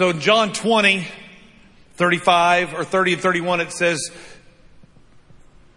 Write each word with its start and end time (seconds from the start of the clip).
So 0.00 0.08
in 0.08 0.20
John 0.20 0.54
20, 0.54 1.06
35 1.96 2.72
or 2.72 2.84
30 2.84 3.12
and 3.12 3.22
31, 3.22 3.60
it 3.60 3.70
says, 3.70 4.10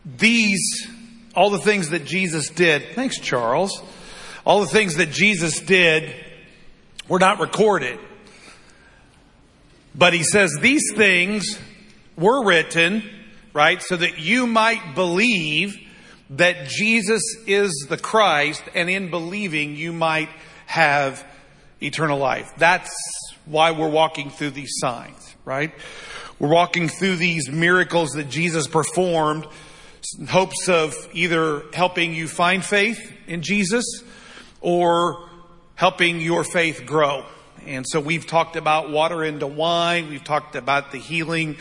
these, 0.06 0.88
all 1.36 1.50
the 1.50 1.58
things 1.58 1.90
that 1.90 2.06
Jesus 2.06 2.50
did, 2.50 2.96
thanks 2.96 3.20
Charles, 3.20 3.84
all 4.46 4.62
the 4.62 4.68
things 4.68 4.96
that 4.96 5.12
Jesus 5.12 5.60
did 5.60 6.16
were 7.10 7.20
not 7.20 7.42
recorded. 7.42 8.00
But 9.94 10.14
he 10.14 10.24
says 10.24 10.58
these 10.62 10.94
things 10.96 11.60
were 12.16 12.46
written, 12.46 13.04
right, 13.52 13.82
so 13.82 13.98
that 13.98 14.20
you 14.20 14.48
might 14.48 14.96
believe 14.96 15.76
that 16.30 16.70
Jesus 16.70 17.24
is 17.46 17.88
the 17.90 17.98
Christ, 17.98 18.64
and 18.74 18.90
in 18.90 19.10
believing 19.10 19.76
you 19.76 19.92
might 19.92 20.30
have 20.66 21.28
eternal 21.82 22.20
life. 22.20 22.54
That's 22.56 22.96
why 23.46 23.72
we're 23.72 23.90
walking 23.90 24.30
through 24.30 24.52
these 24.52 24.74
signs, 24.78 25.36
right? 25.46 25.74
We're 26.40 26.50
walking 26.50 26.90
through 26.90 27.18
these 27.18 27.50
miracles 27.50 28.12
that 28.12 28.30
Jesus 28.30 28.68
performed 28.68 29.48
in 30.18 30.28
hopes 30.28 30.68
of 30.68 30.96
either 31.14 31.64
helping 31.74 32.14
you 32.14 32.28
find 32.28 32.64
faith 32.64 33.00
in 33.28 33.42
Jesus 33.42 33.86
or 34.62 35.30
helping 35.76 36.22
your 36.22 36.44
faith 36.44 36.84
grow. 36.86 37.26
And 37.66 37.86
so 37.88 38.00
we've 38.00 38.28
talked 38.28 38.56
about 38.56 38.90
water 38.90 39.24
into 39.24 39.48
wine. 39.48 40.10
We've 40.10 40.24
talked 40.24 40.56
about 40.56 40.92
the 40.92 40.98
healing 40.98 41.58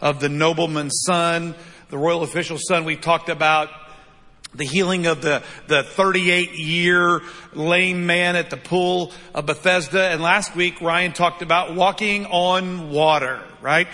of 0.00 0.20
the 0.20 0.28
nobleman's 0.28 1.02
son, 1.06 1.54
the 1.88 1.98
royal 1.98 2.22
official's 2.22 2.64
son. 2.68 2.84
We've 2.84 3.00
talked 3.00 3.28
about 3.28 3.70
the 4.56 4.64
healing 4.64 5.06
of 5.06 5.22
the, 5.22 5.42
the 5.66 5.82
38 5.82 6.52
year 6.52 7.22
lame 7.52 8.06
man 8.06 8.36
at 8.36 8.50
the 8.50 8.56
pool 8.56 9.12
of 9.34 9.46
Bethesda. 9.46 10.08
And 10.08 10.22
last 10.22 10.54
week, 10.54 10.80
Ryan 10.80 11.12
talked 11.12 11.42
about 11.42 11.74
walking 11.74 12.26
on 12.26 12.90
water, 12.90 13.42
right? 13.60 13.88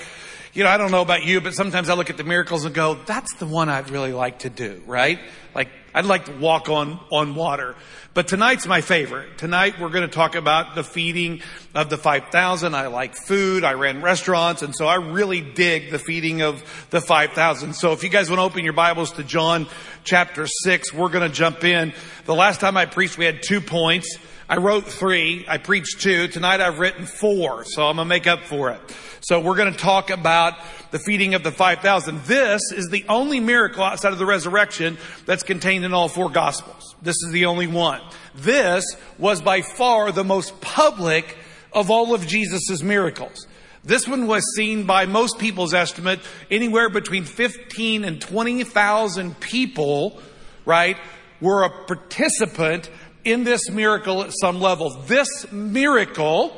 You 0.53 0.65
know, 0.65 0.71
I 0.71 0.77
don't 0.77 0.91
know 0.91 1.03
about 1.03 1.25
you, 1.25 1.41
but 1.41 1.55
sometimes 1.55 1.89
I 1.89 1.95
look 1.95 2.11
at 2.11 2.17
the 2.17 2.25
miracles 2.25 2.65
and 2.65 2.75
go, 2.75 2.95
that's 3.07 3.35
the 3.37 3.47
one 3.47 3.69
I'd 3.69 3.91
really 3.91 4.13
like 4.13 4.41
to 4.41 4.51
do, 4.51 4.83
right? 4.87 5.19
Like, 5.55 5.69
I'd 5.95 6.07
like 6.07 6.27
to 6.27 6.33
walk 6.33 6.69
on, 6.69 6.99
on 7.11 7.35
water. 7.35 7.75
But 8.15 8.29
tonight's 8.29 8.67
my 8.67 8.83
favorite. 8.83 9.39
Tonight 9.39 9.81
we're 9.81 9.89
going 9.89 10.07
to 10.07 10.15
talk 10.15 10.35
about 10.35 10.75
the 10.75 10.85
feeding 10.85 11.41
of 11.75 11.89
the 11.89 11.97
5,000. 11.97 12.75
I 12.75 12.89
like 12.89 13.15
food. 13.15 13.65
I 13.65 13.73
ran 13.73 14.03
restaurants. 14.03 14.63
And 14.63 14.75
so 14.75 14.87
I 14.87 14.97
really 14.97 15.41
dig 15.41 15.91
the 15.91 15.99
feeding 15.99 16.43
of 16.43 16.63
the 16.91 17.01
5,000. 17.01 17.75
So 17.75 17.93
if 17.93 18.03
you 18.03 18.11
guys 18.11 18.29
want 18.29 18.39
to 18.39 18.45
open 18.45 18.65
your 18.65 18.75
Bibles 18.75 19.13
to 19.13 19.25
John 19.25 19.67
chapter 20.05 20.47
6, 20.47 20.93
we're 20.93 21.09
going 21.09 21.29
to 21.29 21.35
jump 21.35 21.65
in. 21.65 21.95
The 22.27 22.35
last 22.35 22.61
time 22.61 22.77
I 22.77 22.85
preached, 22.85 23.17
we 23.17 23.25
had 23.25 23.43
two 23.43 23.61
points. 23.61 24.19
I 24.53 24.57
wrote 24.57 24.85
three. 24.85 25.47
I 25.49 25.57
preached 25.57 26.03
two. 26.03 26.29
Tonight 26.29 26.61
I've 26.61 26.79
written 26.79 27.07
four. 27.07 27.65
So 27.65 27.87
I'm 27.87 27.97
going 27.97 28.05
to 28.05 28.09
make 28.11 28.27
up 28.27 28.41
for 28.41 28.71
it. 28.71 28.81
So 29.23 29.41
we're 29.41 29.57
going 29.57 29.73
to 29.73 29.79
talk 29.79 30.11
about 30.11 30.53
the 30.91 30.99
feeding 30.99 31.33
of 31.33 31.43
the 31.43 31.51
5,000. 31.51 32.25
This 32.25 32.61
is 32.71 32.91
the 32.91 33.03
only 33.09 33.41
miracle 33.41 33.83
outside 33.83 34.13
of 34.13 34.19
the 34.19 34.27
resurrection 34.27 34.99
that's 35.25 35.43
contained 35.43 35.87
in 35.87 35.95
all 35.95 36.07
four 36.07 36.29
gospels. 36.29 36.95
This 37.01 37.17
is 37.23 37.33
the 37.33 37.47
only 37.47 37.67
one. 37.67 38.03
This 38.35 38.85
was 39.17 39.41
by 39.41 39.63
far 39.63 40.13
the 40.13 40.23
most 40.23 40.61
public 40.61 41.39
of 41.73 41.91
all 41.91 42.13
of 42.13 42.27
Jesus' 42.27 42.83
miracles. 42.83 43.47
This 43.85 44.07
one 44.07 44.27
was 44.27 44.45
seen 44.55 44.85
by 44.85 45.07
most 45.07 45.39
people's 45.39 45.73
estimate 45.73 46.21
anywhere 46.51 46.91
between 46.91 47.25
15 47.25 48.05
and 48.05 48.21
20,000 48.21 49.41
people, 49.41 50.21
right, 50.67 50.99
were 51.41 51.65
a 51.65 51.87
participant 51.87 52.91
in 53.25 53.45
this 53.45 53.71
miracle 53.71 54.23
at 54.23 54.33
some 54.41 54.61
level. 54.61 54.91
This 55.07 55.51
miracle 55.53 56.57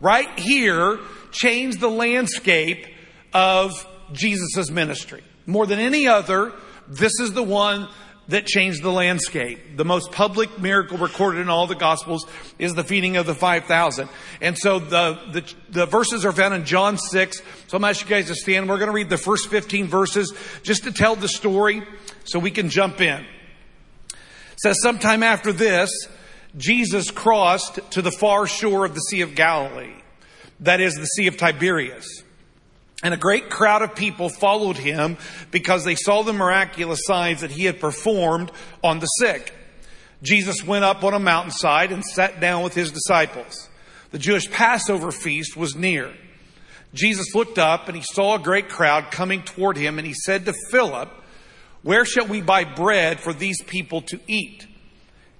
right 0.00 0.38
here 0.38 0.98
changed 1.32 1.80
the 1.80 1.90
landscape 1.90 2.86
of 3.32 3.86
Jesus' 4.12 4.70
ministry. 4.70 5.22
More 5.46 5.66
than 5.66 5.78
any 5.78 6.08
other, 6.08 6.52
this 6.88 7.12
is 7.20 7.32
the 7.32 7.42
one 7.42 7.88
that 8.28 8.46
changed 8.46 8.82
the 8.82 8.92
landscape. 8.92 9.76
The 9.76 9.84
most 9.84 10.12
public 10.12 10.58
miracle 10.60 10.98
recorded 10.98 11.40
in 11.40 11.48
all 11.48 11.66
the 11.66 11.74
gospels 11.74 12.26
is 12.58 12.74
the 12.74 12.84
feeding 12.84 13.16
of 13.16 13.26
the 13.26 13.34
5,000. 13.34 14.08
And 14.40 14.56
so 14.56 14.78
the, 14.78 15.18
the, 15.32 15.54
the, 15.70 15.86
verses 15.86 16.24
are 16.24 16.32
found 16.32 16.54
in 16.54 16.64
John 16.64 16.96
6. 16.96 17.38
So 17.38 17.42
I'm 17.76 17.80
going 17.80 17.82
to 17.82 17.98
ask 17.98 18.08
you 18.08 18.14
guys 18.14 18.28
to 18.28 18.36
stand. 18.36 18.68
We're 18.68 18.78
going 18.78 18.88
to 18.88 18.94
read 18.94 19.10
the 19.10 19.18
first 19.18 19.48
15 19.48 19.88
verses 19.88 20.32
just 20.62 20.84
to 20.84 20.92
tell 20.92 21.16
the 21.16 21.28
story 21.28 21.82
so 22.24 22.38
we 22.38 22.52
can 22.52 22.68
jump 22.68 23.00
in. 23.00 23.26
Says 24.62 24.76
sometime 24.82 25.22
after 25.22 25.52
this, 25.52 25.90
Jesus 26.56 27.10
crossed 27.10 27.78
to 27.92 28.02
the 28.02 28.10
far 28.10 28.46
shore 28.46 28.84
of 28.84 28.94
the 28.94 29.00
Sea 29.00 29.20
of 29.22 29.34
Galilee 29.34 30.00
that 30.60 30.80
is 30.80 30.94
the 30.94 31.06
Sea 31.06 31.26
of 31.26 31.36
Tiberias. 31.36 32.22
And 33.02 33.14
a 33.14 33.18
great 33.18 33.48
crowd 33.48 33.80
of 33.82 33.94
people 33.94 34.28
followed 34.28 34.76
him 34.76 35.16
because 35.50 35.84
they 35.84 35.94
saw 35.94 36.22
the 36.22 36.34
miraculous 36.34 37.00
signs 37.04 37.40
that 37.40 37.50
he 37.50 37.64
had 37.64 37.80
performed 37.80 38.52
on 38.84 38.98
the 38.98 39.06
sick. 39.06 39.54
Jesus 40.22 40.62
went 40.62 40.84
up 40.84 41.02
on 41.02 41.14
a 41.14 41.18
mountainside 41.18 41.92
and 41.92 42.04
sat 42.04 42.40
down 42.40 42.62
with 42.62 42.74
his 42.74 42.92
disciples. 42.92 43.70
The 44.10 44.18
Jewish 44.18 44.50
Passover 44.50 45.12
feast 45.12 45.56
was 45.56 45.74
near. 45.74 46.12
Jesus 46.92 47.34
looked 47.34 47.58
up 47.58 47.88
and 47.88 47.96
he 47.96 48.02
saw 48.02 48.34
a 48.34 48.38
great 48.38 48.68
crowd 48.68 49.10
coming 49.10 49.42
toward 49.42 49.78
him 49.78 49.98
and 49.98 50.06
he 50.06 50.12
said 50.12 50.44
to 50.44 50.52
Philip, 50.70 51.10
Where 51.82 52.04
shall 52.04 52.26
we 52.26 52.40
buy 52.42 52.64
bread 52.64 53.20
for 53.20 53.32
these 53.32 53.62
people 53.62 54.02
to 54.02 54.20
eat? 54.26 54.66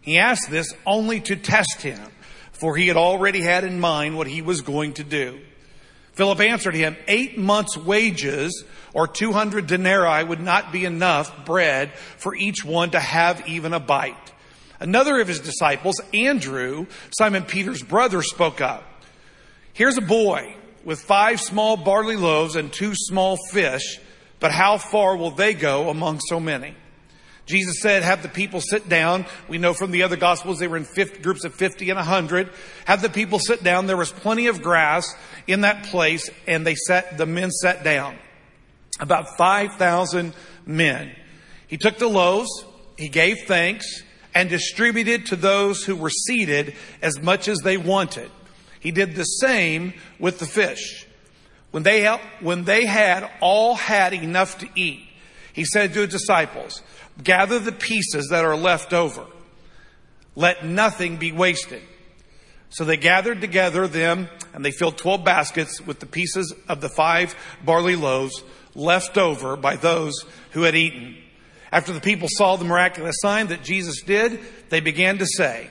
He 0.00 0.18
asked 0.18 0.50
this 0.50 0.74
only 0.86 1.20
to 1.20 1.36
test 1.36 1.82
him 1.82 2.10
for 2.60 2.76
he 2.76 2.88
had 2.88 2.98
already 2.98 3.40
had 3.40 3.64
in 3.64 3.80
mind 3.80 4.16
what 4.16 4.26
he 4.26 4.42
was 4.42 4.60
going 4.60 4.92
to 4.92 5.02
do. 5.02 5.40
Philip 6.12 6.40
answered 6.40 6.74
him, 6.74 6.94
eight 7.08 7.38
months 7.38 7.74
wages 7.74 8.64
or 8.92 9.08
200 9.08 9.66
denarii 9.66 10.24
would 10.24 10.40
not 10.40 10.70
be 10.70 10.84
enough 10.84 11.46
bread 11.46 11.94
for 12.18 12.34
each 12.34 12.62
one 12.62 12.90
to 12.90 13.00
have 13.00 13.48
even 13.48 13.72
a 13.72 13.80
bite. 13.80 14.32
Another 14.78 15.20
of 15.20 15.28
his 15.28 15.40
disciples, 15.40 15.98
Andrew, 16.12 16.86
Simon 17.16 17.44
Peter's 17.44 17.82
brother, 17.82 18.22
spoke 18.22 18.60
up. 18.60 18.84
Here's 19.72 19.96
a 19.96 20.02
boy 20.02 20.54
with 20.84 21.00
five 21.00 21.40
small 21.40 21.78
barley 21.78 22.16
loaves 22.16 22.56
and 22.56 22.70
two 22.70 22.92
small 22.94 23.38
fish, 23.50 23.98
but 24.40 24.50
how 24.50 24.78
far 24.78 25.16
will 25.16 25.30
they 25.30 25.54
go 25.54 25.90
among 25.90 26.20
so 26.20 26.40
many? 26.40 26.74
Jesus 27.46 27.80
said, 27.80 28.02
have 28.02 28.22
the 28.22 28.28
people 28.28 28.60
sit 28.60 28.88
down. 28.88 29.26
We 29.48 29.58
know 29.58 29.74
from 29.74 29.90
the 29.90 30.04
other 30.04 30.16
gospels 30.16 30.58
they 30.58 30.68
were 30.68 30.76
in 30.76 30.84
50, 30.84 31.20
groups 31.20 31.44
of 31.44 31.54
50 31.54 31.90
and 31.90 31.96
100. 31.96 32.48
Have 32.84 33.02
the 33.02 33.08
people 33.10 33.38
sit 33.38 33.64
down. 33.64 33.86
There 33.86 33.96
was 33.96 34.12
plenty 34.12 34.46
of 34.46 34.62
grass 34.62 35.12
in 35.46 35.62
that 35.62 35.84
place 35.86 36.30
and 36.46 36.66
they 36.66 36.76
sat, 36.76 37.18
the 37.18 37.26
men 37.26 37.50
sat 37.50 37.82
down. 37.82 38.16
About 39.00 39.36
5,000 39.36 40.32
men. 40.64 41.14
He 41.66 41.76
took 41.76 41.98
the 41.98 42.08
loaves, 42.08 42.64
he 42.96 43.08
gave 43.08 43.38
thanks 43.46 44.02
and 44.34 44.48
distributed 44.48 45.26
to 45.26 45.36
those 45.36 45.82
who 45.84 45.96
were 45.96 46.10
seated 46.10 46.74
as 47.02 47.20
much 47.20 47.48
as 47.48 47.58
they 47.58 47.76
wanted. 47.76 48.30
He 48.78 48.92
did 48.92 49.16
the 49.16 49.24
same 49.24 49.94
with 50.18 50.38
the 50.38 50.46
fish. 50.46 51.06
When 51.70 51.82
they, 51.82 52.06
when 52.40 52.64
they 52.64 52.84
had 52.84 53.30
all 53.40 53.74
had 53.74 54.12
enough 54.12 54.58
to 54.58 54.68
eat, 54.74 55.06
he 55.52 55.64
said 55.64 55.92
to 55.94 56.00
his 56.00 56.10
disciples, 56.10 56.82
gather 57.22 57.58
the 57.58 57.72
pieces 57.72 58.28
that 58.30 58.44
are 58.44 58.56
left 58.56 58.92
over. 58.92 59.24
Let 60.34 60.64
nothing 60.64 61.16
be 61.16 61.32
wasted. 61.32 61.82
So 62.70 62.84
they 62.84 62.96
gathered 62.96 63.40
together 63.40 63.86
them 63.88 64.28
and 64.54 64.64
they 64.64 64.70
filled 64.70 64.96
12 64.96 65.24
baskets 65.24 65.80
with 65.80 66.00
the 66.00 66.06
pieces 66.06 66.54
of 66.68 66.80
the 66.80 66.88
five 66.88 67.34
barley 67.64 67.96
loaves 67.96 68.42
left 68.74 69.18
over 69.18 69.56
by 69.56 69.76
those 69.76 70.24
who 70.52 70.62
had 70.62 70.76
eaten. 70.76 71.16
After 71.72 71.92
the 71.92 72.00
people 72.00 72.28
saw 72.30 72.56
the 72.56 72.64
miraculous 72.64 73.16
sign 73.20 73.48
that 73.48 73.62
Jesus 73.62 74.02
did, 74.02 74.40
they 74.70 74.80
began 74.80 75.18
to 75.18 75.26
say, 75.26 75.68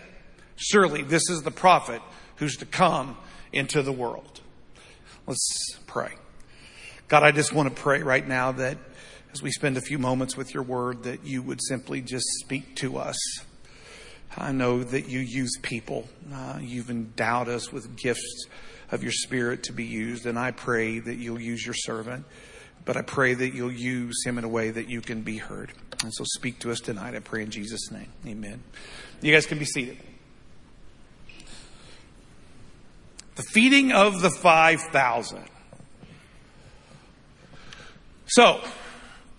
surely 0.56 1.02
this 1.02 1.30
is 1.30 1.42
the 1.42 1.52
prophet 1.52 2.02
who's 2.38 2.58
to 2.58 2.66
come 2.66 3.18
into 3.52 3.82
the 3.82 3.92
world. 3.92 4.42
Let's 5.26 5.79
pray. 5.90 6.14
God, 7.08 7.24
I 7.24 7.32
just 7.32 7.52
want 7.52 7.76
to 7.76 7.82
pray 7.82 8.04
right 8.04 8.26
now 8.26 8.52
that 8.52 8.78
as 9.34 9.42
we 9.42 9.50
spend 9.50 9.76
a 9.76 9.82
few 9.82 9.98
moments 9.98 10.38
with 10.38 10.54
your 10.54 10.62
word, 10.62 11.04
that 11.04 11.26
you 11.26 11.42
would 11.42 11.60
simply 11.64 12.02
just 12.02 12.26
speak 12.42 12.76
to 12.78 12.98
us. 12.98 13.18
I 14.38 14.52
know 14.52 14.84
that 14.84 15.10
you 15.10 15.20
use 15.20 15.58
people. 15.64 16.08
Uh, 16.32 16.60
you've 16.62 16.92
endowed 16.92 17.50
us 17.50 17.74
with 17.74 17.98
gifts 17.98 18.46
of 18.92 19.02
your 19.02 19.12
spirit 19.12 19.64
to 19.64 19.74
be 19.74 19.84
used, 19.84 20.28
and 20.28 20.38
I 20.38 20.52
pray 20.52 21.00
that 21.00 21.16
you'll 21.16 21.42
use 21.42 21.66
your 21.66 21.74
servant, 21.74 22.26
but 22.86 22.96
I 22.96 23.02
pray 23.02 23.34
that 23.34 23.56
you'll 23.56 23.72
use 23.72 24.24
him 24.24 24.38
in 24.38 24.44
a 24.44 24.50
way 24.50 24.70
that 24.70 24.90
you 24.90 25.02
can 25.02 25.24
be 25.24 25.38
heard. 25.38 25.74
And 26.04 26.14
so 26.14 26.24
speak 26.24 26.60
to 26.60 26.72
us 26.72 26.80
tonight, 26.80 27.16
I 27.16 27.20
pray 27.20 27.42
in 27.42 27.50
Jesus' 27.50 27.90
name. 27.90 28.10
Amen. 28.28 28.64
You 29.22 29.34
guys 29.34 29.48
can 29.48 29.58
be 29.58 29.66
seated. 29.66 29.98
The 33.36 33.44
feeding 33.44 33.92
of 33.92 34.22
the 34.22 34.30
5,000. 34.30 35.46
So, 38.30 38.62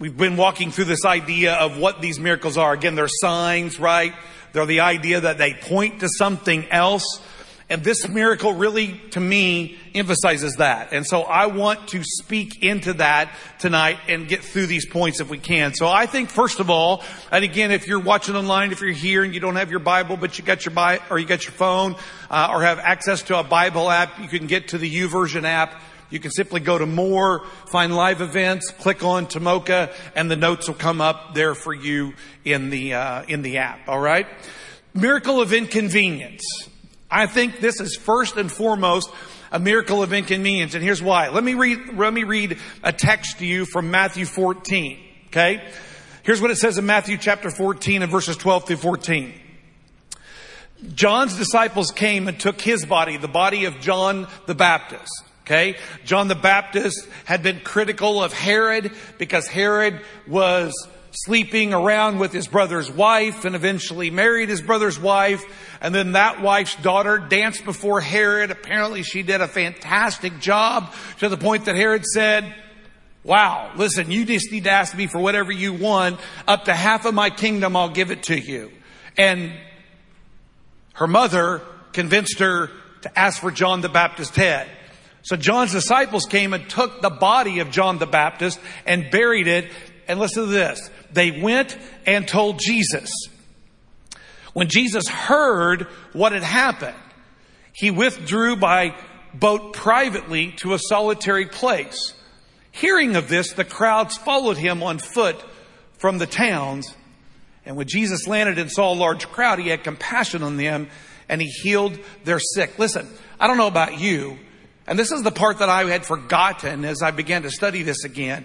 We've 0.01 0.17
been 0.17 0.39
walking 0.39 0.71
through 0.71 0.87
this 0.87 1.05
idea 1.05 1.53
of 1.53 1.77
what 1.77 2.01
these 2.01 2.19
miracles 2.19 2.57
are. 2.57 2.73
Again, 2.73 2.95
they're 2.95 3.07
signs, 3.07 3.79
right? 3.79 4.15
They're 4.55 4.65
the 4.65 4.81
idea 4.81 5.21
that 5.21 5.37
they 5.37 5.53
point 5.53 6.01
to 6.01 6.09
something 6.09 6.67
else. 6.71 7.21
And 7.69 7.85
this 7.85 8.09
miracle 8.09 8.55
really, 8.55 8.99
to 9.11 9.21
me, 9.21 9.79
emphasizes 9.95 10.55
that. 10.55 10.95
And 10.95 11.07
so 11.07 11.21
I 11.25 11.49
want 11.49 11.89
to 11.89 12.03
speak 12.03 12.63
into 12.63 12.95
that 12.95 13.31
tonight 13.59 13.99
and 14.09 14.27
get 14.27 14.43
through 14.43 14.69
these 14.69 14.87
points 14.87 15.21
if 15.21 15.29
we 15.29 15.37
can. 15.37 15.75
So 15.75 15.87
I 15.87 16.07
think 16.07 16.31
first 16.31 16.61
of 16.61 16.71
all, 16.71 17.05
and 17.31 17.45
again, 17.45 17.73
if 17.73 17.87
you're 17.87 18.01
watching 18.01 18.37
online, 18.37 18.73
if 18.73 18.81
you're 18.81 18.91
here 18.91 19.23
and 19.23 19.35
you 19.35 19.41
don't 19.41 19.57
have 19.57 19.71
your 19.71 19.81
Bible, 19.81 20.17
but 20.17 20.39
you 20.39 20.45
got 20.47 20.65
your 20.65 20.75
Bible, 20.75 21.05
or 21.11 21.19
you 21.19 21.27
got 21.27 21.45
your 21.45 21.53
phone, 21.53 21.95
uh, 22.31 22.49
or 22.51 22.63
have 22.63 22.79
access 22.79 23.23
to 23.25 23.39
a 23.39 23.45
Bible 23.45 23.91
app, 23.91 24.19
you 24.19 24.29
can 24.29 24.47
get 24.47 24.69
to 24.69 24.79
the 24.79 24.91
YouVersion 24.91 25.45
app. 25.45 25.79
You 26.11 26.19
can 26.19 26.31
simply 26.31 26.61
go 26.61 26.77
to 26.77 26.87
more, 26.87 27.47
find 27.69 27.95
live 27.95 28.21
events, 28.21 28.71
click 28.71 29.05
on 29.05 29.27
Tomoka, 29.27 29.95
and 30.15 30.31
the 30.31 30.37
notes 30.37 30.69
will 30.69 30.75
come 30.75 31.01
up 31.01 31.35
there 31.35 31.55
for 31.55 31.73
you 31.73 32.15
in 32.45 32.71
the, 32.71 32.95
uh, 32.95 33.23
in 33.29 33.43
the 33.43 33.59
app. 33.59 33.89
All 33.89 34.01
right? 34.01 34.27
Miracle 34.93 35.41
of 35.41 35.53
inconvenience. 35.53 36.43
I 37.11 37.27
think 37.27 37.61
this 37.61 37.81
is 37.81 37.97
first 37.97 38.37
and 38.37 38.51
foremost 38.51 39.11
a 39.53 39.59
miracle 39.59 40.03
of 40.03 40.13
inconvenience. 40.13 40.75
And 40.75 40.83
here's 40.83 41.03
why. 41.03 41.29
Let 41.29 41.45
me 41.45 41.55
read, 41.55 41.97
let 41.97 42.13
me 42.13 42.25
read 42.25 42.59
a 42.83 42.93
text 42.93 43.39
to 43.39 43.47
you 43.47 43.67
from 43.67 43.91
Matthew 43.91 44.27
14. 44.27 44.99
Okay? 45.29 45.63
Here's 46.23 46.41
what 46.41 46.51
it 46.51 46.57
says 46.57 46.79
in 46.79 46.87
Matthew 46.87 47.17
chapter 47.17 47.51
14 47.51 48.03
and 48.03 48.11
verses 48.11 48.37
12 48.37 48.67
through 48.67 48.77
14. 48.77 49.33
John's 50.95 51.37
disciples 51.37 51.91
came 51.91 52.27
and 52.27 52.39
took 52.39 52.61
his 52.61 52.87
body, 52.87 53.17
the 53.17 53.29
body 53.29 53.65
of 53.67 53.81
John 53.81 54.27
the 54.47 54.55
Baptist. 54.55 55.11
Okay? 55.51 55.77
John 56.05 56.29
the 56.29 56.37
Baptist 56.37 57.09
had 57.25 57.43
been 57.43 57.59
critical 57.59 58.23
of 58.23 58.33
Herod 58.33 58.93
because 59.19 59.49
Herod 59.49 60.01
was 60.29 60.73
sleeping 61.11 61.75
around 61.75 62.21
with 62.21 62.33
his 62.33 62.47
brother's 62.47 62.89
wife 62.89 63.45
and 63.45 63.57
eventually 63.57 64.11
married 64.11 64.49
his 64.49 64.63
brother's 64.63 64.97
wife. 64.97 65.43
And 65.81 65.93
then 65.93 66.13
that 66.13 66.41
wife's 66.41 66.77
daughter 66.77 67.19
danced 67.19 67.65
before 67.65 68.01
Herod. 68.01 68.53
Apparently 68.53 69.03
she 69.03 69.25
did 69.25 69.41
a 69.41 69.49
fantastic 69.49 70.39
job 70.39 70.95
to 71.19 71.29
the 71.29 71.37
point 71.37 71.65
that 71.65 71.75
Herod 71.75 72.05
said, 72.07 72.55
wow, 73.25 73.73
listen, 73.75 74.13
you 74.13 74.25
just 74.25 74.53
need 74.53 74.65
to 74.65 74.71
ask 74.71 74.97
me 74.97 75.09
for 75.09 75.19
whatever 75.19 75.51
you 75.51 75.73
want. 75.73 76.21
Up 76.47 76.67
to 76.67 76.75
half 76.75 77.07
of 77.07 77.15
my 77.15 77.31
kingdom, 77.31 77.75
I'll 77.75 77.89
give 77.89 78.13
it 78.13 78.23
to 78.25 78.39
you. 78.39 78.71
And 79.17 79.53
her 80.93 81.09
mother 81.09 81.61
convinced 81.93 82.39
her 82.39 82.71
to 83.01 83.19
ask 83.19 83.41
for 83.41 83.51
John 83.51 83.81
the 83.81 83.89
Baptist's 83.89 84.37
head. 84.37 84.71
So 85.23 85.37
John's 85.37 85.73
disciples 85.73 86.25
came 86.25 86.53
and 86.53 86.69
took 86.69 87.03
the 87.03 87.11
body 87.11 87.61
of 87.61 87.71
John 87.71 87.99
the 87.99 88.07
Baptist 88.07 88.59
and 88.87 89.11
buried 89.11 89.47
it. 89.47 89.71
And 90.09 90.19
listen 90.19 90.45
to 90.45 90.51
this 90.51 90.91
they 91.13 91.31
went 91.41 91.77
and 92.07 92.27
told 92.27 92.59
Jesus. 92.59 93.11
When 94.53 94.69
Jesus 94.69 95.07
heard 95.09 95.87
what 96.13 96.33
had 96.33 96.43
happened, 96.43 96.97
he 97.73 97.91
withdrew 97.91 98.57
by 98.57 98.97
boat 99.33 99.73
privately 99.73 100.53
to 100.59 100.75
a 100.75 100.79
solitary 100.79 101.47
place. 101.47 102.15
Hearing 102.73 103.17
of 103.17 103.29
this, 103.29 103.53
the 103.53 103.65
crowds 103.65 104.17
followed 104.17 104.57
him 104.57 104.83
on 104.83 104.99
foot 104.99 105.43
from 105.99 106.19
the 106.19 106.27
towns. 106.27 106.95
And 107.65 107.77
when 107.77 107.87
Jesus 107.87 108.27
landed 108.27 108.59
and 108.59 108.71
saw 108.71 108.93
a 108.93 108.95
large 108.95 109.29
crowd, 109.29 109.59
he 109.59 109.69
had 109.69 109.85
compassion 109.85 110.43
on 110.43 110.57
them 110.57 110.89
and 111.29 111.41
he 111.41 111.49
healed 111.49 111.99
their 112.25 112.41
sick. 112.41 112.79
Listen, 112.79 113.07
I 113.39 113.47
don't 113.47 113.57
know 113.57 113.67
about 113.67 114.01
you, 114.01 114.39
and 114.91 114.99
this 114.99 115.13
is 115.13 115.23
the 115.23 115.31
part 115.31 115.59
that 115.59 115.69
I 115.69 115.85
had 115.85 116.05
forgotten 116.05 116.85
as 116.85 117.01
I 117.01 117.13
began 117.13 117.43
to 117.43 117.51
study 117.51 117.85
this 117.85 118.03
again. 118.03 118.45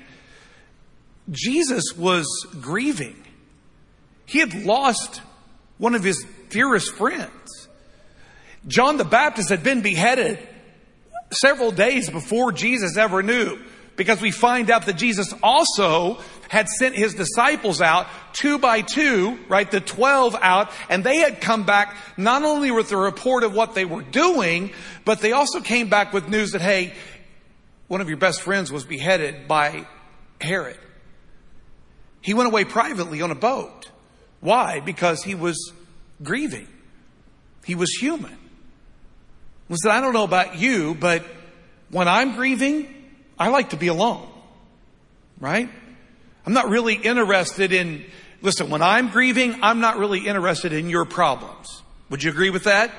Jesus 1.31 1.85
was 1.97 2.27
grieving. 2.61 3.15
He 4.27 4.39
had 4.39 4.53
lost 4.63 5.23
one 5.79 5.95
of 5.95 6.03
his 6.03 6.23
dearest 6.49 6.93
friends. 6.93 7.67
John 8.67 8.97
the 8.97 9.05
Baptist 9.05 9.49
had 9.49 9.63
been 9.63 9.81
beheaded 9.81 10.37
several 11.31 11.71
days 11.71 12.11
before 12.11 12.51
Jesus 12.51 12.95
ever 12.95 13.23
knew 13.23 13.59
because 13.95 14.21
we 14.21 14.29
find 14.29 14.69
out 14.69 14.85
that 14.85 14.97
Jesus 14.97 15.33
also 15.41 16.19
had 16.49 16.67
sent 16.67 16.95
his 16.95 17.13
disciples 17.13 17.81
out 17.81 18.07
two 18.33 18.57
by 18.57 18.81
two, 18.81 19.37
right? 19.47 19.69
The 19.69 19.81
12 19.81 20.35
out 20.41 20.71
and 20.89 21.03
they 21.03 21.17
had 21.17 21.41
come 21.41 21.63
back 21.63 21.95
not 22.17 22.43
only 22.43 22.71
with 22.71 22.89
the 22.89 22.97
report 22.97 23.43
of 23.43 23.53
what 23.53 23.75
they 23.75 23.85
were 23.85 24.01
doing, 24.03 24.71
but 25.03 25.19
they 25.19 25.31
also 25.31 25.61
came 25.61 25.89
back 25.89 26.13
with 26.13 26.29
news 26.29 26.51
that, 26.51 26.61
hey, 26.61 26.93
one 27.87 28.01
of 28.01 28.09
your 28.09 28.17
best 28.17 28.41
friends 28.41 28.71
was 28.71 28.83
beheaded 28.83 29.47
by 29.47 29.87
Herod. 30.41 30.77
He 32.21 32.33
went 32.33 32.47
away 32.47 32.65
privately 32.65 33.21
on 33.21 33.31
a 33.31 33.35
boat. 33.35 33.91
Why? 34.39 34.79
Because 34.79 35.23
he 35.23 35.35
was 35.35 35.71
grieving. 36.23 36.67
He 37.65 37.75
was 37.75 37.91
human. 37.91 38.37
Listen, 39.69 39.91
I 39.91 40.01
don't 40.01 40.13
know 40.13 40.23
about 40.23 40.57
you, 40.57 40.95
but 40.95 41.25
when 41.89 42.07
I'm 42.07 42.35
grieving, 42.35 42.87
I 43.37 43.49
like 43.49 43.71
to 43.71 43.77
be 43.77 43.87
alone. 43.87 44.27
Right? 45.39 45.69
I'm 46.45 46.53
not 46.53 46.69
really 46.69 46.93
interested 46.93 47.71
in, 47.71 48.05
listen, 48.41 48.69
when 48.69 48.81
I'm 48.81 49.09
grieving, 49.09 49.59
I'm 49.61 49.79
not 49.79 49.97
really 49.97 50.27
interested 50.27 50.73
in 50.73 50.89
your 50.89 51.05
problems. 51.05 51.81
Would 52.09 52.23
you 52.23 52.29
agree 52.29 52.51
with 52.51 52.65
that? 52.65 52.91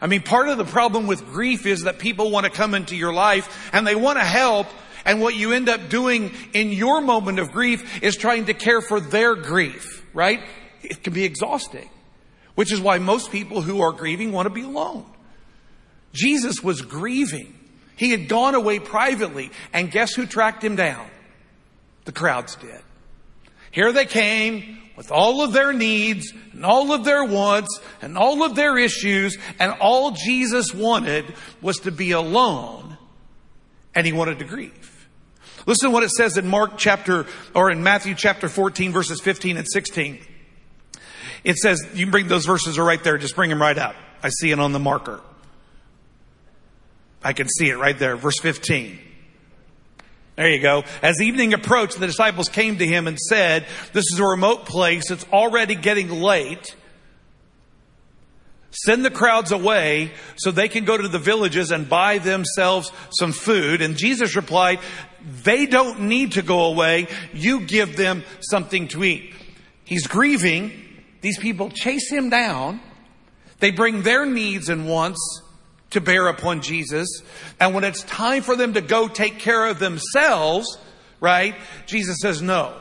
I 0.00 0.06
mean, 0.06 0.22
part 0.22 0.48
of 0.48 0.58
the 0.58 0.64
problem 0.64 1.06
with 1.06 1.24
grief 1.26 1.64
is 1.64 1.84
that 1.84 1.98
people 1.98 2.30
want 2.30 2.44
to 2.44 2.52
come 2.52 2.74
into 2.74 2.94
your 2.94 3.12
life 3.12 3.70
and 3.72 3.86
they 3.86 3.94
want 3.94 4.18
to 4.18 4.24
help 4.24 4.66
and 5.06 5.20
what 5.20 5.34
you 5.34 5.52
end 5.52 5.68
up 5.68 5.88
doing 5.88 6.32
in 6.52 6.70
your 6.72 7.00
moment 7.00 7.38
of 7.38 7.52
grief 7.52 8.02
is 8.02 8.16
trying 8.16 8.46
to 8.46 8.54
care 8.54 8.80
for 8.80 9.00
their 9.00 9.34
grief, 9.34 10.04
right? 10.12 10.40
It 10.82 11.02
can 11.02 11.12
be 11.12 11.24
exhausting, 11.24 11.88
which 12.54 12.72
is 12.72 12.80
why 12.80 12.98
most 12.98 13.30
people 13.30 13.62
who 13.62 13.80
are 13.80 13.92
grieving 13.92 14.32
want 14.32 14.46
to 14.46 14.50
be 14.50 14.62
alone. 14.62 15.06
Jesus 16.12 16.62
was 16.62 16.82
grieving. 16.82 17.54
He 17.96 18.10
had 18.10 18.28
gone 18.28 18.54
away 18.54 18.78
privately 18.78 19.50
and 19.72 19.90
guess 19.90 20.14
who 20.14 20.26
tracked 20.26 20.62
him 20.62 20.76
down? 20.76 21.08
The 22.04 22.12
crowds 22.12 22.56
did. 22.56 22.80
Here 23.70 23.92
they 23.92 24.06
came 24.06 24.78
with 24.96 25.10
all 25.10 25.42
of 25.42 25.52
their 25.52 25.72
needs 25.72 26.32
and 26.52 26.64
all 26.64 26.92
of 26.92 27.04
their 27.04 27.24
wants 27.24 27.80
and 28.00 28.16
all 28.16 28.44
of 28.44 28.54
their 28.54 28.78
issues 28.78 29.36
and 29.58 29.72
all 29.80 30.12
Jesus 30.12 30.72
wanted 30.72 31.34
was 31.60 31.78
to 31.80 31.90
be 31.90 32.12
alone 32.12 32.96
and 33.94 34.06
he 34.06 34.12
wanted 34.12 34.38
to 34.38 34.44
grieve. 34.44 35.08
Listen 35.66 35.88
to 35.88 35.94
what 35.94 36.02
it 36.02 36.10
says 36.10 36.36
in 36.36 36.46
Mark 36.46 36.76
chapter, 36.76 37.26
or 37.54 37.70
in 37.70 37.82
Matthew 37.82 38.14
chapter 38.14 38.48
14 38.48 38.92
verses 38.92 39.20
15 39.20 39.56
and 39.56 39.66
16. 39.66 40.20
It 41.42 41.56
says, 41.56 41.80
you 41.94 42.06
can 42.06 42.10
bring 42.10 42.28
those 42.28 42.46
verses 42.46 42.78
are 42.78 42.84
right 42.84 43.02
there, 43.02 43.18
just 43.18 43.36
bring 43.36 43.50
them 43.50 43.60
right 43.60 43.76
up. 43.76 43.96
I 44.22 44.28
see 44.28 44.50
it 44.50 44.58
on 44.58 44.72
the 44.72 44.78
marker. 44.78 45.20
I 47.22 47.32
can 47.32 47.48
see 47.48 47.70
it 47.70 47.76
right 47.76 47.98
there, 47.98 48.16
verse 48.16 48.38
15. 48.40 48.98
There 50.36 50.50
you 50.50 50.60
go. 50.60 50.82
As 51.02 51.20
evening 51.22 51.54
approached, 51.54 51.98
the 51.98 52.06
disciples 52.06 52.48
came 52.48 52.78
to 52.78 52.86
him 52.86 53.06
and 53.06 53.18
said, 53.18 53.66
This 53.92 54.06
is 54.12 54.18
a 54.18 54.24
remote 54.24 54.66
place. 54.66 55.10
It's 55.10 55.26
already 55.32 55.74
getting 55.76 56.10
late. 56.10 56.74
Send 58.70 59.04
the 59.04 59.10
crowds 59.10 59.52
away 59.52 60.10
so 60.34 60.50
they 60.50 60.68
can 60.68 60.84
go 60.84 60.96
to 60.96 61.06
the 61.06 61.20
villages 61.20 61.70
and 61.70 61.88
buy 61.88 62.18
themselves 62.18 62.90
some 63.10 63.30
food. 63.30 63.80
And 63.80 63.96
Jesus 63.96 64.34
replied, 64.34 64.80
they 65.24 65.66
don't 65.66 66.00
need 66.00 66.32
to 66.32 66.42
go 66.42 66.66
away. 66.66 67.08
You 67.32 67.60
give 67.60 67.96
them 67.96 68.24
something 68.40 68.88
to 68.88 69.04
eat. 69.04 69.34
He's 69.84 70.06
grieving. 70.06 70.72
These 71.22 71.38
people 71.38 71.70
chase 71.70 72.10
him 72.10 72.28
down. 72.28 72.80
They 73.60 73.70
bring 73.70 74.02
their 74.02 74.26
needs 74.26 74.68
and 74.68 74.88
wants 74.88 75.18
to 75.94 76.00
bear 76.00 76.28
upon 76.28 76.60
Jesus. 76.60 77.22
And 77.58 77.74
when 77.74 77.82
it's 77.82 78.02
time 78.02 78.42
for 78.42 78.54
them 78.54 78.74
to 78.74 78.80
go 78.80 79.08
take 79.08 79.38
care 79.38 79.66
of 79.66 79.78
themselves, 79.78 80.78
right? 81.20 81.54
Jesus 81.86 82.18
says, 82.20 82.42
no, 82.42 82.74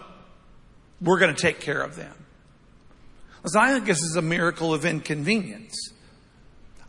we're 1.02 1.20
going 1.20 1.34
to 1.34 1.42
take 1.42 1.60
care 1.60 1.82
of 1.82 1.96
them. 1.96 2.14
Listen, 3.44 3.62
I 3.62 3.74
think 3.74 3.86
this 3.86 4.02
is 4.02 4.16
a 4.16 4.22
miracle 4.22 4.74
of 4.74 4.86
inconvenience. 4.86 5.92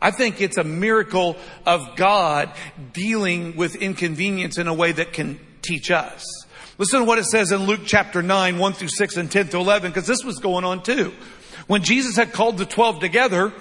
I 0.01 0.11
think 0.11 0.41
it's 0.41 0.57
a 0.57 0.63
miracle 0.63 1.37
of 1.65 1.95
God 1.95 2.51
dealing 2.93 3.55
with 3.55 3.75
inconvenience 3.75 4.57
in 4.57 4.67
a 4.67 4.73
way 4.73 4.91
that 4.91 5.13
can 5.13 5.39
teach 5.61 5.89
us. 5.89 6.25
Listen 6.77 6.99
to 6.99 7.05
what 7.05 7.17
it 7.17 7.25
says 7.25 7.51
in 7.51 7.65
Luke 7.65 7.81
chapter 7.85 8.21
9, 8.21 8.57
1 8.57 8.73
through 8.73 8.89
6 8.89 9.17
and 9.17 9.31
10 9.31 9.47
through 9.47 9.61
11, 9.61 9.91
because 9.91 10.05
this 10.05 10.23
was 10.23 10.39
going 10.39 10.65
on 10.65 10.83
too. 10.83 11.13
When 11.67 11.83
Jesus 11.83 12.15
had 12.15 12.33
called 12.33 12.57
the 12.57 12.65
12 12.65 12.99
together, 12.99 13.53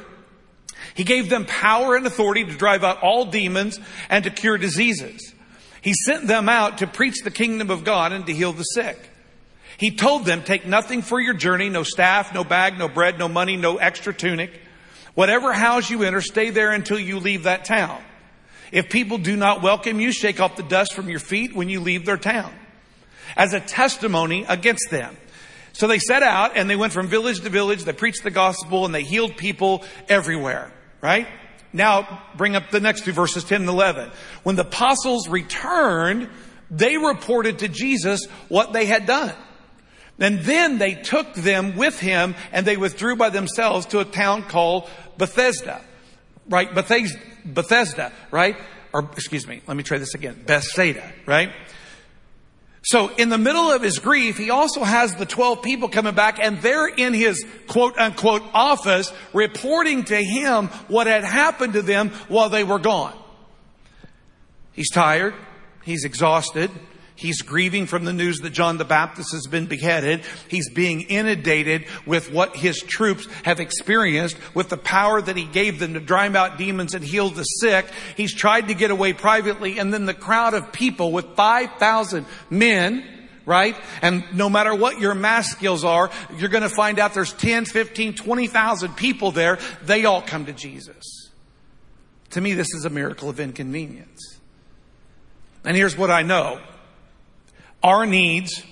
he 0.94 1.04
gave 1.04 1.28
them 1.28 1.44
power 1.44 1.96
and 1.96 2.06
authority 2.06 2.44
to 2.44 2.52
drive 2.54 2.84
out 2.84 3.02
all 3.02 3.26
demons 3.26 3.78
and 4.08 4.24
to 4.24 4.30
cure 4.30 4.58
diseases. 4.58 5.34
He 5.82 5.92
sent 5.92 6.26
them 6.26 6.48
out 6.48 6.78
to 6.78 6.86
preach 6.86 7.22
the 7.22 7.30
kingdom 7.30 7.70
of 7.70 7.84
God 7.84 8.12
and 8.12 8.26
to 8.26 8.32
heal 8.32 8.52
the 8.52 8.62
sick. 8.62 8.98
He 9.76 9.90
told 9.90 10.24
them, 10.24 10.42
take 10.42 10.66
nothing 10.66 11.02
for 11.02 11.20
your 11.20 11.34
journey, 11.34 11.68
no 11.68 11.82
staff, 11.82 12.32
no 12.32 12.44
bag, 12.44 12.78
no 12.78 12.88
bread, 12.88 13.18
no 13.18 13.28
money, 13.28 13.56
no 13.56 13.76
extra 13.76 14.14
tunic. 14.14 14.60
Whatever 15.14 15.52
house 15.52 15.90
you 15.90 16.02
enter, 16.04 16.20
stay 16.20 16.50
there 16.50 16.72
until 16.72 16.98
you 16.98 17.18
leave 17.18 17.42
that 17.42 17.64
town. 17.64 18.02
If 18.72 18.88
people 18.88 19.18
do 19.18 19.36
not 19.36 19.62
welcome 19.62 20.00
you, 20.00 20.12
shake 20.12 20.40
off 20.40 20.56
the 20.56 20.62
dust 20.62 20.94
from 20.94 21.08
your 21.08 21.20
feet 21.20 21.54
when 21.54 21.68
you 21.68 21.80
leave 21.80 22.06
their 22.06 22.16
town 22.16 22.52
as 23.36 23.52
a 23.52 23.60
testimony 23.60 24.44
against 24.48 24.90
them. 24.90 25.16
So 25.72 25.86
they 25.86 25.98
set 25.98 26.22
out 26.22 26.56
and 26.56 26.70
they 26.70 26.76
went 26.76 26.92
from 26.92 27.08
village 27.08 27.40
to 27.40 27.50
village. 27.50 27.84
They 27.84 27.92
preached 27.92 28.22
the 28.22 28.30
gospel 28.30 28.84
and 28.84 28.94
they 28.94 29.02
healed 29.02 29.36
people 29.36 29.84
everywhere, 30.08 30.72
right? 31.04 31.28
Now 31.75 32.23
bring 32.34 32.56
up 32.56 32.70
the 32.70 32.80
next 32.80 33.04
two 33.04 33.12
verses, 33.12 33.44
10 33.44 33.61
and 33.61 33.70
11. 33.70 34.11
When 34.42 34.56
the 34.56 34.62
apostles 34.62 35.28
returned, 35.28 36.30
they 36.70 36.96
reported 36.96 37.58
to 37.58 37.68
Jesus 37.68 38.25
what 38.49 38.73
they 38.73 38.87
had 38.87 39.04
done. 39.04 39.34
And 40.18 40.40
then 40.40 40.78
they 40.78 40.94
took 40.94 41.34
them 41.34 41.76
with 41.76 42.00
him 42.00 42.34
and 42.52 42.66
they 42.66 42.78
withdrew 42.78 43.16
by 43.16 43.28
themselves 43.28 43.87
to 43.87 43.99
a 43.99 44.04
town 44.04 44.44
called 44.44 44.88
Bethesda. 45.18 45.82
Right? 46.49 46.75
Bethesda, 46.75 47.18
Bethesda, 47.44 48.12
right? 48.30 48.56
Or 48.94 49.08
excuse 49.12 49.46
me, 49.46 49.61
let 49.66 49.76
me 49.76 49.82
try 49.82 49.99
this 49.99 50.14
again. 50.14 50.42
Bethsaida, 50.46 51.12
right? 51.26 51.50
So 52.84 53.08
in 53.16 53.30
the 53.30 53.38
middle 53.38 53.72
of 53.72 53.80
his 53.80 53.98
grief, 53.98 54.36
he 54.36 54.50
also 54.50 54.84
has 54.84 55.14
the 55.14 55.24
12 55.24 55.62
people 55.62 55.88
coming 55.88 56.14
back 56.14 56.38
and 56.38 56.60
they're 56.60 56.86
in 56.86 57.14
his 57.14 57.44
quote 57.66 57.96
unquote 57.98 58.42
office 58.52 59.10
reporting 59.32 60.04
to 60.04 60.16
him 60.16 60.68
what 60.88 61.06
had 61.06 61.24
happened 61.24 61.72
to 61.72 61.82
them 61.82 62.10
while 62.28 62.50
they 62.50 62.62
were 62.62 62.78
gone. 62.78 63.18
He's 64.72 64.90
tired. 64.90 65.34
He's 65.82 66.04
exhausted. 66.04 66.70
He's 67.16 67.42
grieving 67.42 67.87
from 67.87 68.04
the 68.04 68.12
news 68.12 68.38
that 68.40 68.50
John 68.50 68.76
the 68.76 68.85
Baptist 68.85 69.33
has 69.33 69.47
been 69.47 69.66
beheaded. 69.66 70.23
He's 70.49 70.68
being 70.71 71.02
inundated 71.02 71.87
with 72.06 72.33
what 72.33 72.56
his 72.56 72.78
troops 72.80 73.26
have 73.44 73.61
experienced, 73.61 74.37
with 74.52 74.68
the 74.68 74.76
power 74.76 75.23
that 75.23 75.37
he 75.37 75.44
gave 75.44 75.78
them 75.78 75.94
to 75.94 76.00
drive 76.00 76.35
out 76.35 76.59
demons 76.59 76.92
and 76.92 77.04
heal 77.04 77.30
the 77.30 77.44
sick. 77.44 77.87
He's 78.16 78.35
tried 78.35 78.66
to 78.68 78.75
get 78.75 78.90
away 78.90 79.12
privately, 79.12 79.78
and 79.78 79.94
then 79.94 80.06
the 80.06 80.14
crowd 80.14 80.54
of 80.54 80.73
people 80.73 81.12
with 81.12 81.37
5,000 81.37 82.26
men, 82.50 83.04
right? 83.47 83.76
And 84.02 84.25
no 84.33 84.50
matter 84.50 84.75
what 84.75 84.99
your 84.99 85.14
math 85.14 85.47
skills 85.47 85.85
are, 85.85 86.11
you're 86.37 86.49
going 86.49 86.62
to 86.64 86.68
find 86.68 86.99
out 86.99 87.14
there's 87.14 87.33
10, 87.33 87.66
15, 87.66 88.14
20,000 88.14 88.97
people 88.97 89.30
there. 89.30 89.61
They 89.85 90.04
all 90.04 90.21
come 90.21 90.47
to 90.47 90.52
Jesus. 90.52 91.30
To 92.30 92.40
me, 92.40 92.54
this 92.54 92.75
is 92.75 92.85
a 92.85 92.90
miracle 92.90 93.28
of 93.28 93.38
inconvenience. 93.38 94.40
And 95.64 95.76
here's 95.76 95.97
what 95.97 96.11
I 96.11 96.23
know. 96.23 96.61
Our 97.84 98.06
needs, 98.06 98.64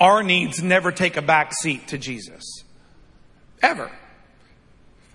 our 0.00 0.22
needs 0.22 0.62
never 0.62 0.90
take 0.90 1.18
a 1.18 1.22
back 1.22 1.52
seat 1.52 1.88
to 1.88 1.98
Jesus. 1.98 2.64
Ever. 3.62 3.90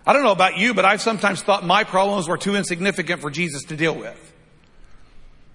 I 0.06 0.14
don't 0.14 0.24
know 0.24 0.32
about 0.32 0.58
you, 0.58 0.76
but 0.76 0.86
I've 0.86 1.02
sometimes 1.02 1.42
thought 1.42 1.66
my 1.66 1.84
problems 1.84 2.28
were 2.28 2.38
too 2.38 2.56
insignificant 2.56 3.22
for 3.22 3.32
Jesus 3.32 3.64
to 3.66 3.76
deal 3.76 3.96
with. 3.96 4.18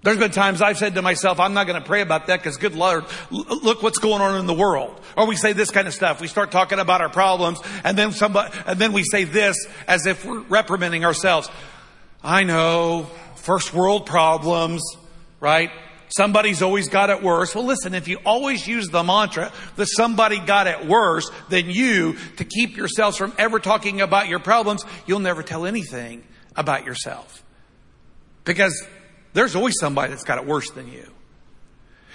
There's 0.03 0.17
been 0.17 0.31
times 0.31 0.61
I've 0.61 0.77
said 0.77 0.95
to 0.95 1.01
myself, 1.01 1.39
I'm 1.39 1.53
not 1.53 1.67
going 1.67 1.81
to 1.81 1.87
pray 1.87 2.01
about 2.01 2.27
that 2.27 2.39
because 2.39 2.57
good 2.57 2.75
Lord, 2.75 3.05
look 3.31 3.81
what's 3.81 3.97
going 3.97 4.21
on 4.21 4.37
in 4.37 4.45
the 4.45 4.53
world. 4.53 4.99
Or 5.17 5.25
we 5.25 5.37
say 5.37 5.53
this 5.53 5.71
kind 5.71 5.87
of 5.87 5.93
stuff. 5.93 6.19
We 6.19 6.27
start 6.27 6.51
talking 6.51 6.79
about 6.79 6.99
our 6.99 7.09
problems 7.09 7.59
and 7.85 7.97
then 7.97 8.11
somebody, 8.11 8.53
and 8.67 8.77
then 8.77 8.91
we 8.91 9.03
say 9.03 9.23
this 9.23 9.55
as 9.87 10.05
if 10.05 10.25
we're 10.25 10.41
reprimanding 10.41 11.05
ourselves. 11.05 11.49
I 12.21 12.43
know, 12.43 13.07
first 13.37 13.73
world 13.73 14.05
problems, 14.05 14.83
right? 15.39 15.71
Somebody's 16.09 16.61
always 16.61 16.87
got 16.87 17.09
it 17.09 17.23
worse. 17.23 17.55
Well, 17.55 17.65
listen, 17.65 17.95
if 17.95 18.07
you 18.07 18.19
always 18.25 18.67
use 18.67 18.87
the 18.89 19.03
mantra 19.03 19.51
that 19.75 19.87
somebody 19.87 20.39
got 20.39 20.67
it 20.67 20.85
worse 20.85 21.29
than 21.49 21.69
you 21.69 22.15
to 22.37 22.45
keep 22.45 22.77
yourselves 22.77 23.17
from 23.17 23.33
ever 23.37 23.59
talking 23.59 24.01
about 24.01 24.27
your 24.27 24.39
problems, 24.39 24.83
you'll 25.07 25.19
never 25.19 25.41
tell 25.41 25.65
anything 25.65 26.23
about 26.55 26.85
yourself. 26.85 27.43
Because 28.43 28.85
there's 29.33 29.55
always 29.55 29.75
somebody 29.79 30.11
that's 30.11 30.23
got 30.23 30.37
it 30.37 30.45
worse 30.45 30.69
than 30.71 30.91
you. 30.91 31.11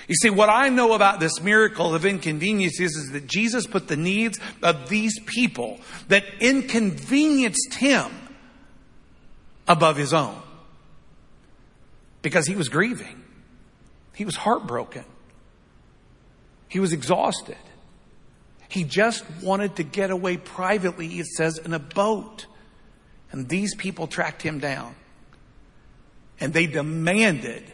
You 0.08 0.14
see, 0.16 0.30
what 0.30 0.48
I 0.48 0.70
know 0.70 0.94
about 0.94 1.20
this 1.20 1.40
miracle 1.40 1.94
of 1.94 2.04
inconvenience 2.04 2.80
is, 2.80 2.96
is 2.96 3.12
that 3.12 3.26
Jesus 3.26 3.66
put 3.66 3.86
the 3.86 3.96
needs 3.96 4.40
of 4.62 4.88
these 4.88 5.18
people 5.26 5.78
that 6.08 6.24
inconvenienced 6.40 7.74
him 7.74 8.10
above 9.68 9.96
his 9.96 10.12
own. 10.12 10.40
Because 12.22 12.46
he 12.46 12.56
was 12.56 12.68
grieving. 12.68 13.19
He 14.14 14.24
was 14.24 14.36
heartbroken. 14.36 15.04
He 16.68 16.80
was 16.80 16.92
exhausted. 16.92 17.56
He 18.68 18.84
just 18.84 19.24
wanted 19.42 19.76
to 19.76 19.82
get 19.82 20.10
away 20.10 20.36
privately, 20.36 21.06
it 21.18 21.26
says, 21.26 21.58
in 21.58 21.74
a 21.74 21.78
boat. 21.78 22.46
And 23.32 23.48
these 23.48 23.74
people 23.74 24.06
tracked 24.06 24.42
him 24.42 24.60
down. 24.60 24.94
And 26.38 26.52
they 26.52 26.66
demanded 26.66 27.70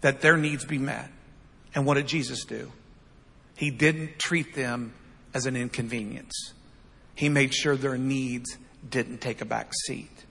that 0.00 0.20
their 0.20 0.36
needs 0.36 0.64
be 0.64 0.78
met. 0.78 1.10
And 1.74 1.86
what 1.86 1.94
did 1.94 2.08
Jesus 2.08 2.44
do? 2.44 2.72
He 3.56 3.70
didn't 3.70 4.18
treat 4.18 4.54
them 4.54 4.94
as 5.32 5.46
an 5.46 5.54
inconvenience. 5.54 6.54
He 7.14 7.28
made 7.28 7.54
sure 7.54 7.76
their 7.76 7.98
needs 7.98 8.56
didn't 8.88 9.20
take 9.20 9.40
a 9.40 9.44
back 9.44 9.70
seat. 9.86 10.24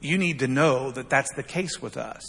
You 0.00 0.18
need 0.18 0.40
to 0.40 0.46
know 0.46 0.90
that 0.90 1.08
that's 1.08 1.32
the 1.34 1.42
case 1.42 1.80
with 1.80 1.96
us. 1.96 2.22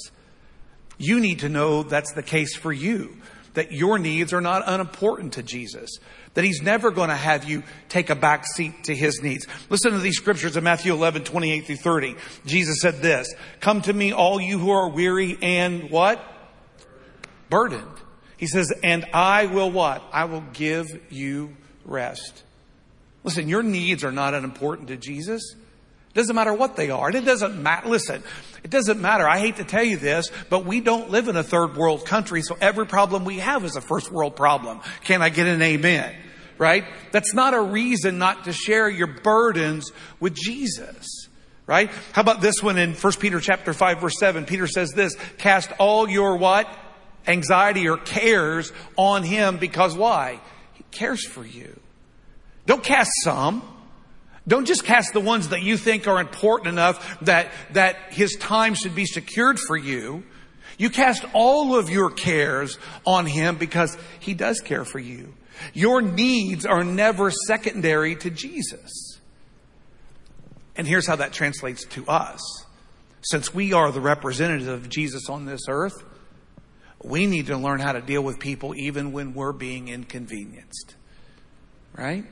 You 0.97 1.19
need 1.19 1.39
to 1.39 1.49
know 1.49 1.83
that's 1.83 2.13
the 2.13 2.23
case 2.23 2.55
for 2.55 2.71
you, 2.71 3.17
that 3.53 3.71
your 3.71 3.99
needs 3.99 4.33
are 4.33 4.41
not 4.41 4.63
unimportant 4.65 5.33
to 5.33 5.43
Jesus, 5.43 5.97
that 6.33 6.43
he's 6.43 6.61
never 6.61 6.91
going 6.91 7.09
to 7.09 7.15
have 7.15 7.45
you 7.45 7.63
take 7.89 8.09
a 8.09 8.15
back 8.15 8.45
seat 8.45 8.85
to 8.85 8.95
his 8.95 9.21
needs. 9.21 9.47
Listen 9.69 9.91
to 9.91 9.99
these 9.99 10.17
scriptures 10.17 10.57
in 10.57 10.63
Matthew 10.63 10.93
11, 10.93 11.23
28 11.23 11.65
through 11.65 11.75
30. 11.77 12.15
Jesus 12.45 12.81
said 12.81 13.01
this, 13.01 13.33
come 13.59 13.81
to 13.81 13.93
me 13.93 14.11
all 14.11 14.39
you 14.39 14.59
who 14.59 14.71
are 14.71 14.89
weary 14.89 15.37
and 15.41 15.89
what? 15.89 16.23
Burdened. 17.49 17.87
He 18.37 18.47
says, 18.47 18.73
and 18.83 19.05
I 19.13 19.45
will 19.45 19.71
what? 19.71 20.03
I 20.11 20.25
will 20.25 20.43
give 20.53 20.87
you 21.09 21.55
rest. 21.85 22.43
Listen, 23.23 23.47
your 23.47 23.63
needs 23.63 24.03
are 24.03 24.11
not 24.11 24.33
unimportant 24.33 24.89
to 24.89 24.97
Jesus. 24.97 25.55
Doesn't 26.15 26.36
matter 26.36 26.53
what 26.53 26.77
they 26.77 26.89
are. 26.91 27.07
And 27.07 27.15
it 27.17 27.25
doesn't 27.25 27.62
matter. 27.62 27.89
Listen, 27.89 28.24
it 28.63 28.72
doesn't 28.72 29.01
matter. 29.01 29.27
I 29.27 29.39
hate 29.39 29.57
to 29.57 29.65
tell 29.65 29.84
you 29.84 29.98
this, 29.98 30.31
but 30.50 30.65
we 30.65 30.79
don't 30.79 31.12
live 31.12 31.27
in 31.27 31.36
a 31.36 31.43
third 31.43 31.75
world 31.75 32.05
country, 32.05 32.41
so 32.41 32.57
every 32.60 32.88
problem 32.88 33.25
we 33.25 33.39
have 33.39 33.65
is 33.65 33.75
a 33.75 33.81
first 33.81 34.12
world 34.12 34.38
problem. 34.38 34.79
Can 35.03 35.22
I 35.22 35.29
get 35.29 35.45
an 35.45 35.62
amen? 35.62 36.15
Right? 36.57 36.86
That's 37.12 37.34
not 37.34 37.53
a 37.53 37.62
reason 37.62 38.17
not 38.17 38.45
to 38.45 38.53
share 38.53 38.88
your 38.88 39.07
burdens 39.07 39.91
with 40.22 40.34
Jesus. 40.34 41.27
Right? 41.67 41.91
How 42.13 42.22
about 42.22 42.39
this 42.39 42.63
one 42.63 42.77
in 42.77 42.93
1 42.93 43.13
Peter 43.19 43.41
chapter 43.41 43.74
5 43.74 44.00
verse 44.00 44.17
7? 44.17 44.45
Peter 44.45 44.67
says 44.67 44.91
this, 44.91 45.15
cast 45.38 45.72
all 45.79 46.07
your 46.10 46.38
what? 46.38 46.69
Anxiety 47.27 47.89
or 47.89 47.98
cares 47.98 48.72
on 48.95 49.24
him 49.24 49.57
because 49.57 49.98
why? 49.98 50.39
He 50.75 50.84
cares 50.91 51.25
for 51.25 51.45
you. 51.45 51.77
Don't 52.65 52.84
cast 52.84 53.12
some. 53.22 53.63
Don't 54.47 54.65
just 54.65 54.83
cast 54.83 55.13
the 55.13 55.19
ones 55.19 55.49
that 55.49 55.63
you 55.63 55.77
think 55.77 56.07
are 56.07 56.19
important 56.19 56.69
enough 56.69 57.19
that, 57.21 57.51
that 57.73 57.97
his 58.11 58.35
time 58.35 58.75
should 58.75 58.93
be 58.93 59.05
secured 59.05 59.59
for 59.59 59.75
you. 59.75 60.23
You 60.77 60.89
cast 60.89 61.25
all 61.33 61.75
of 61.75 61.89
your 61.89 62.11
cares 62.11 62.77
on 63.05 63.25
him 63.25 63.57
because 63.57 63.97
he 64.19 64.33
does 64.33 64.59
care 64.59 64.85
for 64.85 64.99
you. 64.99 65.33
Your 65.73 66.01
needs 66.01 66.65
are 66.65 66.83
never 66.83 67.31
secondary 67.31 68.15
to 68.17 68.29
Jesus. 68.29 69.19
And 70.75 70.87
here's 70.87 71.07
how 71.07 71.15
that 71.15 71.33
translates 71.33 71.85
to 71.85 72.05
us. 72.07 72.65
Since 73.21 73.53
we 73.53 73.73
are 73.73 73.91
the 73.91 74.01
representative 74.01 74.67
of 74.67 74.89
Jesus 74.89 75.29
on 75.29 75.45
this 75.45 75.61
earth, 75.67 76.03
we 77.03 77.25
need 77.25 77.47
to 77.47 77.57
learn 77.57 77.79
how 77.79 77.93
to 77.93 78.01
deal 78.01 78.21
with 78.21 78.39
people 78.39 78.75
even 78.75 79.11
when 79.11 79.33
we're 79.33 79.53
being 79.53 79.87
inconvenienced. 79.87 80.95
Right? 81.97 82.25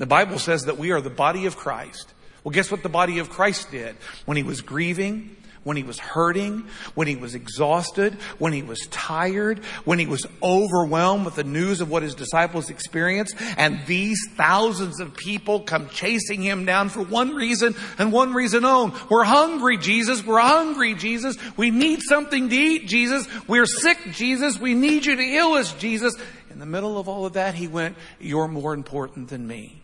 The 0.00 0.06
Bible 0.06 0.38
says 0.38 0.62
that 0.62 0.78
we 0.78 0.92
are 0.92 1.02
the 1.02 1.10
body 1.10 1.44
of 1.44 1.58
Christ. 1.58 2.14
Well, 2.42 2.52
guess 2.52 2.70
what 2.70 2.82
the 2.82 2.88
body 2.88 3.18
of 3.18 3.28
Christ 3.28 3.70
did? 3.70 3.96
When 4.24 4.38
he 4.38 4.42
was 4.42 4.62
grieving, 4.62 5.36
when 5.62 5.76
he 5.76 5.82
was 5.82 5.98
hurting, 5.98 6.64
when 6.94 7.06
he 7.06 7.16
was 7.16 7.34
exhausted, 7.34 8.14
when 8.38 8.54
he 8.54 8.62
was 8.62 8.80
tired, 8.90 9.58
when 9.84 9.98
he 9.98 10.06
was 10.06 10.26
overwhelmed 10.42 11.26
with 11.26 11.34
the 11.34 11.44
news 11.44 11.82
of 11.82 11.90
what 11.90 12.02
his 12.02 12.14
disciples 12.14 12.70
experienced, 12.70 13.34
and 13.58 13.78
these 13.84 14.18
thousands 14.36 15.00
of 15.00 15.14
people 15.14 15.60
come 15.60 15.90
chasing 15.90 16.40
him 16.40 16.64
down 16.64 16.88
for 16.88 17.02
one 17.02 17.34
reason 17.34 17.74
and 17.98 18.10
one 18.10 18.32
reason 18.32 18.64
only. 18.64 18.96
We're 19.10 19.24
hungry, 19.24 19.76
Jesus. 19.76 20.24
We're 20.24 20.40
hungry, 20.40 20.94
Jesus. 20.94 21.36
We 21.58 21.70
need 21.70 22.00
something 22.00 22.48
to 22.48 22.56
eat, 22.56 22.88
Jesus. 22.88 23.28
We're 23.46 23.66
sick, 23.66 23.98
Jesus. 24.12 24.58
We 24.58 24.72
need 24.72 25.04
you 25.04 25.16
to 25.16 25.22
heal 25.22 25.48
us, 25.48 25.74
Jesus. 25.74 26.14
In 26.48 26.58
the 26.58 26.64
middle 26.64 26.98
of 26.98 27.06
all 27.06 27.26
of 27.26 27.34
that, 27.34 27.54
he 27.54 27.68
went, 27.68 27.98
You're 28.18 28.48
more 28.48 28.72
important 28.72 29.28
than 29.28 29.46
me. 29.46 29.76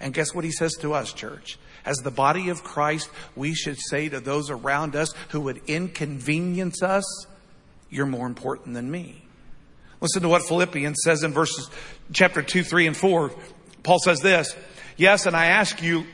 And 0.00 0.12
guess 0.12 0.34
what 0.34 0.44
he 0.44 0.50
says 0.50 0.74
to 0.80 0.94
us, 0.94 1.12
church? 1.12 1.58
As 1.84 1.96
the 1.98 2.10
body 2.10 2.48
of 2.48 2.64
Christ, 2.64 3.08
we 3.34 3.54
should 3.54 3.78
say 3.78 4.08
to 4.08 4.20
those 4.20 4.50
around 4.50 4.96
us 4.96 5.12
who 5.30 5.40
would 5.42 5.62
inconvenience 5.66 6.82
us, 6.82 7.26
you're 7.88 8.06
more 8.06 8.26
important 8.26 8.74
than 8.74 8.90
me. 8.90 9.22
Listen 10.00 10.22
to 10.22 10.28
what 10.28 10.42
Philippians 10.42 10.98
says 11.02 11.22
in 11.22 11.32
verses 11.32 11.70
chapter 12.12 12.42
2, 12.42 12.62
3, 12.62 12.88
and 12.88 12.96
4. 12.96 13.30
Paul 13.82 13.98
says 14.00 14.20
this, 14.20 14.54
Yes, 14.96 15.26
and 15.26 15.36
I 15.36 15.46
ask 15.46 15.82
you, 15.82 16.06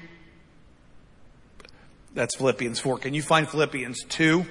that's 2.15 2.37
Philippians 2.37 2.79
4. 2.79 2.99
Can 2.99 3.15
you 3.15 3.23
find 3.23 3.49
Philippians 3.49 4.05
2? 4.05 4.45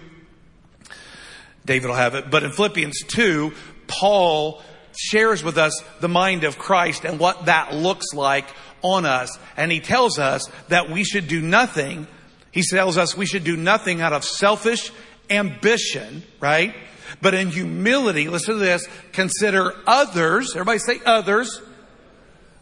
David 1.65 1.87
will 1.87 1.95
have 1.95 2.15
it. 2.15 2.31
But 2.31 2.43
in 2.43 2.51
Philippians 2.51 3.03
2, 3.07 3.53
Paul 3.87 4.61
shares 4.97 5.43
with 5.43 5.57
us 5.57 5.73
the 5.99 6.09
mind 6.09 6.43
of 6.43 6.57
Christ 6.57 7.05
and 7.05 7.19
what 7.19 7.45
that 7.45 7.73
looks 7.73 8.13
like 8.13 8.47
on 8.81 9.05
us. 9.05 9.37
And 9.57 9.71
he 9.71 9.79
tells 9.79 10.19
us 10.19 10.47
that 10.69 10.89
we 10.89 11.03
should 11.03 11.27
do 11.27 11.41
nothing 11.41 12.07
He 12.51 12.63
tells 12.63 12.97
us 12.97 13.15
we 13.15 13.25
should 13.25 13.43
do 13.43 13.55
nothing 13.55 14.01
out 14.01 14.13
of 14.13 14.23
selfish 14.23 14.91
ambition, 15.29 16.23
right? 16.39 16.75
But 17.21 17.33
in 17.33 17.49
humility, 17.49 18.27
listen 18.27 18.55
to 18.55 18.59
this, 18.59 18.85
consider 19.13 19.73
others, 19.87 20.51
everybody 20.53 20.79
say 20.79 20.99
others, 21.05 21.61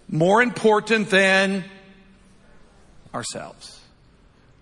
more 0.08 0.42
important 0.42 1.10
than 1.10 1.64
ourselves. 3.14 3.80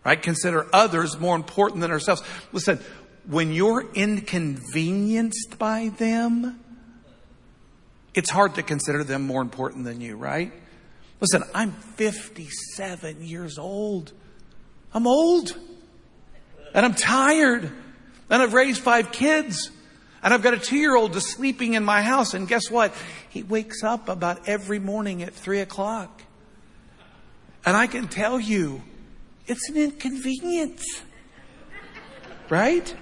Right? 0.05 0.21
Consider 0.21 0.67
others 0.71 1.19
more 1.19 1.35
important 1.35 1.81
than 1.81 1.91
ourselves. 1.91 2.23
Listen, 2.53 2.79
when 3.25 3.51
you're 3.51 3.85
inconvenienced 3.93 5.57
by 5.59 5.89
them, 5.97 6.61
it's 8.13 8.29
hard 8.29 8.55
to 8.55 8.63
consider 8.63 9.03
them 9.03 9.23
more 9.23 9.41
important 9.41 9.83
than 9.83 9.99
you, 9.99 10.15
right? 10.15 10.53
Listen, 11.19 11.43
I'm 11.53 11.71
57 11.71 13.23
years 13.23 13.57
old. 13.57 14.13
I'm 14.93 15.07
old. 15.07 15.57
And 16.73 16.85
I'm 16.85 16.93
tired. 16.93 17.71
And 18.29 18.41
I've 18.41 18.53
raised 18.53 18.81
five 18.81 19.11
kids. 19.11 19.71
And 20.21 20.33
I've 20.33 20.43
got 20.43 20.53
a 20.53 20.59
two 20.59 20.77
year 20.77 20.95
old 20.95 21.13
just 21.13 21.27
sleeping 21.27 21.73
in 21.73 21.83
my 21.83 22.01
house. 22.01 22.33
And 22.33 22.47
guess 22.47 22.69
what? 22.69 22.93
He 23.29 23.43
wakes 23.43 23.83
up 23.83 24.09
about 24.09 24.47
every 24.47 24.79
morning 24.79 25.23
at 25.23 25.33
three 25.33 25.59
o'clock. 25.59 26.21
And 27.65 27.75
I 27.75 27.87
can 27.87 28.07
tell 28.07 28.39
you, 28.39 28.83
it's 29.47 29.69
an 29.69 29.77
inconvenience. 29.77 30.85
Right? 32.49 32.95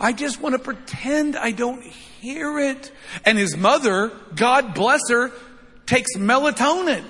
I 0.00 0.12
just 0.12 0.40
want 0.40 0.54
to 0.54 0.58
pretend 0.58 1.36
I 1.36 1.52
don't 1.52 1.82
hear 1.82 2.58
it. 2.58 2.92
And 3.24 3.38
his 3.38 3.56
mother, 3.56 4.12
God 4.34 4.74
bless 4.74 5.00
her, 5.10 5.32
takes 5.86 6.16
melatonin. 6.16 7.04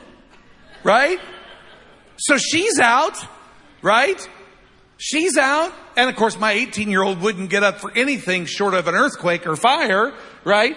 Right? 0.84 1.18
So 2.16 2.38
she's 2.38 2.78
out. 2.78 3.16
Right? 3.82 4.28
She's 4.98 5.36
out. 5.36 5.72
And 5.96 6.08
of 6.08 6.16
course, 6.16 6.38
my 6.38 6.52
18 6.52 6.90
year 6.90 7.02
old 7.02 7.20
wouldn't 7.20 7.50
get 7.50 7.62
up 7.62 7.80
for 7.80 7.90
anything 7.92 8.46
short 8.46 8.74
of 8.74 8.86
an 8.88 8.94
earthquake 8.94 9.46
or 9.46 9.56
fire. 9.56 10.12
Right? 10.44 10.76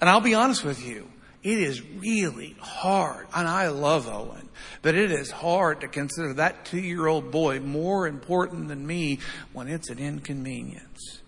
And 0.00 0.10
I'll 0.10 0.20
be 0.20 0.34
honest 0.34 0.64
with 0.64 0.86
you. 0.86 1.08
It 1.42 1.58
is 1.58 1.80
really 1.80 2.56
hard. 2.58 3.28
And 3.32 3.46
I 3.46 3.68
love 3.68 4.08
Owen, 4.08 4.48
but 4.82 4.96
it 4.96 5.12
is 5.12 5.30
hard 5.30 5.82
to 5.82 5.88
consider 5.88 6.34
that 6.34 6.64
two 6.64 6.80
year 6.80 7.06
old 7.06 7.30
boy 7.30 7.60
more 7.60 8.08
important 8.08 8.66
than 8.66 8.84
me 8.84 9.20
when 9.52 9.68
it's 9.68 9.88
an 9.88 10.00
inconvenience. 10.00 11.20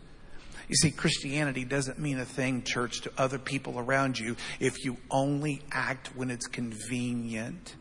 You 0.69 0.75
see, 0.77 0.91
Christianity 0.91 1.65
doesn't 1.65 1.99
mean 1.99 2.19
a 2.19 2.25
thing, 2.27 2.63
church, 2.63 3.01
to 3.03 3.13
other 3.17 3.39
people 3.39 3.79
around 3.79 4.19
you 4.19 4.37
if 4.61 4.85
you 4.85 4.99
only 5.11 5.63
act 5.73 6.15
when 6.15 6.31
it's 6.31 6.47
convenient. 6.47 7.75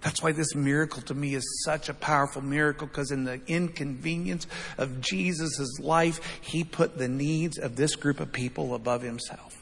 That's 0.00 0.22
why 0.22 0.32
this 0.32 0.54
miracle 0.54 1.02
to 1.02 1.14
me 1.14 1.34
is 1.34 1.62
such 1.64 1.88
a 1.88 1.94
powerful 1.94 2.42
miracle 2.42 2.86
because 2.86 3.10
in 3.10 3.24
the 3.24 3.40
inconvenience 3.46 4.46
of 4.78 5.00
Jesus' 5.00 5.78
life, 5.80 6.20
he 6.40 6.64
put 6.64 6.98
the 6.98 7.08
needs 7.08 7.58
of 7.58 7.76
this 7.76 7.94
group 7.94 8.20
of 8.20 8.32
people 8.32 8.74
above 8.74 9.02
himself. 9.02 9.54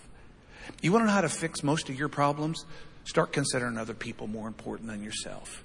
You 0.81 0.93
want 0.93 1.03
to 1.03 1.07
know 1.07 1.13
how 1.13 1.21
to 1.21 1.29
fix 1.29 1.63
most 1.63 1.89
of 1.89 1.99
your 1.99 2.09
problems? 2.09 2.65
Start 3.05 3.33
considering 3.33 3.77
other 3.77 3.95
people 3.95 4.27
more 4.27 4.49
important 4.49 4.89
than 4.89 5.03
yourself. 5.03 5.63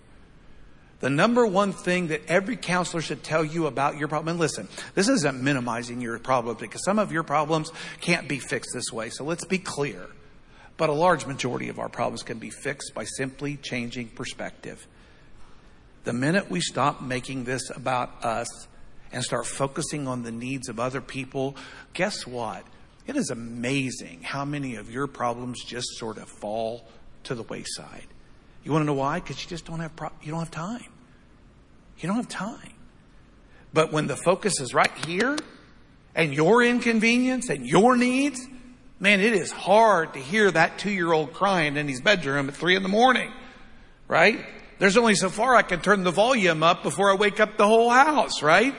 The 0.99 1.09
number 1.09 1.45
one 1.45 1.71
thing 1.71 2.07
that 2.07 2.21
every 2.27 2.57
counselor 2.57 3.01
should 3.01 3.23
tell 3.23 3.45
you 3.45 3.67
about 3.67 3.97
your 3.97 4.09
problem, 4.09 4.29
and 4.29 4.39
listen, 4.39 4.67
this 4.95 5.07
isn't 5.07 5.41
minimizing 5.41 6.01
your 6.01 6.19
problems 6.19 6.59
because 6.59 6.83
some 6.83 6.99
of 6.99 7.11
your 7.11 7.23
problems 7.23 7.71
can't 8.01 8.27
be 8.27 8.39
fixed 8.39 8.71
this 8.73 8.91
way. 8.91 9.09
So 9.09 9.23
let's 9.23 9.45
be 9.45 9.59
clear. 9.59 10.07
But 10.75 10.89
a 10.89 10.93
large 10.93 11.25
majority 11.25 11.69
of 11.69 11.79
our 11.79 11.89
problems 11.89 12.23
can 12.23 12.37
be 12.37 12.49
fixed 12.49 12.93
by 12.93 13.05
simply 13.05 13.55
changing 13.57 14.09
perspective. 14.09 14.87
The 16.03 16.13
minute 16.13 16.49
we 16.49 16.59
stop 16.59 17.01
making 17.01 17.45
this 17.45 17.69
about 17.69 18.23
us 18.23 18.67
and 19.11 19.23
start 19.23 19.45
focusing 19.45 20.07
on 20.07 20.23
the 20.23 20.31
needs 20.31 20.69
of 20.69 20.79
other 20.79 21.01
people, 21.01 21.55
guess 21.93 22.27
what? 22.27 22.65
It 23.07 23.15
is 23.15 23.29
amazing 23.29 24.21
how 24.23 24.45
many 24.45 24.75
of 24.75 24.91
your 24.91 25.07
problems 25.07 25.63
just 25.63 25.87
sort 25.97 26.17
of 26.17 26.29
fall 26.29 26.87
to 27.23 27.35
the 27.35 27.43
wayside. 27.43 28.07
You 28.69 28.73
want 28.73 28.83
to 28.83 28.85
know 28.85 28.93
why? 28.93 29.19
Because 29.19 29.43
you 29.43 29.49
just 29.49 29.65
don't 29.65 29.79
have 29.79 29.95
pro- 29.95 30.11
you 30.21 30.29
don't 30.29 30.41
have 30.41 30.51
time. 30.51 30.85
You 31.97 32.05
don't 32.05 32.17
have 32.17 32.27
time. 32.27 32.71
But 33.73 33.91
when 33.91 34.05
the 34.05 34.15
focus 34.15 34.61
is 34.61 34.75
right 34.75 34.91
here 35.07 35.35
and 36.13 36.35
your 36.35 36.61
inconvenience 36.61 37.49
and 37.49 37.65
your 37.65 37.97
needs, 37.97 38.45
man, 38.99 39.21
it 39.21 39.33
is 39.33 39.49
hard 39.49 40.13
to 40.13 40.19
hear 40.19 40.51
that 40.51 40.77
two 40.77 40.91
year 40.91 41.11
old 41.11 41.33
crying 41.33 41.77
in 41.77 41.87
his 41.87 41.99
bedroom 41.99 42.47
at 42.47 42.55
three 42.55 42.75
in 42.75 42.83
the 42.83 42.89
morning, 42.89 43.31
right? 44.07 44.45
There's 44.77 44.97
only 44.97 45.15
so 45.15 45.29
far 45.29 45.55
I 45.55 45.63
can 45.63 45.81
turn 45.81 46.03
the 46.03 46.11
volume 46.11 46.61
up 46.61 46.83
before 46.83 47.09
I 47.09 47.15
wake 47.15 47.39
up 47.39 47.57
the 47.57 47.65
whole 47.65 47.89
house, 47.89 48.43
right? 48.43 48.75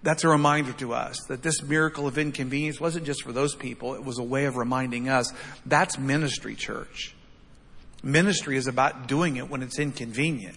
that's 0.00 0.22
a 0.22 0.28
reminder 0.28 0.72
to 0.74 0.94
us 0.94 1.18
that 1.24 1.42
this 1.42 1.60
miracle 1.60 2.06
of 2.06 2.18
inconvenience 2.18 2.80
wasn't 2.80 3.04
just 3.04 3.24
for 3.24 3.32
those 3.32 3.56
people. 3.56 3.94
It 3.94 4.04
was 4.04 4.18
a 4.18 4.22
way 4.22 4.44
of 4.44 4.56
reminding 4.56 5.08
us 5.08 5.32
that's 5.66 5.98
ministry, 5.98 6.54
church. 6.54 7.16
Ministry 8.02 8.56
is 8.56 8.66
about 8.66 9.08
doing 9.08 9.36
it 9.36 9.50
when 9.50 9.62
it's 9.62 9.78
inconvenient. 9.78 10.56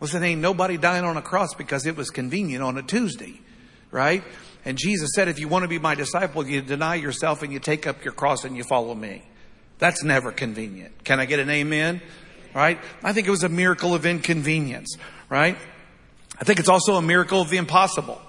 Listen, 0.00 0.22
ain't 0.22 0.40
nobody 0.40 0.76
dying 0.76 1.04
on 1.04 1.16
a 1.16 1.22
cross 1.22 1.54
because 1.54 1.86
it 1.86 1.96
was 1.96 2.10
convenient 2.10 2.62
on 2.62 2.78
a 2.78 2.82
Tuesday, 2.82 3.40
right? 3.90 4.24
And 4.64 4.78
Jesus 4.78 5.10
said, 5.14 5.28
if 5.28 5.38
you 5.38 5.48
want 5.48 5.62
to 5.64 5.68
be 5.68 5.78
my 5.78 5.94
disciple, 5.94 6.46
you 6.46 6.62
deny 6.62 6.94
yourself 6.94 7.42
and 7.42 7.52
you 7.52 7.58
take 7.58 7.86
up 7.86 8.04
your 8.04 8.12
cross 8.12 8.44
and 8.44 8.56
you 8.56 8.64
follow 8.64 8.94
me. 8.94 9.22
That's 9.78 10.04
never 10.04 10.32
convenient. 10.32 11.04
Can 11.04 11.20
I 11.20 11.24
get 11.24 11.38
an 11.38 11.50
amen? 11.50 12.02
Right? 12.54 12.78
I 13.02 13.12
think 13.12 13.26
it 13.26 13.30
was 13.30 13.44
a 13.44 13.48
miracle 13.48 13.94
of 13.94 14.04
inconvenience, 14.06 14.96
right? 15.28 15.56
I 16.38 16.44
think 16.44 16.58
it's 16.58 16.68
also 16.68 16.96
a 16.96 17.02
miracle 17.02 17.40
of 17.40 17.48
the 17.48 17.58
impossible. 17.58 18.20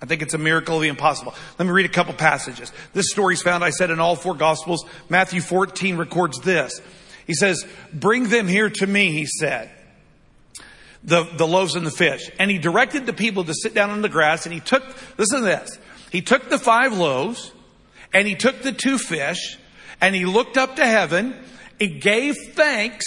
I 0.00 0.06
think 0.06 0.20
it's 0.20 0.34
a 0.34 0.38
miracle 0.38 0.76
of 0.76 0.82
the 0.82 0.88
impossible. 0.88 1.34
Let 1.58 1.66
me 1.66 1.70
read 1.70 1.86
a 1.86 1.90
couple 1.90 2.12
passages. 2.14 2.72
This 2.92 3.10
story 3.10 3.34
is 3.34 3.42
found, 3.42 3.62
I 3.62 3.70
said, 3.70 3.90
in 3.90 4.00
all 4.00 4.16
four 4.16 4.34
gospels. 4.34 4.84
Matthew 5.08 5.40
14 5.40 5.96
records 5.96 6.40
this. 6.40 6.80
He 7.26 7.34
says, 7.34 7.64
bring 7.92 8.28
them 8.28 8.48
here 8.48 8.70
to 8.70 8.86
me, 8.86 9.12
he 9.12 9.26
said. 9.26 9.70
The, 11.04 11.24
the 11.24 11.46
loaves 11.46 11.74
and 11.74 11.86
the 11.86 11.90
fish. 11.90 12.30
And 12.38 12.50
he 12.50 12.58
directed 12.58 13.06
the 13.06 13.12
people 13.12 13.44
to 13.44 13.54
sit 13.54 13.74
down 13.74 13.90
on 13.90 14.02
the 14.02 14.08
grass 14.08 14.46
and 14.46 14.52
he 14.52 14.60
took, 14.60 14.84
listen 15.18 15.40
to 15.40 15.44
this. 15.44 15.78
He 16.10 16.22
took 16.22 16.48
the 16.48 16.58
five 16.58 16.96
loaves 16.96 17.52
and 18.12 18.28
he 18.28 18.34
took 18.34 18.62
the 18.62 18.72
two 18.72 18.98
fish 18.98 19.58
and 20.00 20.14
he 20.14 20.26
looked 20.26 20.56
up 20.56 20.76
to 20.76 20.86
heaven. 20.86 21.34
He 21.78 21.98
gave 21.98 22.36
thanks 22.52 23.04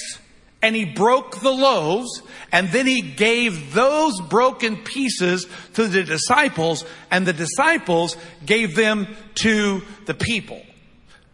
and 0.61 0.75
he 0.75 0.83
broke 0.83 1.39
the 1.39 1.51
loaves 1.51 2.21
and 2.51 2.69
then 2.69 2.85
he 2.85 3.01
gave 3.01 3.73
those 3.73 4.19
broken 4.21 4.77
pieces 4.77 5.47
to 5.75 5.87
the 5.87 6.03
disciples 6.03 6.83
and 7.11 7.25
the 7.25 7.33
disciples 7.33 8.17
gave 8.45 8.75
them 8.75 9.07
to 9.35 9.83
the 10.05 10.13
people. 10.13 10.61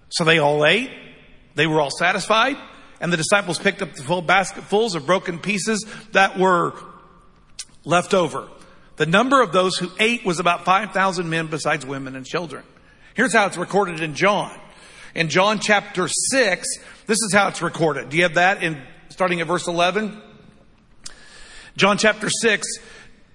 So 0.09 0.25
they 0.25 0.37
all 0.37 0.63
ate. 0.65 0.91
They 1.55 1.65
were 1.65 1.81
all 1.81 1.91
satisfied 1.91 2.57
and 3.01 3.11
the 3.11 3.17
disciples 3.17 3.59
picked 3.59 3.81
up 3.81 3.93
the 3.93 4.03
full 4.03 4.21
basketfuls 4.21 4.95
of 4.95 5.05
broken 5.05 5.39
pieces 5.39 5.85
that 6.13 6.39
were 6.39 6.73
left 7.83 8.13
over. 8.13 8.47
The 8.95 9.05
number 9.05 9.41
of 9.41 9.51
those 9.51 9.75
who 9.75 9.91
ate 9.99 10.23
was 10.23 10.39
about 10.39 10.63
5,000 10.63 11.29
men 11.29 11.47
besides 11.47 11.85
women 11.85 12.15
and 12.15 12.25
children. 12.25 12.63
Here's 13.15 13.33
how 13.33 13.47
it's 13.47 13.57
recorded 13.57 13.99
in 13.99 14.15
John. 14.15 14.57
In 15.15 15.27
John 15.27 15.59
chapter 15.59 16.07
6, 16.07 16.67
this 17.07 17.17
is 17.17 17.33
how 17.33 17.49
it's 17.49 17.61
recorded. 17.61 18.09
Do 18.09 18.17
you 18.17 18.23
have 18.23 18.35
that 18.35 18.63
in 18.63 18.81
starting 19.11 19.41
at 19.41 19.47
verse 19.47 19.67
11. 19.67 20.19
John 21.77 21.97
chapter 21.97 22.29
6, 22.29 22.67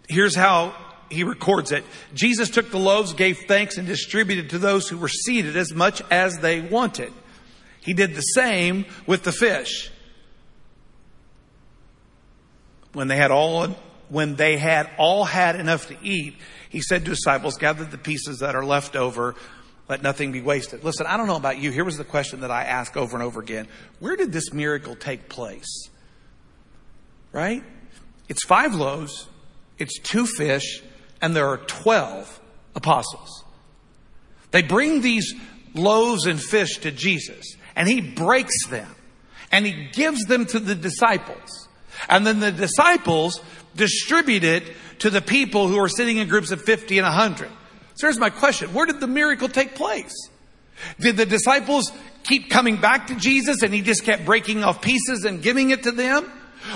here's 0.09 0.35
how 0.35 0.75
he 1.11 1.23
records 1.23 1.71
it. 1.73 1.85
Jesus 2.15 2.51
took 2.51 2.71
the 2.71 2.79
loaves, 2.79 3.13
gave 3.13 3.39
thanks, 3.47 3.79
and 3.79 3.87
distributed 3.87 4.51
to 4.51 4.59
those 4.59 4.89
who 4.89 4.99
were 4.99 5.09
seated 5.09 5.57
as 5.57 5.73
much 5.73 6.03
as 6.11 6.39
they 6.39 6.61
wanted. 6.61 7.13
He 7.87 7.95
did 7.95 8.15
the 8.15 8.21
same 8.21 8.85
with 9.07 9.23
the 9.23 9.33
fish. 9.33 9.91
When 12.93 13.09
they 13.09 13.17
had 13.17 13.31
all, 13.31 13.69
when 14.11 14.37
they 14.37 14.59
had 14.59 14.91
all 14.99 15.25
had 15.25 15.57
enough 15.57 15.89
to 15.89 15.97
eat, 16.03 16.37
he 16.69 16.83
said 16.83 17.05
to 17.05 17.11
his 17.11 17.21
disciples, 17.21 17.57
gather 17.57 17.85
the 17.85 17.97
pieces 17.97 18.41
that 18.41 18.55
are 18.55 18.65
left 18.65 18.97
over 18.97 19.35
let 19.89 20.03
nothing 20.03 20.33
be 20.33 20.41
wasted. 20.41 20.83
Listen, 20.83 21.07
I 21.07 21.17
don't 21.17 21.27
know 21.27 21.37
about 21.37 21.59
you. 21.59 21.71
Here 21.71 21.85
was 21.85 21.97
the 21.97 22.05
question 22.05 22.41
that 22.41 22.51
I 22.51 22.65
ask 22.65 22.97
over 22.97 23.17
and 23.17 23.23
over 23.23 23.41
again. 23.41 23.69
Where 24.01 24.17
did 24.17 24.33
this 24.33 24.53
miracle 24.53 24.97
take 24.97 25.29
place? 25.29 25.89
Right? 27.33 27.63
It's 28.29 28.45
five 28.45 28.75
loaves, 28.75 29.29
it's 29.79 29.99
two 30.01 30.27
fish, 30.27 30.83
and 31.23 31.37
there 31.37 31.49
are 31.49 31.59
12 31.59 32.41
apostles. 32.75 33.45
They 34.51 34.63
bring 34.63 35.03
these 35.03 35.35
loaves 35.75 36.27
and 36.27 36.41
fish 36.41 36.79
to 36.79 36.91
Jesus, 36.91 37.56
and 37.77 37.89
he 37.89 38.01
breaks 38.01 38.67
them, 38.69 38.91
and 39.53 39.65
he 39.65 39.89
gives 39.93 40.25
them 40.25 40.47
to 40.47 40.59
the 40.59 40.75
disciples. 40.75 41.69
And 42.09 42.27
then 42.27 42.41
the 42.41 42.51
disciples 42.51 43.41
distribute 43.77 44.43
it 44.43 44.65
to 45.01 45.11
the 45.11 45.21
people 45.21 45.69
who 45.69 45.79
are 45.79 45.89
sitting 45.89 46.17
in 46.17 46.29
groups 46.29 46.51
of 46.51 46.63
50 46.63 46.99
and 46.99 47.05
100. 47.05 47.49
So 47.95 48.07
here's 48.07 48.19
my 48.19 48.31
question. 48.31 48.73
Where 48.73 48.87
did 48.87 49.01
the 49.01 49.07
miracle 49.07 49.49
take 49.49 49.75
place? 49.75 50.15
Did 51.01 51.17
the 51.17 51.27
disciples 51.27 51.91
keep 52.25 52.51
coming 52.51 52.77
back 52.77 53.07
to 53.07 53.15
Jesus 53.15 53.63
and 53.63 53.73
he 53.73 53.83
just 53.83 54.05
kept 54.05 54.25
breaking 54.25 54.65
off 54.65 54.83
pieces 54.83 55.25
and 55.25 55.43
giving 55.43 55.71
it 55.71 55.85
to 55.85 55.93
them? 55.93 56.31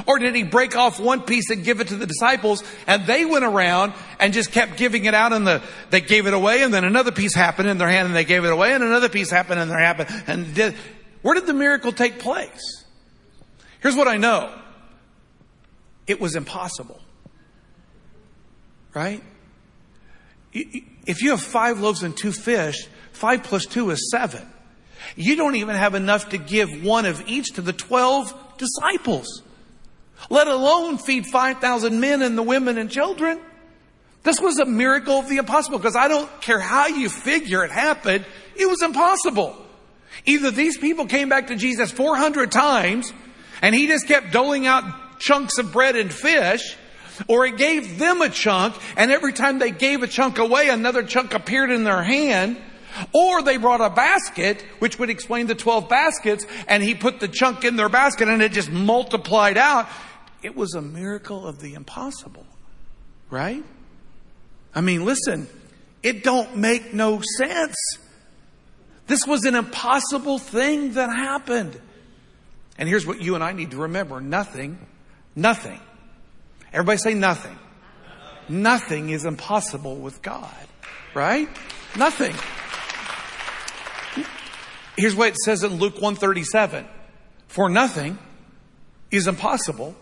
Or 0.06 0.18
did 0.18 0.34
he 0.34 0.42
break 0.42 0.76
off 0.76 1.00
one 1.00 1.22
piece 1.22 1.50
and 1.50 1.64
give 1.64 1.80
it 1.80 1.88
to 1.88 1.96
the 1.96 2.06
disciples 2.06 2.62
and 2.86 3.06
they 3.06 3.24
went 3.24 3.44
around 3.44 3.92
and 4.18 4.32
just 4.32 4.52
kept 4.52 4.76
giving 4.76 5.04
it 5.04 5.14
out 5.14 5.32
and 5.32 5.46
the, 5.46 5.62
they 5.90 6.00
gave 6.00 6.26
it 6.26 6.34
away 6.34 6.62
and 6.62 6.72
then 6.72 6.84
another 6.84 7.12
piece 7.12 7.34
happened 7.34 7.68
in 7.68 7.78
their 7.78 7.88
hand 7.88 8.06
and 8.06 8.16
they 8.16 8.24
gave 8.24 8.44
it 8.44 8.52
away 8.52 8.72
and 8.72 8.82
another 8.84 9.08
piece 9.08 9.30
happened 9.30 9.60
in 9.60 9.68
their 9.68 9.78
hand 9.78 10.06
and 10.26 10.54
did, 10.54 10.74
where 11.22 11.34
did 11.34 11.46
the 11.46 11.54
miracle 11.54 11.92
take 11.92 12.18
place? 12.18 12.84
Here's 13.80 13.96
what 13.96 14.08
I 14.08 14.16
know. 14.16 14.54
It 16.06 16.20
was 16.20 16.36
impossible. 16.36 17.00
Right? 18.94 19.22
If 20.52 21.22
you 21.22 21.30
have 21.30 21.40
five 21.40 21.80
loaves 21.80 22.02
and 22.02 22.16
two 22.16 22.32
fish, 22.32 22.88
five 23.12 23.44
plus 23.44 23.66
two 23.66 23.90
is 23.90 24.10
seven. 24.10 24.46
You 25.16 25.36
don't 25.36 25.56
even 25.56 25.76
have 25.76 25.94
enough 25.94 26.30
to 26.30 26.38
give 26.38 26.84
one 26.84 27.06
of 27.06 27.26
each 27.28 27.52
to 27.54 27.62
the 27.62 27.72
12 27.72 28.58
disciples, 28.58 29.42
let 30.28 30.48
alone 30.48 30.98
feed 30.98 31.26
5,000 31.26 32.00
men 32.00 32.22
and 32.22 32.36
the 32.36 32.42
women 32.42 32.78
and 32.78 32.90
children. 32.90 33.40
This 34.22 34.40
was 34.40 34.58
a 34.58 34.66
miracle 34.66 35.14
of 35.14 35.28
the 35.28 35.38
impossible 35.38 35.78
because 35.78 35.96
I 35.96 36.08
don't 36.08 36.28
care 36.42 36.60
how 36.60 36.88
you 36.88 37.08
figure 37.08 37.64
it 37.64 37.70
happened. 37.70 38.26
It 38.54 38.68
was 38.68 38.82
impossible. 38.82 39.56
Either 40.26 40.50
these 40.50 40.76
people 40.76 41.06
came 41.06 41.28
back 41.28 41.46
to 41.46 41.56
Jesus 41.56 41.90
400 41.90 42.52
times 42.52 43.12
and 43.62 43.74
he 43.74 43.86
just 43.86 44.06
kept 44.06 44.32
doling 44.32 44.66
out 44.66 44.84
chunks 45.20 45.58
of 45.58 45.72
bread 45.72 45.96
and 45.96 46.12
fish, 46.12 46.76
or 47.28 47.44
he 47.44 47.52
gave 47.52 47.98
them 47.98 48.20
a 48.20 48.28
chunk 48.28 48.74
and 48.96 49.10
every 49.10 49.32
time 49.32 49.58
they 49.58 49.70
gave 49.70 50.02
a 50.02 50.06
chunk 50.06 50.38
away, 50.38 50.68
another 50.68 51.02
chunk 51.02 51.32
appeared 51.32 51.70
in 51.70 51.84
their 51.84 52.02
hand. 52.02 52.58
Or 53.14 53.40
they 53.40 53.56
brought 53.56 53.80
a 53.80 53.88
basket, 53.88 54.62
which 54.80 54.98
would 54.98 55.10
explain 55.10 55.46
the 55.46 55.54
12 55.54 55.88
baskets, 55.88 56.44
and 56.66 56.82
he 56.82 56.94
put 56.94 57.20
the 57.20 57.28
chunk 57.28 57.64
in 57.64 57.76
their 57.76 57.88
basket 57.88 58.28
and 58.28 58.42
it 58.42 58.52
just 58.52 58.70
multiplied 58.70 59.56
out. 59.56 59.88
It 60.42 60.56
was 60.56 60.74
a 60.74 60.82
miracle 60.82 61.46
of 61.46 61.60
the 61.60 61.74
impossible. 61.74 62.46
Right? 63.28 63.62
I 64.74 64.80
mean, 64.80 65.04
listen, 65.04 65.48
it 66.02 66.24
don't 66.24 66.56
make 66.56 66.94
no 66.94 67.20
sense. 67.38 67.76
This 69.06 69.26
was 69.26 69.44
an 69.44 69.54
impossible 69.54 70.38
thing 70.38 70.92
that 70.92 71.10
happened. 71.10 71.78
And 72.78 72.88
here's 72.88 73.06
what 73.06 73.20
you 73.20 73.34
and 73.34 73.44
I 73.44 73.52
need 73.52 73.72
to 73.72 73.76
remember. 73.78 74.20
Nothing, 74.20 74.78
nothing. 75.36 75.80
Everybody 76.72 76.98
say 76.98 77.14
nothing. 77.14 77.58
Nothing 78.48 79.10
is 79.10 79.24
impossible 79.24 79.96
with 79.96 80.22
God. 80.22 80.54
Right? 81.14 81.48
Nothing. 81.96 82.34
Here's 84.96 85.14
what 85.14 85.28
it 85.28 85.36
says 85.36 85.64
in 85.64 85.74
Luke 85.74 85.94
137. 85.94 86.86
For 87.48 87.68
nothing 87.68 88.18
is 89.10 89.26
impossible 89.26 89.96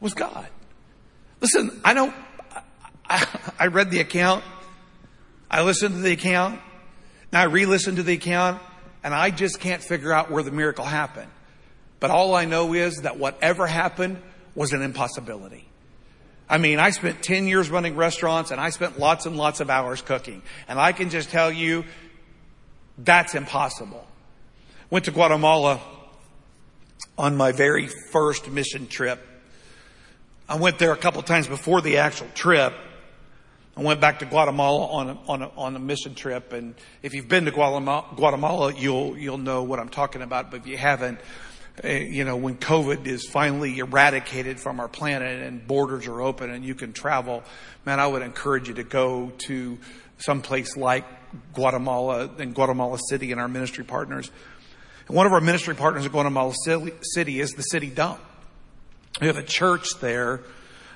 with 0.00 0.14
God. 0.14 0.46
Listen, 1.40 1.80
I 1.84 1.94
don't, 1.94 2.14
I, 3.08 3.26
I 3.58 3.66
read 3.66 3.90
the 3.90 4.00
account. 4.00 4.44
I 5.50 5.62
listened 5.62 5.94
to 5.94 6.00
the 6.00 6.12
account. 6.12 6.60
Now 7.32 7.42
I 7.42 7.44
re-listened 7.44 7.98
to 7.98 8.02
the 8.02 8.14
account 8.14 8.60
and 9.02 9.14
I 9.14 9.30
just 9.30 9.60
can't 9.60 9.82
figure 9.82 10.12
out 10.12 10.30
where 10.30 10.42
the 10.42 10.50
miracle 10.50 10.84
happened. 10.84 11.30
But 12.00 12.10
all 12.10 12.34
I 12.34 12.44
know 12.44 12.72
is 12.74 13.02
that 13.02 13.18
whatever 13.18 13.66
happened 13.66 14.20
was 14.54 14.72
an 14.72 14.82
impossibility. 14.82 15.66
I 16.48 16.58
mean, 16.58 16.78
I 16.78 16.90
spent 16.90 17.22
10 17.22 17.48
years 17.48 17.70
running 17.70 17.96
restaurants 17.96 18.50
and 18.50 18.60
I 18.60 18.70
spent 18.70 18.98
lots 18.98 19.26
and 19.26 19.36
lots 19.36 19.60
of 19.60 19.70
hours 19.70 20.02
cooking. 20.02 20.42
And 20.68 20.78
I 20.78 20.92
can 20.92 21.10
just 21.10 21.30
tell 21.30 21.50
you, 21.50 21.84
that's 22.98 23.34
impossible. 23.34 24.06
Went 24.90 25.06
to 25.06 25.10
Guatemala 25.10 25.80
on 27.16 27.36
my 27.36 27.52
very 27.52 27.88
first 28.12 28.50
mission 28.50 28.86
trip. 28.86 29.20
I 30.46 30.56
went 30.56 30.78
there 30.78 30.92
a 30.92 30.96
couple 30.96 31.20
of 31.20 31.26
times 31.26 31.46
before 31.46 31.80
the 31.80 31.98
actual 31.98 32.28
trip. 32.34 32.74
I 33.76 33.82
went 33.82 34.00
back 34.00 34.18
to 34.18 34.26
Guatemala 34.26 34.86
on 34.86 35.08
a, 35.08 35.18
on 35.26 35.42
a, 35.42 35.50
on 35.56 35.76
a 35.76 35.78
mission 35.78 36.14
trip. 36.14 36.52
And 36.52 36.74
if 37.02 37.14
you've 37.14 37.28
been 37.28 37.46
to 37.46 37.50
Guatemala, 37.50 38.04
Guatemala, 38.14 38.74
you'll, 38.74 39.16
you'll 39.16 39.38
know 39.38 39.62
what 39.62 39.80
I'm 39.80 39.88
talking 39.88 40.20
about. 40.20 40.50
But 40.50 40.60
if 40.60 40.66
you 40.66 40.76
haven't, 40.76 41.18
eh, 41.82 42.00
you 42.00 42.24
know, 42.24 42.36
when 42.36 42.56
COVID 42.58 43.06
is 43.06 43.26
finally 43.26 43.78
eradicated 43.78 44.60
from 44.60 44.80
our 44.80 44.88
planet 44.88 45.42
and 45.42 45.66
borders 45.66 46.06
are 46.06 46.20
open 46.20 46.50
and 46.50 46.62
you 46.62 46.74
can 46.74 46.92
travel, 46.92 47.42
man, 47.86 47.98
I 47.98 48.06
would 48.06 48.22
encourage 48.22 48.68
you 48.68 48.74
to 48.74 48.84
go 48.84 49.32
to 49.46 49.78
some 50.18 50.42
place 50.42 50.76
like 50.76 51.06
Guatemala 51.54 52.30
and 52.38 52.54
Guatemala 52.54 52.98
City 53.08 53.32
and 53.32 53.40
our 53.40 53.48
ministry 53.48 53.84
partners. 53.84 54.30
And 55.08 55.16
one 55.16 55.26
of 55.26 55.32
our 55.32 55.40
ministry 55.40 55.74
partners 55.74 56.04
at 56.04 56.12
Guatemala 56.12 56.52
City 57.02 57.40
is 57.40 57.52
the 57.52 57.62
city 57.62 57.88
dump. 57.88 58.20
We 59.20 59.28
have 59.28 59.36
a 59.36 59.44
church 59.44 59.86
there 60.00 60.40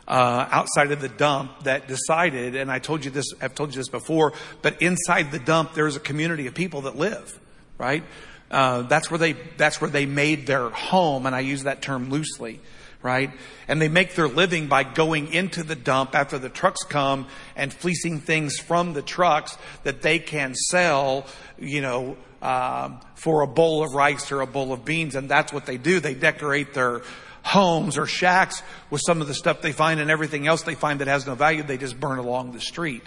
uh, 0.09 0.49
outside 0.51 0.91
of 0.91 1.01
the 1.01 1.09
dump 1.09 1.65
that 1.65 1.87
decided, 1.87 2.57
and 2.57 2.69
I 2.71 2.81
told 2.81 3.05
you 3.05 3.13
this, 3.13 3.27
I've 3.41 3.55
told 3.55 3.75
you 3.75 3.79
this 3.79 3.89
before, 3.89 4.33
but 4.61 4.83
inside 4.83 5.31
the 5.31 5.39
dump 5.39 5.75
there's 5.75 5.95
a 5.95 6.01
community 6.01 6.49
of 6.49 6.55
people 6.55 6.83
that 6.83 6.97
live, 6.97 7.39
right? 7.77 8.03
Uh, 8.51 8.83
that's 8.83 9.09
where 9.11 9.19
they 9.19 9.35
that's 9.57 9.81
where 9.81 9.91
they 9.91 10.07
made 10.07 10.47
their 10.47 10.71
home, 10.71 11.27
and 11.27 11.37
I 11.37 11.41
use 11.41 11.63
that 11.65 11.81
term 11.81 12.11
loosely, 12.11 12.61
right? 13.03 13.31
And 13.69 13.81
they 13.81 13.89
make 13.89 14.17
their 14.17 14.27
living 14.27 14.67
by 14.67 14.83
going 14.83 15.33
into 15.33 15.63
the 15.63 15.77
dump 15.77 16.17
after 16.17 16.39
the 16.39 16.49
trucks 16.49 16.83
come 16.83 17.29
and 17.55 17.73
fleecing 17.73 18.21
things 18.21 18.59
from 18.59 18.95
the 18.95 19.03
trucks 19.03 19.57
that 19.85 20.03
they 20.03 20.19
can 20.19 20.55
sell, 20.55 21.27
you 21.57 21.83
know, 21.83 22.17
um, 22.43 23.01
for 23.15 23.43
a 23.43 23.47
bowl 23.47 23.85
of 23.85 23.93
rice 23.93 24.33
or 24.33 24.41
a 24.41 24.47
bowl 24.47 24.73
of 24.73 24.85
beans, 24.85 25.15
and 25.15 25.29
that's 25.29 25.53
what 25.53 25.67
they 25.67 25.77
do. 25.77 26.01
They 26.01 26.15
decorate 26.15 26.75
their 26.75 27.03
homes 27.49 27.97
or 27.97 28.07
shacks 28.07 28.63
with 28.91 29.01
some 29.05 29.21
of 29.21 29.27
the 29.27 29.35
stuff 29.35 29.63
they 29.63 29.73
find, 29.73 30.01
and 30.01 30.11
everything 30.11 30.47
else 30.47 30.63
they 30.63 30.75
find 30.75 31.01
that 31.01 31.09
has 31.09 31.27
no 31.27 31.35
value, 31.35 31.63
they 31.63 31.79
just 31.79 31.99
burn 31.99 32.19
along 32.19 32.53
the 32.53 32.61
street. 32.61 33.03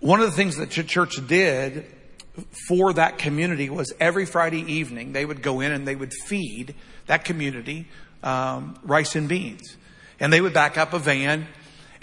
One 0.00 0.20
of 0.20 0.26
the 0.26 0.36
things 0.36 0.56
that 0.56 0.70
the 0.70 0.82
church 0.84 1.26
did 1.26 1.86
for 2.68 2.92
that 2.92 3.18
community 3.18 3.70
was 3.70 3.92
every 4.00 4.26
Friday 4.26 4.60
evening 4.72 5.12
they 5.12 5.24
would 5.24 5.42
go 5.42 5.60
in 5.60 5.72
and 5.72 5.86
they 5.86 5.96
would 5.96 6.12
feed 6.26 6.74
that 7.06 7.24
community 7.24 7.88
um, 8.22 8.78
rice 8.82 9.16
and 9.16 9.28
beans, 9.28 9.76
and 10.20 10.32
they 10.32 10.40
would 10.40 10.54
back 10.54 10.78
up 10.78 10.92
a 10.92 10.98
van 10.98 11.46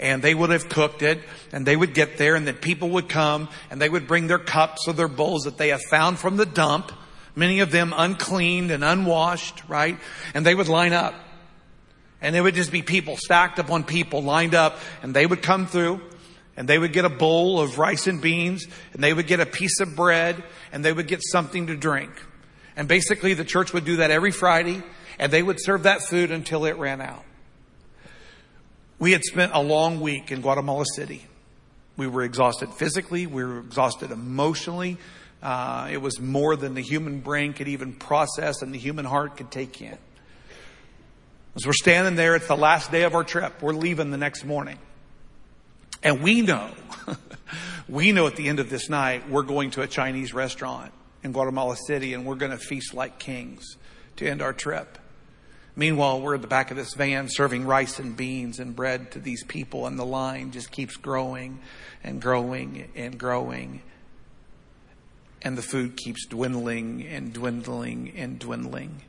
and 0.02 0.20
they 0.20 0.34
would 0.34 0.50
have 0.50 0.68
cooked 0.68 1.02
it 1.02 1.20
and 1.52 1.64
they 1.64 1.76
would 1.76 1.94
get 1.94 2.18
there 2.18 2.34
and 2.34 2.46
then 2.46 2.56
people 2.56 2.90
would 2.90 3.08
come 3.08 3.48
and 3.70 3.80
they 3.80 3.88
would 3.88 4.06
bring 4.06 4.26
their 4.26 4.38
cups 4.38 4.88
or 4.88 4.92
their 4.92 5.08
bowls 5.08 5.44
that 5.44 5.56
they 5.56 5.68
have 5.68 5.80
found 5.88 6.18
from 6.18 6.36
the 6.36 6.44
dump, 6.44 6.92
many 7.34 7.60
of 7.60 7.70
them 7.70 7.94
uncleaned 7.96 8.70
and 8.70 8.84
unwashed, 8.84 9.62
right? 9.68 9.98
And 10.34 10.44
they 10.44 10.54
would 10.54 10.68
line 10.68 10.92
up. 10.92 11.14
And 12.20 12.34
there 12.34 12.42
would 12.42 12.54
just 12.54 12.70
be 12.70 12.82
people 12.82 13.16
stacked 13.16 13.58
upon 13.58 13.84
people 13.84 14.22
lined 14.22 14.54
up 14.54 14.78
and 15.02 15.12
they 15.12 15.26
would 15.26 15.42
come 15.42 15.66
through 15.66 16.00
and 16.56 16.68
they 16.68 16.78
would 16.78 16.92
get 16.92 17.04
a 17.04 17.10
bowl 17.10 17.60
of 17.60 17.78
rice 17.78 18.06
and 18.06 18.20
beans 18.20 18.66
and 18.92 19.02
they 19.02 19.12
would 19.12 19.26
get 19.26 19.40
a 19.40 19.46
piece 19.46 19.80
of 19.80 19.96
bread 19.96 20.42
and 20.70 20.84
they 20.84 20.92
would 20.92 21.08
get 21.08 21.20
something 21.22 21.66
to 21.66 21.76
drink. 21.76 22.10
And 22.76 22.86
basically 22.86 23.34
the 23.34 23.44
church 23.44 23.72
would 23.72 23.84
do 23.84 23.96
that 23.96 24.12
every 24.12 24.30
Friday 24.30 24.82
and 25.18 25.32
they 25.32 25.42
would 25.42 25.58
serve 25.60 25.82
that 25.82 26.02
food 26.02 26.30
until 26.30 26.64
it 26.64 26.76
ran 26.76 27.00
out. 27.00 27.24
We 29.00 29.10
had 29.10 29.24
spent 29.24 29.50
a 29.52 29.60
long 29.60 30.00
week 30.00 30.30
in 30.30 30.42
Guatemala 30.42 30.84
City. 30.94 31.26
We 31.96 32.06
were 32.06 32.22
exhausted 32.22 32.70
physically, 32.70 33.26
we 33.26 33.44
were 33.44 33.58
exhausted 33.58 34.12
emotionally. 34.12 34.96
Uh, 35.42 35.88
it 35.90 36.00
was 36.00 36.20
more 36.20 36.54
than 36.54 36.74
the 36.74 36.80
human 36.80 37.20
brain 37.20 37.52
could 37.52 37.68
even 37.68 37.92
process 37.92 38.62
and 38.62 38.72
the 38.72 38.78
human 38.78 39.04
heart 39.04 39.36
could 39.36 39.50
take 39.50 39.82
in. 39.82 39.98
As 41.56 41.66
we're 41.66 41.72
standing 41.72 42.14
there, 42.14 42.36
it's 42.36 42.46
the 42.46 42.56
last 42.56 42.92
day 42.92 43.02
of 43.02 43.14
our 43.14 43.24
trip. 43.24 43.60
We're 43.60 43.74
leaving 43.74 44.10
the 44.10 44.16
next 44.16 44.44
morning. 44.44 44.78
And 46.02 46.22
we 46.22 46.40
know, 46.40 46.70
we 47.88 48.12
know 48.12 48.26
at 48.26 48.36
the 48.36 48.48
end 48.48 48.60
of 48.60 48.70
this 48.70 48.88
night, 48.88 49.28
we're 49.28 49.42
going 49.42 49.72
to 49.72 49.82
a 49.82 49.86
Chinese 49.86 50.32
restaurant 50.32 50.92
in 51.22 51.32
Guatemala 51.32 51.76
City 51.76 52.14
and 52.14 52.24
we're 52.24 52.36
going 52.36 52.52
to 52.52 52.58
feast 52.58 52.94
like 52.94 53.18
kings 53.18 53.76
to 54.16 54.28
end 54.28 54.42
our 54.42 54.52
trip. 54.52 54.98
Meanwhile, 55.74 56.20
we're 56.20 56.34
at 56.34 56.42
the 56.42 56.48
back 56.48 56.70
of 56.70 56.76
this 56.76 56.94
van 56.94 57.28
serving 57.30 57.64
rice 57.64 57.98
and 57.98 58.16
beans 58.16 58.58
and 58.58 58.76
bread 58.76 59.10
to 59.12 59.18
these 59.18 59.42
people, 59.42 59.86
and 59.86 59.98
the 59.98 60.04
line 60.04 60.50
just 60.50 60.70
keeps 60.70 60.96
growing 60.96 61.60
and 62.04 62.20
growing 62.20 62.90
and 62.94 63.18
growing. 63.18 63.80
And 65.42 65.58
the 65.58 65.62
food 65.62 65.96
keeps 65.96 66.26
dwindling 66.26 67.06
and 67.06 67.32
dwindling 67.32 68.12
and 68.16 68.38
dwindling. 68.38 69.02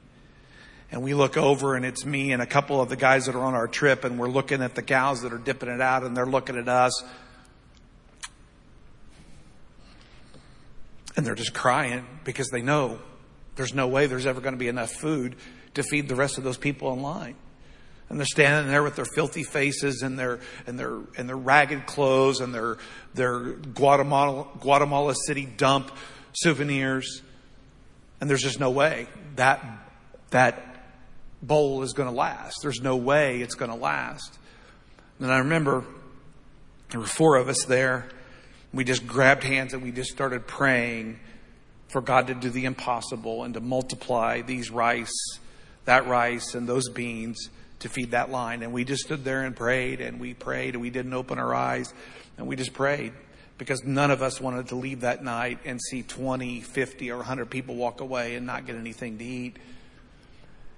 And 0.91 1.01
we 1.01 1.13
look 1.13 1.37
over, 1.37 1.75
and 1.75 1.85
it's 1.85 2.05
me 2.05 2.31
and 2.33 2.41
a 2.41 2.45
couple 2.45 2.79
of 2.79 2.89
the 2.89 2.95
guys 2.95 3.25
that 3.25 3.35
are 3.35 3.43
on 3.43 3.55
our 3.55 3.67
trip, 3.67 4.03
and 4.03 4.19
we're 4.19 4.29
looking 4.29 4.61
at 4.61 4.75
the 4.75 4.81
gals 4.83 5.21
that 5.21 5.33
are 5.33 5.39
dipping 5.39 5.69
it 5.69 5.81
out, 5.81 6.03
and 6.03 6.15
they're 6.15 6.25
looking 6.25 6.55
at 6.55 6.67
us. 6.67 7.03
And 11.15 11.25
they're 11.25 11.35
just 11.35 11.53
crying 11.53 12.05
because 12.23 12.49
they 12.49 12.61
know 12.61 12.99
there's 13.55 13.73
no 13.73 13.87
way 13.87 14.07
there's 14.07 14.25
ever 14.25 14.41
going 14.41 14.53
to 14.53 14.59
be 14.59 14.67
enough 14.67 14.91
food 14.91 15.35
to 15.73 15.83
feed 15.83 16.07
the 16.07 16.15
rest 16.15 16.37
of 16.37 16.43
those 16.43 16.57
people 16.57 16.93
in 16.93 17.01
line. 17.01 17.35
And 18.09 18.19
they're 18.19 18.25
standing 18.25 18.71
there 18.71 18.83
with 18.83 18.95
their 18.95 19.07
filthy 19.15 19.43
faces 19.43 20.03
and 20.03 20.19
their 20.19 20.39
and 20.67 20.77
their 20.77 20.99
and 21.17 21.27
their 21.27 21.37
ragged 21.37 21.87
clothes 21.87 22.41
and 22.41 22.53
their 22.53 22.77
their 23.15 23.39
Guatemala 23.39 24.47
Guatemala 24.59 25.15
City 25.25 25.45
dump 25.45 25.91
souvenirs. 26.33 27.21
And 28.19 28.29
there's 28.29 28.41
just 28.41 28.59
no 28.59 28.71
way 28.71 29.07
that 29.35 29.63
that 30.29 30.73
bowl 31.41 31.83
is 31.83 31.93
going 31.93 32.09
to 32.09 32.15
last. 32.15 32.59
There's 32.61 32.81
no 32.81 32.95
way 32.95 33.41
it's 33.41 33.55
going 33.55 33.71
to 33.71 33.77
last. 33.77 34.37
And 35.19 35.31
I 35.31 35.39
remember 35.39 35.83
there 36.89 36.99
were 36.99 37.05
four 37.05 37.35
of 37.35 37.49
us 37.49 37.65
there. 37.65 38.07
We 38.73 38.83
just 38.83 39.05
grabbed 39.05 39.43
hands 39.43 39.73
and 39.73 39.83
we 39.83 39.91
just 39.91 40.11
started 40.11 40.47
praying 40.47 41.19
for 41.89 42.01
God 42.01 42.27
to 42.27 42.33
do 42.33 42.49
the 42.49 42.65
impossible 42.65 43.43
and 43.43 43.53
to 43.53 43.59
multiply 43.59 44.41
these 44.41 44.71
rice, 44.71 45.13
that 45.85 46.07
rice, 46.07 46.55
and 46.55 46.67
those 46.67 46.89
beans 46.89 47.49
to 47.79 47.89
feed 47.89 48.11
that 48.11 48.31
line. 48.31 48.63
And 48.63 48.73
we 48.73 48.83
just 48.83 49.03
stood 49.03 49.23
there 49.23 49.43
and 49.43 49.55
prayed 49.55 50.01
and 50.01 50.19
we 50.19 50.33
prayed 50.33 50.73
and 50.73 50.81
we 50.81 50.89
didn't 50.89 51.13
open 51.13 51.37
our 51.37 51.53
eyes 51.53 51.93
and 52.37 52.47
we 52.47 52.55
just 52.55 52.73
prayed 52.73 53.13
because 53.57 53.83
none 53.83 54.11
of 54.11 54.21
us 54.21 54.41
wanted 54.41 54.69
to 54.69 54.75
leave 54.75 55.01
that 55.01 55.23
night 55.23 55.59
and 55.65 55.79
see 55.81 56.03
20, 56.03 56.61
50, 56.61 57.11
or 57.11 57.17
100 57.17 57.49
people 57.49 57.75
walk 57.75 58.01
away 58.01 58.35
and 58.35 58.45
not 58.45 58.65
get 58.65 58.75
anything 58.75 59.17
to 59.19 59.23
eat. 59.23 59.57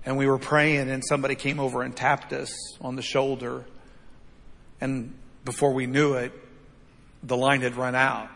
And 0.05 0.17
we 0.17 0.27
were 0.27 0.37
praying 0.37 0.89
and 0.89 1.03
somebody 1.03 1.35
came 1.35 1.59
over 1.59 1.81
and 1.81 1.95
tapped 1.95 2.31
us 2.33 2.53
on 2.81 2.95
the 2.95 3.01
shoulder. 3.01 3.65
And 4.79 5.13
before 5.45 5.73
we 5.73 5.87
knew 5.87 6.13
it, 6.13 6.31
the 7.23 7.37
line 7.37 7.61
had 7.61 7.75
run 7.75 7.95
out 7.95 8.29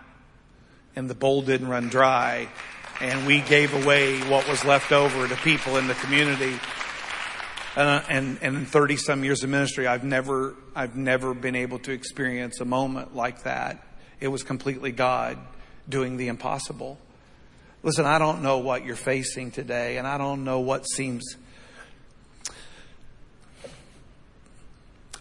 and 0.96 1.10
the 1.10 1.16
bowl 1.16 1.42
didn't 1.42 1.68
run 1.68 1.90
dry. 1.90 2.50
And 3.02 3.28
we 3.28 3.42
gave 3.42 3.74
away 3.86 4.20
what 4.22 4.48
was 4.50 4.66
left 4.66 4.92
over 4.92 5.28
to 5.28 5.36
people 5.38 5.78
in 5.78 5.88
the 5.88 5.94
community. 5.96 6.60
Uh, 7.76 8.02
and, 8.10 8.40
and 8.42 8.58
in 8.58 8.66
30 8.66 8.98
some 8.98 9.24
years 9.24 9.44
of 9.44 9.50
ministry, 9.50 9.88
I've 9.88 10.04
never, 10.04 10.56
I've 10.76 10.96
never 10.96 11.34
been 11.34 11.56
able 11.56 11.80
to 11.80 11.92
experience 11.92 12.60
a 12.60 12.66
moment 12.66 13.16
like 13.16 13.44
that. 13.44 13.86
It 14.20 14.28
was 14.28 14.44
completely 14.44 14.92
God 14.92 15.38
doing 15.88 16.18
the 16.18 16.28
impossible. 16.28 16.98
Listen, 17.84 18.06
I 18.06 18.20
don't 18.20 18.44
know 18.44 18.58
what 18.58 18.86
you're 18.86 18.96
facing 18.96 19.52
today, 19.52 19.98
and 19.98 20.06
I 20.06 20.18
don't 20.18 20.44
know 20.44 20.60
what 20.60 20.84
seems, 20.84 21.36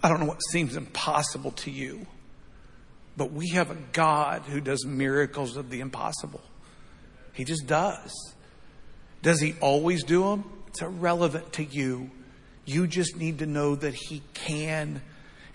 I 0.03 0.09
don't 0.09 0.21
know 0.21 0.27
what 0.27 0.43
seems 0.51 0.77
impossible 0.77 1.53
to 1.53 1.71
you. 1.71 2.07
But 3.17 3.33
we 3.33 3.49
have 3.51 3.71
a 3.71 3.77
God 3.93 4.43
who 4.43 4.61
does 4.61 4.85
miracles 4.85 5.57
of 5.57 5.71
the 5.71 5.81
impossible. 5.81 6.41
He 7.33 7.45
just 7.45 7.67
does. 7.67 8.13
Does 9.23 9.41
he 9.41 9.55
always 9.61 10.05
do 10.05 10.23
them? 10.23 10.45
It's 10.69 10.83
irrelevant 10.83 11.53
to 11.55 11.65
you. 11.65 12.11
You 12.65 12.87
just 12.87 13.17
need 13.17 13.39
to 13.41 13.47
know 13.47 13.75
that 13.75 13.95
he 13.95 14.23
can 14.35 15.03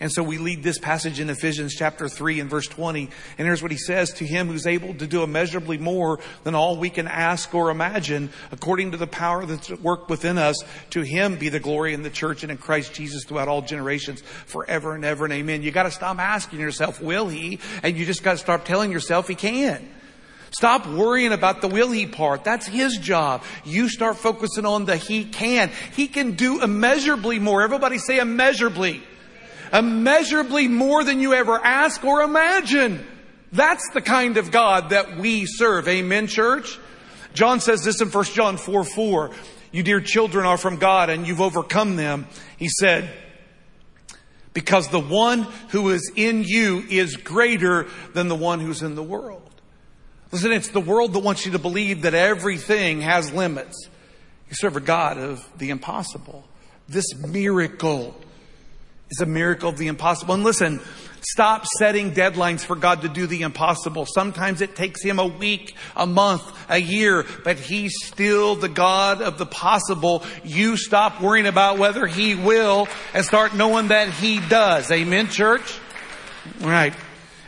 and 0.04 0.12
so 0.12 0.22
we 0.22 0.38
lead 0.38 0.64
this 0.64 0.80
passage 0.80 1.22
in 1.22 1.30
Ephesians 1.30 1.74
chapter 1.74 2.10
3 2.10 2.42
and 2.42 2.50
verse 2.50 2.68
20. 2.68 3.10
And 3.38 3.48
here's 3.48 3.62
what 3.62 3.72
he 3.72 3.78
says 3.78 4.12
to 4.16 4.26
him 4.26 4.50
who's 4.50 4.68
able 4.68 4.94
to 4.96 5.08
do 5.08 5.24
immeasurably 5.24 5.78
more 5.78 6.20
than 6.44 6.56
all 6.56 6.76
we 6.76 6.90
can 6.90 7.08
ask 7.08 7.56
or 7.56 7.72
imagine, 7.72 8.30
according 8.52 8.92
to 8.92 8.98
the 8.98 9.08
power 9.08 9.46
that's 9.46 9.72
at 9.72 9.80
work 9.80 10.10
within 10.10 10.38
us. 10.38 10.62
To 10.90 11.04
him 11.04 11.38
be 11.38 11.48
the 11.48 11.62
glory 11.62 11.94
in 11.94 12.04
the 12.04 12.10
church 12.10 12.44
and 12.44 12.52
in 12.52 12.58
Christ 12.58 12.94
Jesus 12.94 13.24
throughout 13.24 13.48
all 13.48 13.62
generations, 13.62 14.22
forever 14.22 14.94
and 14.94 15.06
ever 15.06 15.24
and 15.24 15.34
amen. 15.34 15.64
You 15.64 15.72
got 15.72 15.84
to 15.84 15.92
stop 15.92 16.20
asking 16.20 16.60
yourself, 16.60 17.02
will 17.02 17.30
he? 17.30 17.60
And 17.82 17.96
you 17.96 18.06
just 18.06 18.24
got 18.24 18.34
to 18.34 18.40
start 18.40 18.66
telling 18.66 18.92
yourself 18.92 19.30
he 19.30 19.36
can. 19.36 19.88
Stop 20.52 20.86
worrying 20.86 21.32
about 21.32 21.62
the 21.62 21.70
will 21.70 21.92
he 21.92 22.08
part. 22.08 22.44
That's 22.44 22.68
his 22.68 22.98
job. 22.98 23.42
You 23.64 23.88
start 23.88 24.18
focusing 24.18 24.66
on 24.66 24.84
the 24.84 24.98
he 24.98 25.24
can. 25.24 25.72
He 25.96 26.10
can 26.10 26.34
do 26.34 26.62
immeasurably 26.62 27.40
more. 27.40 27.62
Everybody 27.62 28.00
say 28.00 28.20
immeasurably 28.20 29.02
immeasurably 29.74 30.68
more 30.68 31.04
than 31.04 31.20
you 31.20 31.34
ever 31.34 31.58
ask 31.58 32.04
or 32.04 32.22
imagine. 32.22 33.06
That's 33.52 33.90
the 33.94 34.02
kind 34.02 34.38
of 34.38 34.52
God 34.52 34.92
that 34.92 35.18
we 35.18 35.46
serve. 35.46 35.88
Amen, 35.88 36.28
church? 36.28 36.80
John 37.34 37.60
says 37.60 37.84
this 37.84 38.02
in 38.02 38.10
1 38.10 38.26
John 38.26 38.58
4 38.58 38.84
4. 38.84 39.32
You 39.72 39.82
dear 39.82 40.02
children 40.02 40.46
are 40.46 40.58
from 40.58 40.78
God 40.78 41.10
and 41.10 41.28
you've 41.28 41.42
overcome 41.42 41.96
them. 41.96 42.28
He 42.58 42.70
said, 42.70 43.12
because 44.54 44.88
the 44.90 45.00
one 45.00 45.48
who 45.70 45.90
is 45.90 46.12
in 46.16 46.44
you 46.44 46.84
is 46.90 47.16
greater 47.16 47.88
than 48.14 48.28
the 48.28 48.36
one 48.36 48.60
who's 48.60 48.84
in 48.84 48.94
the 48.94 49.04
world. 49.04 49.50
Listen, 50.32 50.52
it's 50.52 50.70
the 50.70 50.80
world 50.80 51.14
that 51.14 51.20
wants 51.20 51.46
you 51.46 51.52
to 51.54 51.60
believe 51.60 52.04
that 52.04 52.14
everything 52.14 53.02
has 53.02 53.34
limits. 53.34 53.88
You 54.50 54.56
serve 54.56 54.78
a 54.78 54.80
God 54.80 55.18
of 55.18 55.48
the 55.58 55.72
impossible. 55.72 56.48
This 56.88 57.16
miracle 57.16 58.16
is 59.14 59.22
a 59.22 59.26
miracle 59.28 59.70
of 59.70 59.78
the 59.78 59.88
impossible. 59.88 60.34
And 60.34 60.44
listen, 60.44 60.82
stop 61.22 61.66
setting 61.78 62.14
deadlines 62.14 62.62
for 62.62 62.76
God 62.76 63.04
to 63.04 63.10
do 63.10 63.28
the 63.28 63.44
impossible. 63.44 64.08
Sometimes 64.08 64.60
it 64.62 64.76
takes 64.76 65.04
him 65.04 65.20
a 65.20 65.28
week, 65.28 65.76
a 65.96 66.08
month, 66.08 66.44
a 66.68 66.80
year, 66.80 67.26
but 67.44 67.60
he's 67.60 67.94
still 68.04 68.56
the 68.56 68.70
God 68.70 69.22
of 69.22 69.38
the 69.38 69.46
possible. 69.46 70.24
You 70.44 70.78
stop 70.78 71.22
worrying 71.22 71.46
about 71.46 71.78
whether 71.78 72.08
he 72.08 72.34
will 72.34 72.88
and 73.14 73.24
start 73.24 73.56
knowing 73.56 73.90
that 73.90 74.10
he 74.10 74.40
does. 74.40 74.90
Amen, 74.92 75.28
church? 75.28 75.80
All 76.62 76.70
right. 76.70 76.96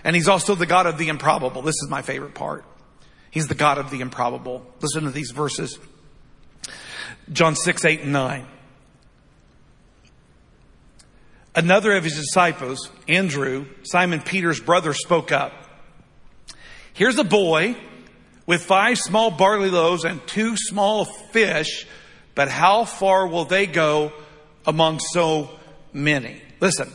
And 0.04 0.16
he's 0.16 0.28
also 0.28 0.54
the 0.54 0.68
God 0.68 0.86
of 0.86 1.00
the 1.00 1.08
improbable. 1.08 1.64
This 1.64 1.82
is 1.82 1.88
my 1.90 2.04
favorite 2.04 2.36
part. 2.36 2.64
He's 3.32 3.48
the 3.48 3.56
God 3.56 3.80
of 3.80 3.90
the 3.90 4.02
improbable. 4.02 4.66
Listen 4.82 5.06
to 5.06 5.10
these 5.10 5.32
verses. 5.32 5.80
John 7.32 7.56
6, 7.56 7.84
8, 7.84 8.02
and 8.02 8.14
9. 8.14 8.46
Another 11.56 11.94
of 11.94 12.04
his 12.04 12.16
disciples, 12.16 12.92
Andrew, 13.08 13.66
Simon 13.84 14.20
Peter's 14.20 14.60
brother, 14.60 14.94
spoke 14.94 15.32
up. 15.32 15.54
Here's 16.94 17.18
a 17.18 17.24
boy 17.24 17.78
with 18.46 18.64
five 18.64 18.98
small 18.98 19.32
barley 19.32 19.70
loaves 19.70 20.04
and 20.04 20.26
two 20.28 20.58
small 20.58 21.06
fish, 21.06 21.88
but 22.36 22.50
how 22.50 22.84
far 22.84 23.26
will 23.28 23.46
they 23.46 23.68
go 23.68 24.12
among 24.66 25.00
so 25.00 25.50
many? 25.94 26.42
Listen, 26.60 26.92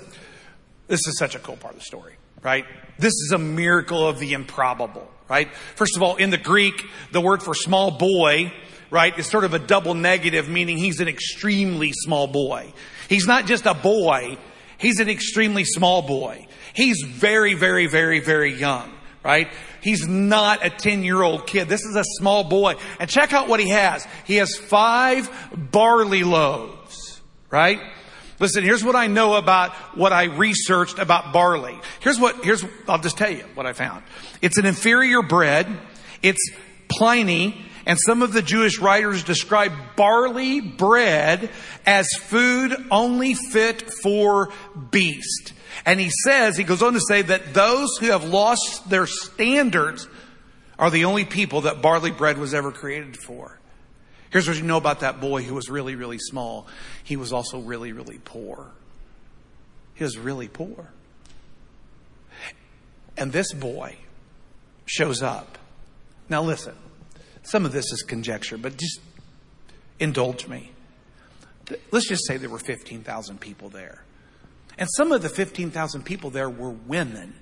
this 0.88 1.06
is 1.06 1.18
such 1.18 1.34
a 1.34 1.38
cool 1.38 1.56
part 1.56 1.72
of 1.72 1.80
the 1.80 1.86
story, 1.86 2.14
right? 2.42 2.66
This 2.98 3.14
is 3.14 3.32
a 3.32 3.38
miracle 3.38 4.06
of 4.06 4.18
the 4.18 4.34
improbable, 4.34 5.10
right? 5.26 5.48
First 5.74 5.96
of 5.96 6.02
all, 6.02 6.16
in 6.16 6.28
the 6.28 6.38
Greek, 6.38 6.84
the 7.12 7.20
word 7.22 7.42
for 7.42 7.54
small 7.54 7.92
boy, 7.92 8.52
right, 8.90 9.18
is 9.18 9.26
sort 9.26 9.44
of 9.44 9.54
a 9.54 9.58
double 9.58 9.94
negative, 9.94 10.50
meaning 10.50 10.76
he's 10.76 11.00
an 11.00 11.08
extremely 11.08 11.92
small 11.92 12.26
boy. 12.26 12.72
He's 13.08 13.26
not 13.26 13.46
just 13.46 13.64
a 13.64 13.74
boy, 13.74 14.36
He's 14.80 14.98
an 14.98 15.10
extremely 15.10 15.64
small 15.64 16.02
boy. 16.02 16.46
He's 16.72 17.02
very, 17.06 17.54
very, 17.54 17.86
very, 17.86 18.20
very 18.20 18.54
young, 18.54 18.90
right? 19.22 19.48
He's 19.82 20.08
not 20.08 20.64
a 20.64 20.70
10 20.70 21.04
year 21.04 21.22
old 21.22 21.46
kid. 21.46 21.68
This 21.68 21.84
is 21.84 21.96
a 21.96 22.04
small 22.18 22.44
boy. 22.44 22.76
And 22.98 23.08
check 23.08 23.32
out 23.32 23.46
what 23.46 23.60
he 23.60 23.68
has. 23.68 24.06
He 24.24 24.36
has 24.36 24.56
five 24.56 25.30
barley 25.54 26.24
loaves, 26.24 27.20
right? 27.50 27.78
Listen, 28.38 28.64
here's 28.64 28.82
what 28.82 28.96
I 28.96 29.06
know 29.06 29.34
about 29.34 29.72
what 29.96 30.14
I 30.14 30.24
researched 30.24 30.98
about 30.98 31.34
barley. 31.34 31.78
Here's 32.00 32.18
what, 32.18 32.42
here's, 32.42 32.64
I'll 32.88 32.98
just 32.98 33.18
tell 33.18 33.30
you 33.30 33.44
what 33.54 33.66
I 33.66 33.74
found. 33.74 34.02
It's 34.40 34.56
an 34.56 34.64
inferior 34.64 35.20
bread. 35.22 35.68
It's 36.22 36.50
Pliny 36.88 37.69
and 37.90 37.98
some 37.98 38.22
of 38.22 38.33
the 38.33 38.40
Jewish 38.40 38.79
writers 38.79 39.24
describe 39.24 39.72
barley 39.96 40.61
bread 40.61 41.50
as 41.85 42.07
food 42.20 42.72
only 42.88 43.35
fit 43.35 43.90
for 44.00 44.53
beast. 44.92 45.55
And 45.85 45.98
he 45.98 46.09
says, 46.22 46.57
he 46.57 46.62
goes 46.62 46.83
on 46.85 46.92
to 46.92 47.00
say 47.00 47.22
that 47.22 47.53
those 47.53 47.96
who 47.98 48.12
have 48.12 48.22
lost 48.22 48.88
their 48.88 49.09
standards 49.09 50.07
are 50.79 50.88
the 50.88 51.07
only 51.07 51.24
people 51.24 51.62
that 51.62 51.83
barley 51.83 52.12
bread 52.12 52.38
was 52.38 52.55
ever 52.55 52.70
created 52.70 53.16
for. 53.16 53.59
Here's 54.31 54.46
what 54.46 54.57
you 54.57 54.62
know 54.62 54.76
about 54.76 55.00
that 55.00 55.20
boy 55.20 55.42
who 55.42 55.57
was 55.57 55.68
really, 55.68 55.96
really 55.96 56.18
small. 56.20 56.68
He 57.03 57.16
was 57.16 57.33
also 57.33 57.59
really, 57.59 57.90
really 57.90 58.20
poor. 58.24 58.70
He 59.94 60.05
was 60.05 60.16
really 60.16 60.46
poor. 60.46 60.92
And 63.16 63.33
this 63.33 63.53
boy 63.53 63.96
shows 64.87 65.22
up. 65.22 65.59
Now 66.29 66.44
listen, 66.44 66.76
some 67.42 67.64
of 67.64 67.72
this 67.72 67.92
is 67.92 68.03
conjecture, 68.03 68.59
but 68.59 68.76
just 68.76 69.00
indulge 69.98 70.46
me. 70.48 70.72
Let's 71.90 72.09
just 72.09 72.26
say 72.26 72.37
there 72.37 72.50
were 72.50 72.59
15,000 72.59 73.40
people 73.40 73.68
there. 73.68 74.05
And 74.79 74.88
some 74.96 75.12
of 75.12 75.22
the 75.22 75.29
15,000 75.29 76.05
people 76.05 76.31
there 76.31 76.48
were 76.48 76.70
women. 76.70 77.35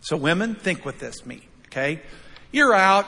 So 0.00 0.16
women, 0.16 0.54
think 0.54 0.84
with 0.84 0.98
this 0.98 1.24
me, 1.24 1.46
okay? 1.66 2.02
You're 2.52 2.74
out. 2.74 3.06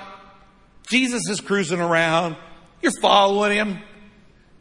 Jesus 0.89 1.29
is 1.29 1.41
cruising 1.41 1.81
around. 1.81 2.37
You're 2.81 2.93
following 3.01 3.57
him. 3.57 3.79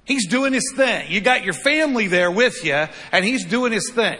He's 0.05 0.27
doing 0.27 0.53
his 0.53 0.73
thing. 0.75 1.11
You 1.11 1.21
got 1.21 1.43
your 1.43 1.53
family 1.53 2.07
there 2.07 2.31
with 2.31 2.65
you 2.65 2.85
and 3.11 3.25
he's 3.25 3.45
doing 3.45 3.71
his 3.71 3.91
thing. 3.93 4.17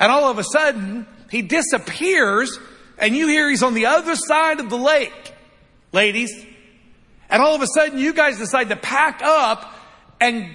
And 0.00 0.10
all 0.10 0.30
of 0.30 0.38
a 0.38 0.44
sudden, 0.44 1.06
he 1.30 1.42
disappears 1.42 2.58
and 2.98 3.14
you 3.14 3.28
hear 3.28 3.48
he's 3.48 3.62
on 3.62 3.74
the 3.74 3.86
other 3.86 4.16
side 4.16 4.60
of 4.60 4.70
the 4.70 4.76
lake. 4.76 5.34
Ladies, 5.92 6.46
and 7.28 7.42
all 7.42 7.54
of 7.54 7.62
a 7.62 7.66
sudden 7.66 7.98
you 7.98 8.12
guys 8.12 8.38
decide 8.38 8.68
to 8.70 8.76
pack 8.76 9.22
up 9.22 9.74
and 10.20 10.54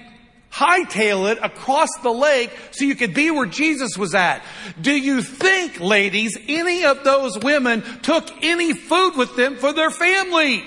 hightail 0.54 1.32
it 1.32 1.38
across 1.42 1.88
the 2.02 2.12
lake 2.12 2.50
so 2.70 2.84
you 2.84 2.94
could 2.94 3.12
be 3.12 3.30
where 3.30 3.46
Jesus 3.46 3.98
was 3.98 4.14
at. 4.14 4.44
Do 4.80 4.92
you 4.92 5.20
think, 5.20 5.80
ladies, 5.80 6.38
any 6.46 6.84
of 6.84 7.02
those 7.02 7.38
women 7.38 7.82
took 8.02 8.30
any 8.44 8.72
food 8.72 9.16
with 9.16 9.34
them 9.36 9.56
for 9.56 9.72
their 9.72 9.90
family? 9.90 10.64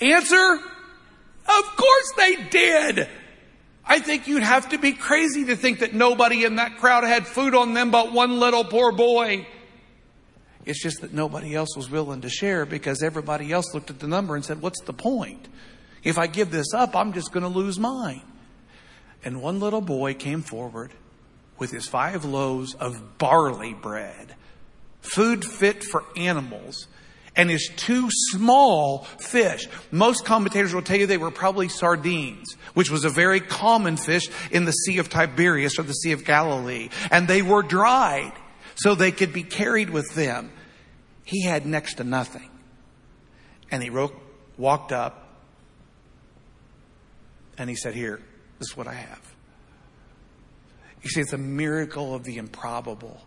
Answer? 0.00 0.60
Of 1.46 1.76
course 1.76 2.12
they 2.16 2.36
did. 2.50 3.08
I 3.86 3.98
think 3.98 4.28
you'd 4.28 4.42
have 4.42 4.70
to 4.70 4.78
be 4.78 4.92
crazy 4.92 5.46
to 5.46 5.56
think 5.56 5.80
that 5.80 5.94
nobody 5.94 6.44
in 6.44 6.56
that 6.56 6.78
crowd 6.78 7.04
had 7.04 7.26
food 7.26 7.54
on 7.54 7.74
them 7.74 7.90
but 7.90 8.12
one 8.12 8.38
little 8.40 8.64
poor 8.64 8.92
boy. 8.92 9.46
It's 10.66 10.82
just 10.82 11.00
that 11.02 11.12
nobody 11.12 11.54
else 11.54 11.76
was 11.76 11.90
willing 11.90 12.22
to 12.22 12.30
share 12.30 12.64
because 12.64 13.02
everybody 13.02 13.52
else 13.52 13.74
looked 13.74 13.90
at 13.90 13.98
the 13.98 14.08
number 14.08 14.34
and 14.34 14.44
said, 14.44 14.62
What's 14.62 14.80
the 14.82 14.92
point? 14.92 15.48
If 16.02 16.18
I 16.18 16.26
give 16.26 16.50
this 16.50 16.72
up, 16.74 16.94
I'm 16.94 17.12
just 17.12 17.32
going 17.32 17.42
to 17.42 17.48
lose 17.48 17.78
mine. 17.78 18.22
And 19.24 19.40
one 19.40 19.60
little 19.60 19.80
boy 19.80 20.14
came 20.14 20.42
forward 20.42 20.92
with 21.58 21.70
his 21.70 21.88
five 21.88 22.24
loaves 22.24 22.74
of 22.74 23.18
barley 23.18 23.72
bread, 23.72 24.34
food 25.00 25.44
fit 25.44 25.82
for 25.82 26.04
animals, 26.16 26.86
and 27.36 27.50
his 27.50 27.70
two 27.76 28.08
small 28.10 29.04
fish. 29.18 29.66
Most 29.90 30.24
commentators 30.24 30.74
will 30.74 30.82
tell 30.82 30.98
you 30.98 31.06
they 31.06 31.16
were 31.16 31.30
probably 31.30 31.68
sardines, 31.68 32.54
which 32.74 32.90
was 32.90 33.04
a 33.04 33.10
very 33.10 33.40
common 33.40 33.96
fish 33.96 34.28
in 34.50 34.66
the 34.66 34.72
Sea 34.72 34.98
of 34.98 35.08
Tiberias 35.08 35.78
or 35.78 35.82
the 35.82 35.94
Sea 35.94 36.12
of 36.12 36.24
Galilee. 36.24 36.90
And 37.10 37.26
they 37.26 37.42
were 37.42 37.62
dried 37.62 38.32
so 38.74 38.94
they 38.94 39.12
could 39.12 39.32
be 39.32 39.42
carried 39.42 39.90
with 39.90 40.14
them. 40.14 40.52
He 41.24 41.44
had 41.44 41.66
next 41.66 41.94
to 41.94 42.04
nothing. 42.04 42.50
And 43.70 43.82
he 43.82 43.90
wrote, 43.90 44.14
walked 44.56 44.92
up 44.92 45.24
and 47.56 47.70
he 47.70 47.76
said, 47.76 47.94
Here, 47.94 48.20
this 48.58 48.70
is 48.70 48.76
what 48.76 48.86
I 48.86 48.94
have. 48.94 49.34
You 51.02 51.10
see, 51.10 51.20
it's 51.20 51.32
a 51.32 51.38
miracle 51.38 52.14
of 52.14 52.24
the 52.24 52.36
improbable. 52.36 53.20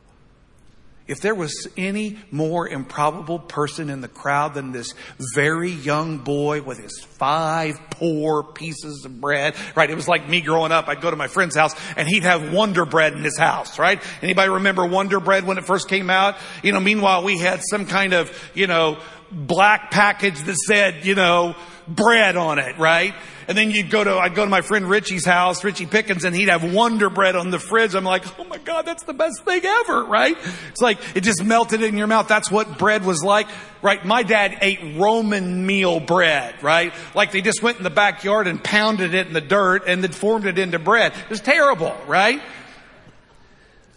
If 1.08 1.22
there 1.22 1.36
was 1.36 1.67
any 1.78 2.17
more 2.32 2.67
improbable 2.67 3.39
person 3.39 3.89
in 3.89 4.02
the 4.02 4.08
crowd 4.08 4.54
than 4.54 4.72
this 4.72 4.93
very 5.34 5.72
young 5.72 6.17
boy 6.17 6.62
with 6.62 6.80
his 6.80 7.00
five 7.02 7.80
poor 7.91 8.43
pieces 8.43 9.06
of 9.06 9.22
bread, 9.22 9.56
right? 9.76 9.89
It 9.89 9.96
was 9.96 10.08
like 10.08 10.28
me 10.28 10.41
growing 10.41 10.72
up. 10.72 10.88
I'd 10.88 11.02
go 11.02 11.10
to 11.10 11.15
my 11.15 11.28
friend's 11.28 11.56
house 11.56 11.74
and 11.96 12.08
he'd 12.08 12.24
have 12.24 12.52
Wonder 12.52 12.86
Bread 12.86 13.13
in 13.13 13.24
his 13.24 13.38
house, 13.38 13.80
right? 13.80 14.02
Anybody 14.22 14.50
remember 14.50 14.86
Wonder 14.86 15.20
Bread 15.20 15.46
when 15.46 15.58
it 15.58 15.65
first 15.65 15.88
came 15.88 16.10
out? 16.10 16.36
You 16.62 16.74
know, 16.74 16.80
meanwhile 16.80 17.24
we 17.24 17.38
had 17.38 17.62
some 17.63 17.86
kind 17.86 18.13
of, 18.13 18.32
you 18.54 18.67
know, 18.67 18.98
black 19.32 19.91
package 19.91 20.39
that 20.43 20.56
said, 20.56 21.06
you 21.06 21.15
know, 21.15 21.56
bread 21.88 22.36
on 22.36 22.60
it, 22.60 22.78
right? 22.78 23.13
And 23.47 23.58
then 23.58 23.71
you'd 23.71 23.89
go 23.89 24.04
to, 24.04 24.17
I'd 24.17 24.36
go 24.36 24.43
to 24.43 24.50
my 24.50 24.62
friend 24.62 24.89
Richie's 24.89 25.26
house, 25.26 25.63
Richie 25.63 25.86
Pickens, 25.86 26.26
and 26.26 26.36
he'd 26.36 26.50
have 26.50 26.73
Wonder 26.73 27.10
Bread 27.10 27.38
on 27.38 27.50
the 27.50 27.60
fridge. 27.60 27.95
I'm 27.95 28.04
like, 28.04 28.39
oh 28.39 28.43
my 28.43 28.58
God, 28.58 28.86
that's 28.86 29.04
the 29.04 29.13
best 29.13 29.43
thing 29.45 29.62
ever, 29.63 30.04
right? 30.04 30.38
It's 30.69 30.82
like, 30.82 30.97
it 31.15 31.21
just 31.21 31.43
melted 31.43 31.82
in 31.82 31.97
your 31.97 32.08
mouth. 32.08 32.28
That's 32.28 32.52
what 32.52 32.78
bread 32.78 33.06
was 33.06 33.23
like, 33.23 33.47
right? 33.82 34.04
My 34.04 34.23
dad 34.23 34.58
ate 34.62 34.97
Roman 34.97 35.65
meal 35.65 36.02
bread, 36.02 36.62
right? 36.62 36.93
Like 37.15 37.32
they 37.32 37.41
just 37.41 37.63
went 37.63 37.78
in 37.78 37.84
the 37.84 37.89
backyard 37.89 38.47
and 38.47 38.62
pounded 38.62 39.13
it 39.13 39.28
in 39.28 39.34
the 39.34 39.41
dirt 39.41 39.84
and 39.88 40.04
then 40.04 40.12
formed 40.12 40.45
it 40.45 40.60
into 40.60 40.80
bread. 40.80 41.13
It 41.13 41.30
was 41.30 41.41
terrible, 41.41 41.95
right? 42.06 42.41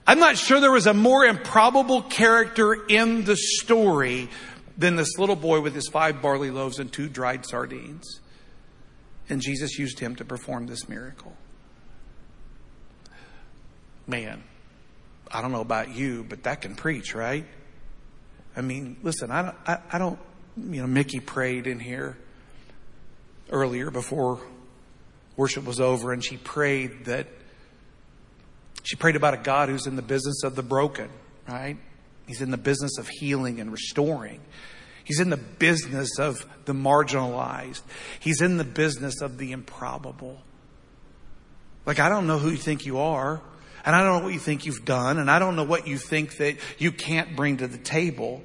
I'm 0.06 0.18
not 0.18 0.36
sure 0.36 0.60
there 0.60 0.72
was 0.72 0.86
a 0.86 0.94
more 0.94 1.24
improbable 1.24 2.02
character 2.02 2.76
in 2.88 3.24
the 3.24 3.36
story 3.36 4.28
than 4.80 4.96
this 4.96 5.18
little 5.18 5.36
boy 5.36 5.60
with 5.60 5.74
his 5.74 5.88
five 5.88 6.22
barley 6.22 6.50
loaves 6.50 6.78
and 6.78 6.90
two 6.90 7.06
dried 7.06 7.44
sardines. 7.44 8.20
And 9.28 9.42
Jesus 9.42 9.78
used 9.78 10.00
him 10.00 10.16
to 10.16 10.24
perform 10.24 10.66
this 10.66 10.88
miracle. 10.88 11.36
Man, 14.06 14.42
I 15.30 15.42
don't 15.42 15.52
know 15.52 15.60
about 15.60 15.94
you, 15.94 16.24
but 16.26 16.44
that 16.44 16.62
can 16.62 16.74
preach, 16.74 17.14
right? 17.14 17.44
I 18.56 18.62
mean, 18.62 18.96
listen, 19.02 19.30
I 19.30 19.42
don't, 19.42 19.56
I, 19.66 19.78
I 19.92 19.98
don't, 19.98 20.18
you 20.56 20.80
know, 20.80 20.86
Mickey 20.86 21.20
prayed 21.20 21.66
in 21.66 21.78
here 21.78 22.16
earlier 23.50 23.90
before 23.90 24.40
worship 25.36 25.64
was 25.64 25.78
over, 25.78 26.10
and 26.10 26.24
she 26.24 26.38
prayed 26.38 27.04
that 27.04 27.28
she 28.82 28.96
prayed 28.96 29.14
about 29.14 29.34
a 29.34 29.36
God 29.36 29.68
who's 29.68 29.86
in 29.86 29.94
the 29.94 30.02
business 30.02 30.42
of 30.42 30.56
the 30.56 30.62
broken, 30.62 31.10
right? 31.46 31.76
He's 32.30 32.40
in 32.40 32.52
the 32.52 32.56
business 32.56 32.96
of 32.96 33.08
healing 33.08 33.58
and 33.58 33.72
restoring. 33.72 34.40
He's 35.02 35.18
in 35.18 35.30
the 35.30 35.36
business 35.36 36.16
of 36.20 36.46
the 36.64 36.72
marginalized. 36.72 37.82
He's 38.20 38.40
in 38.40 38.56
the 38.56 38.62
business 38.62 39.20
of 39.20 39.36
the 39.36 39.50
improbable. 39.50 40.40
Like, 41.86 41.98
I 41.98 42.08
don't 42.08 42.28
know 42.28 42.38
who 42.38 42.50
you 42.50 42.56
think 42.56 42.86
you 42.86 42.98
are, 42.98 43.42
and 43.84 43.96
I 43.96 44.04
don't 44.04 44.18
know 44.18 44.24
what 44.26 44.32
you 44.32 44.38
think 44.38 44.64
you've 44.64 44.84
done, 44.84 45.18
and 45.18 45.28
I 45.28 45.40
don't 45.40 45.56
know 45.56 45.64
what 45.64 45.88
you 45.88 45.98
think 45.98 46.36
that 46.36 46.58
you 46.78 46.92
can't 46.92 47.34
bring 47.34 47.56
to 47.56 47.66
the 47.66 47.78
table. 47.78 48.44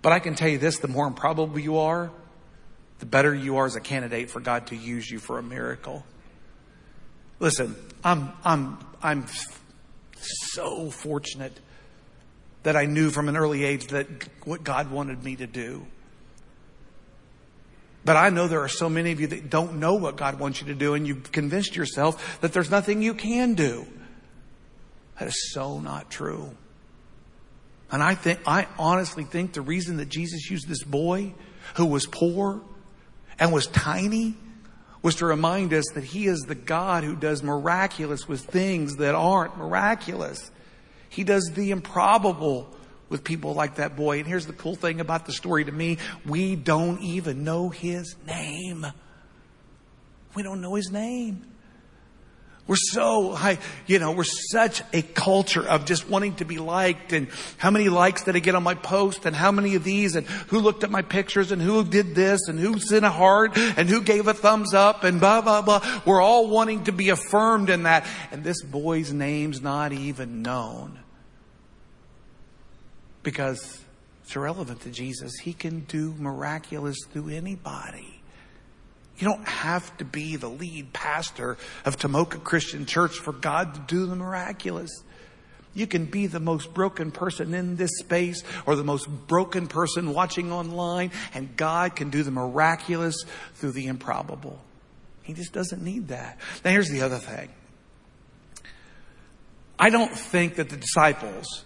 But 0.00 0.14
I 0.14 0.20
can 0.20 0.34
tell 0.34 0.48
you 0.48 0.56
this 0.56 0.78
the 0.78 0.88
more 0.88 1.06
improbable 1.06 1.58
you 1.58 1.76
are, 1.76 2.10
the 3.00 3.04
better 3.04 3.34
you 3.34 3.58
are 3.58 3.66
as 3.66 3.76
a 3.76 3.80
candidate 3.80 4.30
for 4.30 4.40
God 4.40 4.68
to 4.68 4.74
use 4.74 5.10
you 5.10 5.18
for 5.18 5.38
a 5.38 5.42
miracle. 5.42 6.02
Listen, 7.40 7.76
I'm, 8.02 8.32
I'm, 8.42 8.78
I'm 9.02 9.26
so 10.16 10.88
fortunate 10.88 11.60
that 12.68 12.76
I 12.76 12.84
knew 12.84 13.08
from 13.08 13.30
an 13.30 13.36
early 13.38 13.64
age 13.64 13.86
that 13.86 14.06
what 14.44 14.62
God 14.62 14.90
wanted 14.90 15.24
me 15.24 15.36
to 15.36 15.46
do. 15.46 15.86
But 18.04 18.16
I 18.16 18.28
know 18.28 18.46
there 18.46 18.60
are 18.60 18.68
so 18.68 18.90
many 18.90 19.10
of 19.10 19.20
you 19.20 19.26
that 19.28 19.48
don't 19.48 19.78
know 19.78 19.94
what 19.94 20.18
God 20.18 20.38
wants 20.38 20.60
you 20.60 20.66
to 20.66 20.74
do, 20.74 20.92
and 20.92 21.06
you've 21.06 21.32
convinced 21.32 21.76
yourself 21.76 22.42
that 22.42 22.52
there's 22.52 22.70
nothing 22.70 23.00
you 23.00 23.14
can 23.14 23.54
do. 23.54 23.86
That 25.18 25.28
is 25.28 25.50
so 25.54 25.80
not 25.80 26.10
true. 26.10 26.54
And 27.90 28.02
I 28.02 28.14
think, 28.14 28.40
I 28.46 28.66
honestly 28.78 29.24
think 29.24 29.54
the 29.54 29.62
reason 29.62 29.96
that 29.96 30.10
Jesus 30.10 30.50
used 30.50 30.68
this 30.68 30.84
boy 30.84 31.32
who 31.76 31.86
was 31.86 32.04
poor 32.04 32.60
and 33.38 33.50
was 33.50 33.66
tiny 33.68 34.36
was 35.00 35.14
to 35.14 35.24
remind 35.24 35.72
us 35.72 35.86
that 35.94 36.04
he 36.04 36.26
is 36.26 36.40
the 36.40 36.54
God 36.54 37.02
who 37.02 37.16
does 37.16 37.42
miraculous 37.42 38.28
with 38.28 38.42
things 38.42 38.96
that 38.96 39.14
aren't 39.14 39.56
miraculous. 39.56 40.50
He 41.08 41.24
does 41.24 41.50
the 41.54 41.70
improbable 41.70 42.68
with 43.08 43.24
people 43.24 43.54
like 43.54 43.76
that 43.76 43.96
boy. 43.96 44.18
And 44.18 44.26
here's 44.26 44.46
the 44.46 44.52
cool 44.52 44.74
thing 44.74 45.00
about 45.00 45.26
the 45.26 45.32
story 45.32 45.64
to 45.64 45.72
me 45.72 45.98
we 46.26 46.56
don't 46.56 47.00
even 47.00 47.44
know 47.44 47.68
his 47.68 48.16
name. 48.26 48.86
We 50.34 50.42
don't 50.42 50.60
know 50.60 50.74
his 50.74 50.90
name. 50.90 51.44
We're 52.68 52.76
so 52.76 53.32
high, 53.32 53.56
you 53.86 53.98
know, 53.98 54.12
we're 54.12 54.24
such 54.24 54.82
a 54.92 55.00
culture 55.00 55.66
of 55.66 55.86
just 55.86 56.06
wanting 56.06 56.34
to 56.36 56.44
be 56.44 56.58
liked 56.58 57.14
and 57.14 57.28
how 57.56 57.70
many 57.70 57.88
likes 57.88 58.24
did 58.24 58.36
I 58.36 58.40
get 58.40 58.54
on 58.54 58.62
my 58.62 58.74
post 58.74 59.24
and 59.24 59.34
how 59.34 59.50
many 59.50 59.74
of 59.74 59.84
these 59.84 60.16
and 60.16 60.26
who 60.26 60.60
looked 60.60 60.84
at 60.84 60.90
my 60.90 61.00
pictures 61.00 61.50
and 61.50 61.62
who 61.62 61.82
did 61.82 62.14
this 62.14 62.46
and 62.46 62.60
who 62.60 62.78
sent 62.78 63.06
a 63.06 63.10
heart 63.10 63.56
and 63.56 63.88
who 63.88 64.02
gave 64.02 64.28
a 64.28 64.34
thumbs 64.34 64.74
up 64.74 65.02
and 65.02 65.18
blah, 65.18 65.40
blah, 65.40 65.62
blah. 65.62 66.02
We're 66.04 66.20
all 66.20 66.48
wanting 66.48 66.84
to 66.84 66.92
be 66.92 67.08
affirmed 67.08 67.70
in 67.70 67.84
that. 67.84 68.06
And 68.30 68.44
this 68.44 68.62
boy's 68.62 69.14
name's 69.14 69.62
not 69.62 69.94
even 69.94 70.42
known 70.42 70.98
because 73.22 73.80
it's 74.24 74.36
irrelevant 74.36 74.82
to 74.82 74.90
Jesus. 74.90 75.38
He 75.38 75.54
can 75.54 75.80
do 75.80 76.14
miraculous 76.18 76.98
through 77.12 77.30
anybody. 77.30 78.17
You 79.18 79.26
don't 79.26 79.46
have 79.46 79.96
to 79.98 80.04
be 80.04 80.36
the 80.36 80.48
lead 80.48 80.92
pastor 80.92 81.58
of 81.84 81.96
Tomoka 81.98 82.42
Christian 82.42 82.86
Church 82.86 83.18
for 83.18 83.32
God 83.32 83.74
to 83.74 83.80
do 83.80 84.06
the 84.06 84.14
miraculous. 84.14 84.90
You 85.74 85.86
can 85.86 86.06
be 86.06 86.26
the 86.26 86.40
most 86.40 86.72
broken 86.72 87.10
person 87.10 87.52
in 87.52 87.76
this 87.76 87.98
space 87.98 88.42
or 88.64 88.76
the 88.76 88.84
most 88.84 89.08
broken 89.26 89.66
person 89.66 90.14
watching 90.14 90.52
online, 90.52 91.10
and 91.34 91.56
God 91.56 91.96
can 91.96 92.10
do 92.10 92.22
the 92.22 92.30
miraculous 92.30 93.16
through 93.54 93.72
the 93.72 93.86
improbable. 93.86 94.60
He 95.22 95.34
just 95.34 95.52
doesn't 95.52 95.82
need 95.82 96.08
that. 96.08 96.38
Now, 96.64 96.70
here's 96.70 96.88
the 96.88 97.02
other 97.02 97.18
thing 97.18 97.48
I 99.78 99.90
don't 99.90 100.12
think 100.12 100.56
that 100.56 100.68
the 100.68 100.76
disciples 100.76 101.64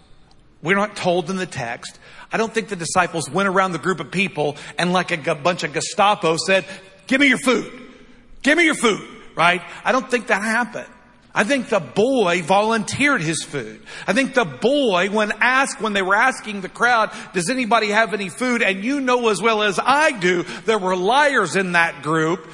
we're 0.63 0.77
not 0.77 0.95
told 0.95 1.29
in 1.29 1.35
the 1.35 1.45
text. 1.45 1.99
I 2.31 2.37
don't 2.37 2.53
think 2.53 2.69
the 2.69 2.77
disciples 2.77 3.29
went 3.29 3.49
around 3.49 3.73
the 3.73 3.79
group 3.79 3.99
of 3.99 4.11
people 4.11 4.55
and 4.77 4.93
like 4.93 5.11
a 5.11 5.35
bunch 5.35 5.63
of 5.63 5.73
Gestapo 5.73 6.37
said, 6.37 6.65
give 7.07 7.19
me 7.21 7.27
your 7.27 7.37
food. 7.37 7.71
Give 8.41 8.57
me 8.57 8.65
your 8.65 8.75
food, 8.75 9.07
right? 9.35 9.61
I 9.83 9.91
don't 9.91 10.09
think 10.09 10.27
that 10.27 10.41
happened. 10.41 10.87
I 11.35 11.43
think 11.43 11.69
the 11.69 11.79
boy 11.79 12.43
volunteered 12.43 13.21
his 13.21 13.43
food. 13.43 13.81
I 14.05 14.13
think 14.13 14.35
the 14.35 14.45
boy, 14.45 15.09
when 15.09 15.31
asked, 15.39 15.81
when 15.81 15.93
they 15.93 16.03
were 16.03 16.15
asking 16.15 16.61
the 16.61 16.69
crowd, 16.69 17.11
does 17.33 17.49
anybody 17.49 17.89
have 17.89 18.13
any 18.13 18.29
food? 18.29 18.61
And 18.61 18.83
you 18.83 19.01
know 19.01 19.29
as 19.29 19.41
well 19.41 19.63
as 19.63 19.79
I 19.83 20.11
do, 20.11 20.43
there 20.65 20.77
were 20.77 20.95
liars 20.95 21.55
in 21.55 21.71
that 21.71 22.03
group. 22.03 22.47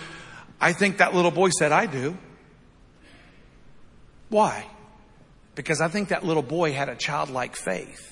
I 0.62 0.72
think 0.72 1.00
that 1.00 1.14
little 1.14 1.32
boy 1.32 1.50
said, 1.50 1.74
I 1.74 1.88
do. 1.88 2.18
Why? 4.30 4.66
Because 5.56 5.82
I 5.82 5.90
think 5.90 6.10
that 6.10 6.24
little 6.24 6.44
boy 6.44 6.72
had 6.72 6.88
a 6.88 6.96
childlike 6.96 7.58
faith. 7.58 8.09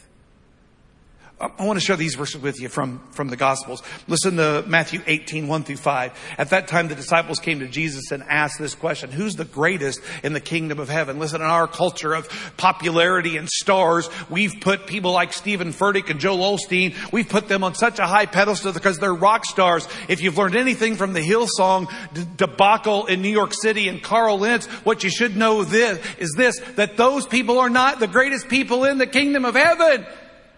I 1.40 1.66
want 1.66 1.78
to 1.78 1.86
share 1.86 1.96
these 1.96 2.16
verses 2.16 2.42
with 2.42 2.60
you 2.60 2.68
from, 2.68 3.00
from 3.12 3.28
the 3.28 3.36
Gospels. 3.36 3.84
Listen 4.08 4.38
to 4.38 4.64
Matthew 4.66 5.02
18, 5.06 5.48
1 5.48 5.64
through 5.66 5.78
5. 5.78 6.36
At 6.40 6.50
that 6.50 6.68
time, 6.68 6.88
the 6.88 6.96
disciples 6.96 7.38
came 7.38 7.60
to 7.60 7.68
Jesus 7.68 8.10
and 8.12 8.24
asked 8.24 8.58
this 8.58 8.74
question, 8.74 9.12
who's 9.12 9.36
the 9.36 9.46
greatest 9.46 10.02
in 10.24 10.34
the 10.34 10.40
kingdom 10.40 10.80
of 10.80 10.90
heaven? 10.90 11.20
Listen, 11.20 11.42
in 11.42 11.48
our 11.48 11.68
culture 11.68 12.16
of 12.16 12.28
popularity 12.58 13.38
and 13.38 13.48
stars, 13.48 14.10
we've 14.32 14.60
put 14.62 14.88
people 14.88 15.12
like 15.12 15.32
Steven 15.32 15.74
Furtick 15.74 16.10
and 16.10 16.20
Joel 16.20 16.58
Osteen, 16.58 16.96
we've 17.12 17.30
put 17.30 17.48
them 17.48 17.64
on 17.64 17.76
such 17.76 18.00
a 18.00 18.08
high 18.08 18.26
pedestal 18.26 18.74
because 18.74 18.98
they're 18.98 19.14
rock 19.14 19.46
stars. 19.46 19.88
If 20.08 20.24
you've 20.24 20.40
learned 20.40 20.56
anything 20.56 20.96
from 20.96 21.14
the 21.14 21.22
Hillsong 21.22 21.88
debacle 22.36 23.06
in 23.06 23.22
New 23.22 23.30
York 23.30 23.54
City 23.54 23.90
and 23.90 24.02
Carl 24.02 24.40
Lentz, 24.40 24.66
what 24.86 25.04
you 25.04 25.12
should 25.12 25.38
know 25.38 25.64
this 25.64 26.04
is 26.18 26.34
this, 26.36 26.60
that 26.78 26.98
those 26.98 27.28
people 27.28 27.60
are 27.60 27.70
not 27.70 28.00
the 28.00 28.08
greatest 28.08 28.50
people 28.50 28.86
in 28.86 28.98
the 28.98 29.06
kingdom 29.06 29.46
of 29.46 29.54
heaven 29.54 30.04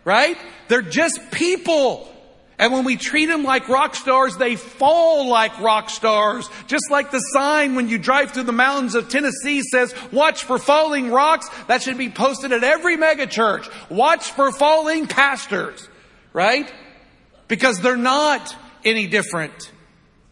right? 0.04 0.38
They're 0.68 0.82
just 0.82 1.32
people. 1.32 2.08
And 2.58 2.74
when 2.74 2.84
we 2.84 2.98
treat 2.98 3.28
them 3.28 3.46
like 3.46 3.70
rock 3.70 3.96
stars, 3.96 4.36
they 4.36 4.58
fall 4.58 5.30
like 5.30 5.58
rock 5.62 5.90
stars. 5.90 6.50
Just 6.68 6.92
like 6.92 7.10
the 7.10 7.20
sign 7.20 7.76
when 7.76 7.88
you 7.88 7.98
drive 7.98 8.32
through 8.32 8.44
the 8.44 8.52
mountains 8.52 8.96
of 8.96 9.08
Tennessee 9.08 9.62
says, 9.62 9.96
watch 10.12 10.44
for 10.44 10.60
falling 10.60 11.10
rocks. 11.10 11.50
That 11.68 11.82
should 11.82 11.98
be 11.98 12.10
posted 12.10 12.52
at 12.52 12.66
every 12.66 12.98
megachurch. 12.98 13.72
Watch 13.90 14.32
for 14.32 14.52
falling 14.52 15.08
pastors, 15.08 15.88
right? 16.34 16.72
Because 17.48 17.80
they're 17.80 17.96
not 17.96 18.54
any 18.84 19.08
different. 19.08 19.72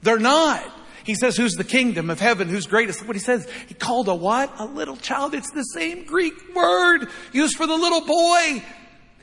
They're 0.02 0.20
not. 0.20 0.70
He 1.06 1.16
says, 1.16 1.38
who's 1.38 1.54
the 1.54 1.64
kingdom 1.64 2.10
of 2.10 2.20
heaven? 2.20 2.50
Who's 2.50 2.66
greatest? 2.66 3.00
Look 3.00 3.08
what 3.08 3.16
he 3.16 3.22
says. 3.22 3.50
He 3.68 3.74
called 3.74 4.10
a 4.10 4.14
what? 4.16 4.52
A 4.60 4.66
little 4.66 4.98
child. 4.98 5.34
It's 5.34 5.52
the 5.52 5.64
same 5.64 6.06
Greek 6.06 6.34
word 6.54 7.08
used 7.32 7.56
for 7.56 7.66
the 7.66 7.78
little 7.78 8.02
boy. 8.02 8.62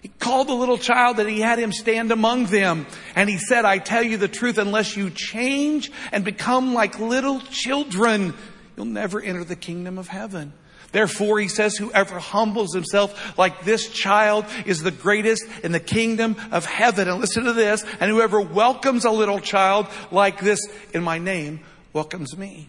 He 0.04 0.10
called 0.18 0.48
the 0.48 0.54
little 0.54 0.76
child 0.76 1.16
that 1.16 1.26
he 1.26 1.40
had 1.40 1.58
him 1.58 1.72
stand 1.72 2.12
among 2.12 2.44
them. 2.44 2.86
And 3.16 3.26
he 3.26 3.38
said, 3.38 3.64
I 3.64 3.78
tell 3.78 4.02
you 4.02 4.18
the 4.18 4.28
truth, 4.28 4.58
unless 4.58 4.98
you 4.98 5.08
change 5.08 5.90
and 6.12 6.22
become 6.26 6.74
like 6.74 7.00
little 7.00 7.40
children, 7.40 8.34
you'll 8.76 8.84
never 8.84 9.18
enter 9.18 9.44
the 9.44 9.56
kingdom 9.56 9.96
of 9.96 10.08
heaven. 10.08 10.52
Therefore, 10.92 11.40
he 11.40 11.48
says, 11.48 11.78
whoever 11.78 12.18
humbles 12.18 12.74
himself 12.74 13.38
like 13.38 13.64
this 13.64 13.88
child 13.88 14.44
is 14.66 14.82
the 14.82 14.90
greatest 14.90 15.42
in 15.62 15.72
the 15.72 15.80
kingdom 15.80 16.36
of 16.52 16.66
heaven. 16.66 17.08
And 17.08 17.18
listen 17.18 17.44
to 17.44 17.54
this. 17.54 17.82
And 17.98 18.10
whoever 18.10 18.42
welcomes 18.42 19.06
a 19.06 19.10
little 19.10 19.40
child 19.40 19.86
like 20.10 20.38
this 20.38 20.60
in 20.92 21.02
my 21.02 21.16
name 21.16 21.60
welcomes 21.94 22.36
me. 22.36 22.68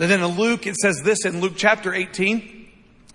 And 0.00 0.10
then 0.10 0.20
in 0.20 0.36
Luke, 0.36 0.66
it 0.66 0.74
says 0.74 1.00
this 1.04 1.24
in 1.24 1.40
Luke 1.40 1.54
chapter 1.56 1.94
18. 1.94 2.65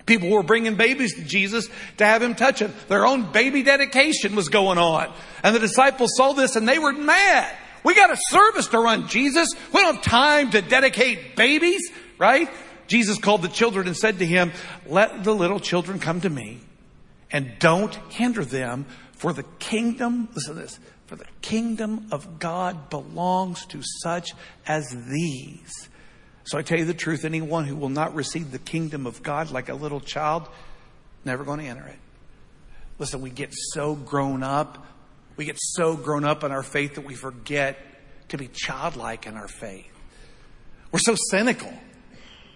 People 0.06 0.30
were 0.30 0.42
bringing 0.42 0.74
babies 0.74 1.14
to 1.14 1.22
Jesus 1.22 1.68
to 1.98 2.04
have 2.04 2.22
him 2.22 2.34
touch 2.34 2.60
them. 2.60 2.74
Their 2.88 3.06
own 3.06 3.30
baby 3.30 3.62
dedication 3.62 4.34
was 4.34 4.48
going 4.48 4.78
on. 4.78 5.12
And 5.42 5.54
the 5.54 5.60
disciples 5.60 6.10
saw 6.16 6.32
this 6.32 6.56
and 6.56 6.68
they 6.68 6.78
were 6.78 6.92
mad. 6.92 7.54
We 7.84 7.94
got 7.94 8.12
a 8.12 8.16
service 8.28 8.68
to 8.68 8.78
run, 8.78 9.08
Jesus. 9.08 9.48
We 9.72 9.80
don't 9.80 9.96
have 9.96 10.04
time 10.04 10.50
to 10.50 10.62
dedicate 10.62 11.36
babies, 11.36 11.82
right? 12.18 12.48
Jesus 12.86 13.18
called 13.18 13.42
the 13.42 13.48
children 13.48 13.86
and 13.86 13.96
said 13.96 14.18
to 14.18 14.26
him, 14.26 14.52
let 14.86 15.24
the 15.24 15.34
little 15.34 15.60
children 15.60 15.98
come 15.98 16.20
to 16.20 16.30
me 16.30 16.60
and 17.30 17.52
don't 17.58 17.94
hinder 18.10 18.44
them 18.44 18.86
for 19.12 19.32
the 19.32 19.44
kingdom, 19.58 20.28
listen 20.34 20.56
to 20.56 20.60
this, 20.60 20.78
for 21.06 21.16
the 21.16 21.26
kingdom 21.42 22.08
of 22.10 22.38
God 22.38 22.90
belongs 22.90 23.64
to 23.66 23.80
such 24.02 24.34
as 24.66 24.96
these. 25.08 25.88
So 26.44 26.58
I 26.58 26.62
tell 26.62 26.78
you 26.78 26.84
the 26.84 26.94
truth, 26.94 27.24
anyone 27.24 27.64
who 27.64 27.76
will 27.76 27.88
not 27.88 28.14
receive 28.14 28.50
the 28.50 28.58
kingdom 28.58 29.06
of 29.06 29.22
God 29.22 29.50
like 29.50 29.68
a 29.68 29.74
little 29.74 30.00
child, 30.00 30.48
never 31.24 31.44
going 31.44 31.60
to 31.60 31.66
enter 31.66 31.86
it. 31.86 31.98
Listen, 32.98 33.20
we 33.20 33.30
get 33.30 33.50
so 33.52 33.94
grown 33.94 34.42
up. 34.42 34.86
We 35.36 35.44
get 35.44 35.56
so 35.58 35.96
grown 35.96 36.24
up 36.24 36.44
in 36.44 36.52
our 36.52 36.62
faith 36.62 36.96
that 36.96 37.04
we 37.04 37.14
forget 37.14 37.78
to 38.28 38.38
be 38.38 38.48
childlike 38.48 39.26
in 39.26 39.34
our 39.34 39.48
faith. 39.48 39.90
We're 40.90 40.98
so 40.98 41.14
cynical. 41.30 41.72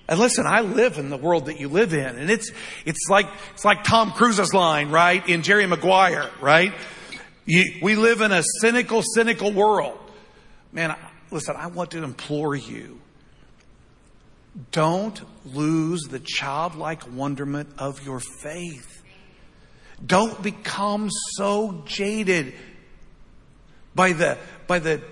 And 0.09 0.21
listen, 0.21 0.47
I 0.47 0.61
live 0.61 0.99
in 0.99 1.11
the 1.11 1.17
world 1.17 1.47
that 1.47 1.59
you 1.59 1.69
live 1.69 1.93
in, 1.93 2.05
and 2.05 2.31
it's 2.31 2.53
it's 2.85 3.09
like 3.11 3.27
it's 3.55 3.65
like 3.65 3.83
Tom 3.83 4.13
Cruise's 4.13 4.55
line, 4.55 4.91
right, 4.91 5.27
in 5.29 5.43
Jerry 5.43 5.67
Maguire, 5.67 6.31
right? 6.41 6.73
You, 7.45 7.65
we 7.83 7.97
live 7.97 8.21
in 8.21 8.31
a 8.31 8.43
cynical, 8.61 9.03
cynical 9.15 9.53
world. 9.53 9.99
Man, 10.71 10.95
listen, 11.31 11.57
I 11.57 11.67
want 11.69 11.91
to 11.93 12.05
implore 12.05 12.55
you 12.55 13.01
don't 14.71 15.21
lose 15.55 16.03
the 16.03 16.21
childlike 16.21 17.03
wonderment 17.13 17.69
of 17.79 18.05
your 18.05 18.21
faith. 18.21 19.03
Don't 20.05 20.43
become 20.43 21.09
so 21.37 21.83
jaded 21.87 22.55
by 23.95 24.13
the, 24.13 24.39
by 24.67 24.79
the, 24.79 25.03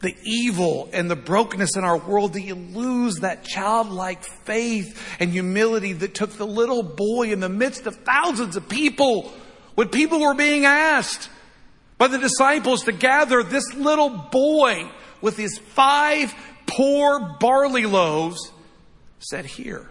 the 0.00 0.14
evil 0.24 0.88
and 0.92 1.10
the 1.10 1.16
brokenness 1.16 1.76
in 1.76 1.84
our 1.84 1.98
world 1.98 2.34
that 2.34 2.42
you 2.42 2.54
lose 2.54 3.16
that 3.16 3.44
childlike 3.44 4.24
faith 4.24 5.16
and 5.20 5.30
humility 5.30 5.92
that 5.92 6.14
took 6.14 6.32
the 6.32 6.46
little 6.46 6.82
boy 6.82 7.30
in 7.32 7.40
the 7.40 7.48
midst 7.48 7.86
of 7.86 7.96
thousands 7.96 8.56
of 8.56 8.68
people 8.68 9.32
when 9.74 9.88
people 9.88 10.20
were 10.20 10.34
being 10.34 10.64
asked 10.64 11.28
by 11.98 12.08
the 12.08 12.18
disciples 12.18 12.84
to 12.84 12.92
gather 12.92 13.42
this 13.42 13.74
little 13.74 14.08
boy 14.08 14.90
with 15.20 15.36
his 15.36 15.58
five 15.58 16.34
poor 16.68 17.36
barley 17.40 17.86
loaves 17.86 18.52
said, 19.18 19.44
Here. 19.44 19.86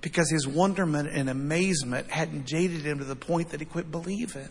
Because 0.00 0.30
his 0.30 0.46
wonderment 0.46 1.10
and 1.12 1.28
amazement 1.28 2.10
hadn't 2.10 2.46
jaded 2.46 2.82
him 2.82 2.98
to 2.98 3.04
the 3.04 3.16
point 3.16 3.50
that 3.50 3.60
he 3.60 3.66
quit 3.66 3.90
believing. 3.90 4.48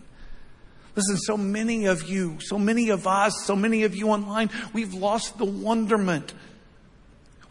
Listen, 0.95 1.17
so 1.17 1.37
many 1.37 1.85
of 1.85 2.03
you, 2.03 2.37
so 2.41 2.59
many 2.59 2.89
of 2.89 3.07
us, 3.07 3.45
so 3.45 3.55
many 3.55 3.83
of 3.83 3.95
you 3.95 4.09
online, 4.09 4.49
we've 4.73 4.93
lost 4.93 5.37
the 5.37 5.45
wonderment. 5.45 6.33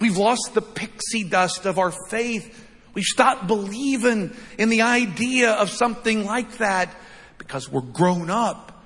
We've 0.00 0.16
lost 0.16 0.50
the 0.54 0.62
pixie 0.62 1.24
dust 1.24 1.64
of 1.64 1.78
our 1.78 1.92
faith. 2.08 2.66
We've 2.94 3.04
stopped 3.04 3.46
believing 3.46 4.36
in 4.58 4.68
the 4.68 4.82
idea 4.82 5.52
of 5.52 5.70
something 5.70 6.24
like 6.24 6.58
that 6.58 6.94
because 7.38 7.70
we're 7.70 7.80
grown 7.80 8.30
up, 8.30 8.84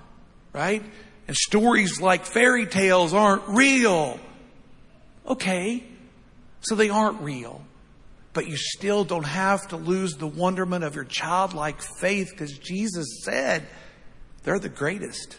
right? 0.52 0.82
And 1.28 1.36
stories 1.36 2.00
like 2.00 2.24
fairy 2.24 2.66
tales 2.66 3.14
aren't 3.14 3.46
real. 3.48 4.18
Okay, 5.26 5.84
so 6.60 6.74
they 6.74 6.90
aren't 6.90 7.20
real. 7.20 7.62
But 8.32 8.48
you 8.48 8.56
still 8.56 9.04
don't 9.04 9.26
have 9.26 9.68
to 9.68 9.76
lose 9.76 10.14
the 10.14 10.26
wonderment 10.26 10.84
of 10.84 10.94
your 10.94 11.04
childlike 11.04 11.80
faith 11.82 12.30
because 12.30 12.58
Jesus 12.58 13.22
said 13.24 13.66
they're 14.42 14.58
the 14.58 14.68
greatest. 14.68 15.38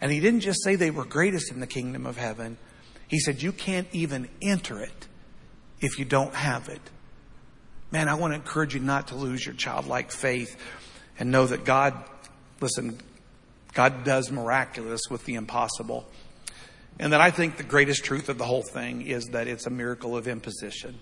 And 0.00 0.12
he 0.12 0.20
didn't 0.20 0.40
just 0.40 0.62
say 0.62 0.76
they 0.76 0.90
were 0.90 1.04
greatest 1.04 1.50
in 1.50 1.60
the 1.60 1.66
kingdom 1.66 2.06
of 2.06 2.16
heaven. 2.16 2.58
He 3.08 3.18
said 3.18 3.42
you 3.42 3.52
can't 3.52 3.88
even 3.92 4.28
enter 4.42 4.80
it 4.80 5.08
if 5.80 5.98
you 5.98 6.04
don't 6.04 6.34
have 6.34 6.68
it. 6.68 6.80
Man, 7.90 8.08
I 8.08 8.14
want 8.14 8.32
to 8.32 8.36
encourage 8.36 8.74
you 8.74 8.80
not 8.80 9.08
to 9.08 9.14
lose 9.14 9.46
your 9.46 9.54
childlike 9.54 10.10
faith 10.10 10.56
and 11.18 11.30
know 11.30 11.46
that 11.46 11.64
God, 11.64 11.94
listen, 12.60 12.98
God 13.74 14.04
does 14.04 14.30
miraculous 14.30 15.02
with 15.10 15.24
the 15.24 15.34
impossible. 15.34 16.06
And 16.98 17.12
then 17.12 17.20
I 17.20 17.30
think 17.30 17.56
the 17.56 17.64
greatest 17.64 18.04
truth 18.04 18.28
of 18.28 18.38
the 18.38 18.44
whole 18.44 18.62
thing 18.62 19.02
is 19.02 19.24
that 19.32 19.48
it's 19.48 19.66
a 19.66 19.70
miracle 19.70 20.16
of 20.16 20.28
imposition. 20.28 20.98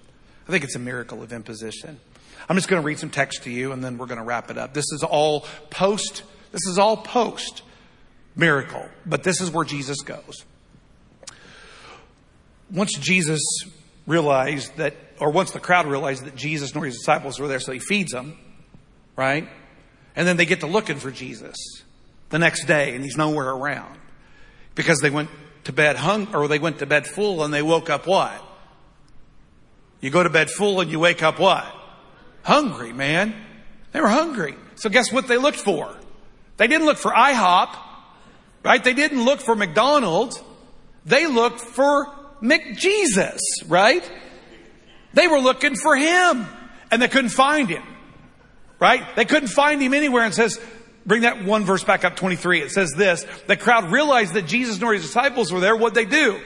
I 0.48 0.50
think 0.50 0.64
it's 0.64 0.74
a 0.74 0.80
miracle 0.80 1.22
of 1.22 1.32
imposition. 1.32 2.00
I'm 2.48 2.56
just 2.56 2.68
going 2.68 2.82
to 2.82 2.86
read 2.86 2.98
some 2.98 3.10
text 3.10 3.44
to 3.44 3.50
you 3.50 3.72
and 3.72 3.84
then 3.84 3.98
we're 3.98 4.06
going 4.06 4.18
to 4.18 4.24
wrap 4.24 4.50
it 4.50 4.58
up. 4.58 4.72
This 4.74 4.90
is 4.92 5.04
all 5.04 5.46
post, 5.70 6.22
this 6.50 6.66
is 6.66 6.78
all 6.78 6.96
post 6.96 7.62
miracle, 8.34 8.88
but 9.04 9.22
this 9.22 9.40
is 9.40 9.50
where 9.50 9.64
Jesus 9.64 10.00
goes. 10.00 10.44
Once 12.70 12.96
Jesus 12.98 13.42
realized 14.06 14.74
that, 14.78 14.94
or 15.20 15.30
once 15.30 15.50
the 15.50 15.60
crowd 15.60 15.86
realized 15.86 16.24
that 16.24 16.34
Jesus 16.34 16.74
nor 16.74 16.86
his 16.86 16.96
disciples 16.96 17.38
were 17.38 17.48
there, 17.48 17.60
so 17.60 17.70
he 17.70 17.78
feeds 17.78 18.12
them, 18.12 18.38
right? 19.14 19.46
And 20.16 20.26
then 20.26 20.38
they 20.38 20.46
get 20.46 20.60
to 20.60 20.66
looking 20.66 20.96
for 20.96 21.10
Jesus 21.10 21.81
the 22.32 22.38
next 22.38 22.64
day 22.64 22.94
and 22.96 23.04
he's 23.04 23.16
nowhere 23.16 23.50
around 23.50 23.96
because 24.74 24.98
they 25.00 25.10
went 25.10 25.30
to 25.64 25.72
bed 25.72 25.96
hung 25.96 26.34
or 26.34 26.48
they 26.48 26.58
went 26.58 26.80
to 26.80 26.86
bed 26.86 27.06
full 27.06 27.44
and 27.44 27.54
they 27.54 27.62
woke 27.62 27.90
up 27.90 28.06
what? 28.06 28.42
You 30.00 30.10
go 30.10 30.22
to 30.22 30.30
bed 30.30 30.50
full 30.50 30.80
and 30.80 30.90
you 30.90 30.98
wake 30.98 31.22
up 31.22 31.38
what? 31.38 31.64
Hungry, 32.42 32.92
man. 32.92 33.34
They 33.92 34.00
were 34.00 34.08
hungry. 34.08 34.56
So 34.74 34.88
guess 34.88 35.12
what 35.12 35.28
they 35.28 35.36
looked 35.36 35.58
for? 35.58 35.94
They 36.56 36.66
didn't 36.66 36.86
look 36.86 36.96
for 36.96 37.12
IHOP, 37.12 37.76
right? 38.64 38.82
They 38.82 38.94
didn't 38.94 39.24
look 39.24 39.40
for 39.40 39.54
McDonald's. 39.54 40.42
They 41.04 41.26
looked 41.26 41.60
for 41.60 42.06
McJesus, 42.42 43.40
right? 43.68 44.10
They 45.12 45.28
were 45.28 45.38
looking 45.38 45.76
for 45.76 45.94
him 45.94 46.46
and 46.90 47.02
they 47.02 47.08
couldn't 47.08 47.30
find 47.30 47.68
him, 47.68 47.82
right? 48.80 49.04
They 49.16 49.26
couldn't 49.26 49.48
find 49.48 49.82
him 49.82 49.92
anywhere 49.92 50.24
and 50.24 50.34
says, 50.34 50.58
Bring 51.04 51.22
that 51.22 51.44
one 51.44 51.64
verse 51.64 51.82
back 51.82 52.04
up, 52.04 52.16
23. 52.16 52.62
It 52.62 52.70
says 52.70 52.92
this, 52.92 53.26
the 53.46 53.56
crowd 53.56 53.90
realized 53.90 54.34
that 54.34 54.46
Jesus 54.46 54.80
nor 54.80 54.92
his 54.92 55.02
disciples 55.02 55.52
were 55.52 55.60
there. 55.60 55.76
What'd 55.76 55.94
they 55.94 56.04
do? 56.04 56.40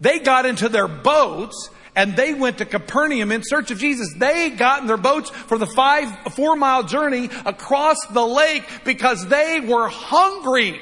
They 0.00 0.18
got 0.18 0.46
into 0.46 0.68
their 0.68 0.88
boats 0.88 1.70
and 1.96 2.14
they 2.14 2.34
went 2.34 2.58
to 2.58 2.64
Capernaum 2.64 3.32
in 3.32 3.42
search 3.42 3.70
of 3.70 3.78
Jesus. 3.78 4.14
They 4.16 4.50
got 4.50 4.82
in 4.82 4.86
their 4.86 4.96
boats 4.96 5.30
for 5.30 5.58
the 5.58 5.66
five, 5.66 6.34
four 6.34 6.56
mile 6.56 6.82
journey 6.82 7.30
across 7.44 7.98
the 8.06 8.24
lake 8.24 8.64
because 8.84 9.26
they 9.26 9.60
were 9.60 9.88
hungry. 9.88 10.80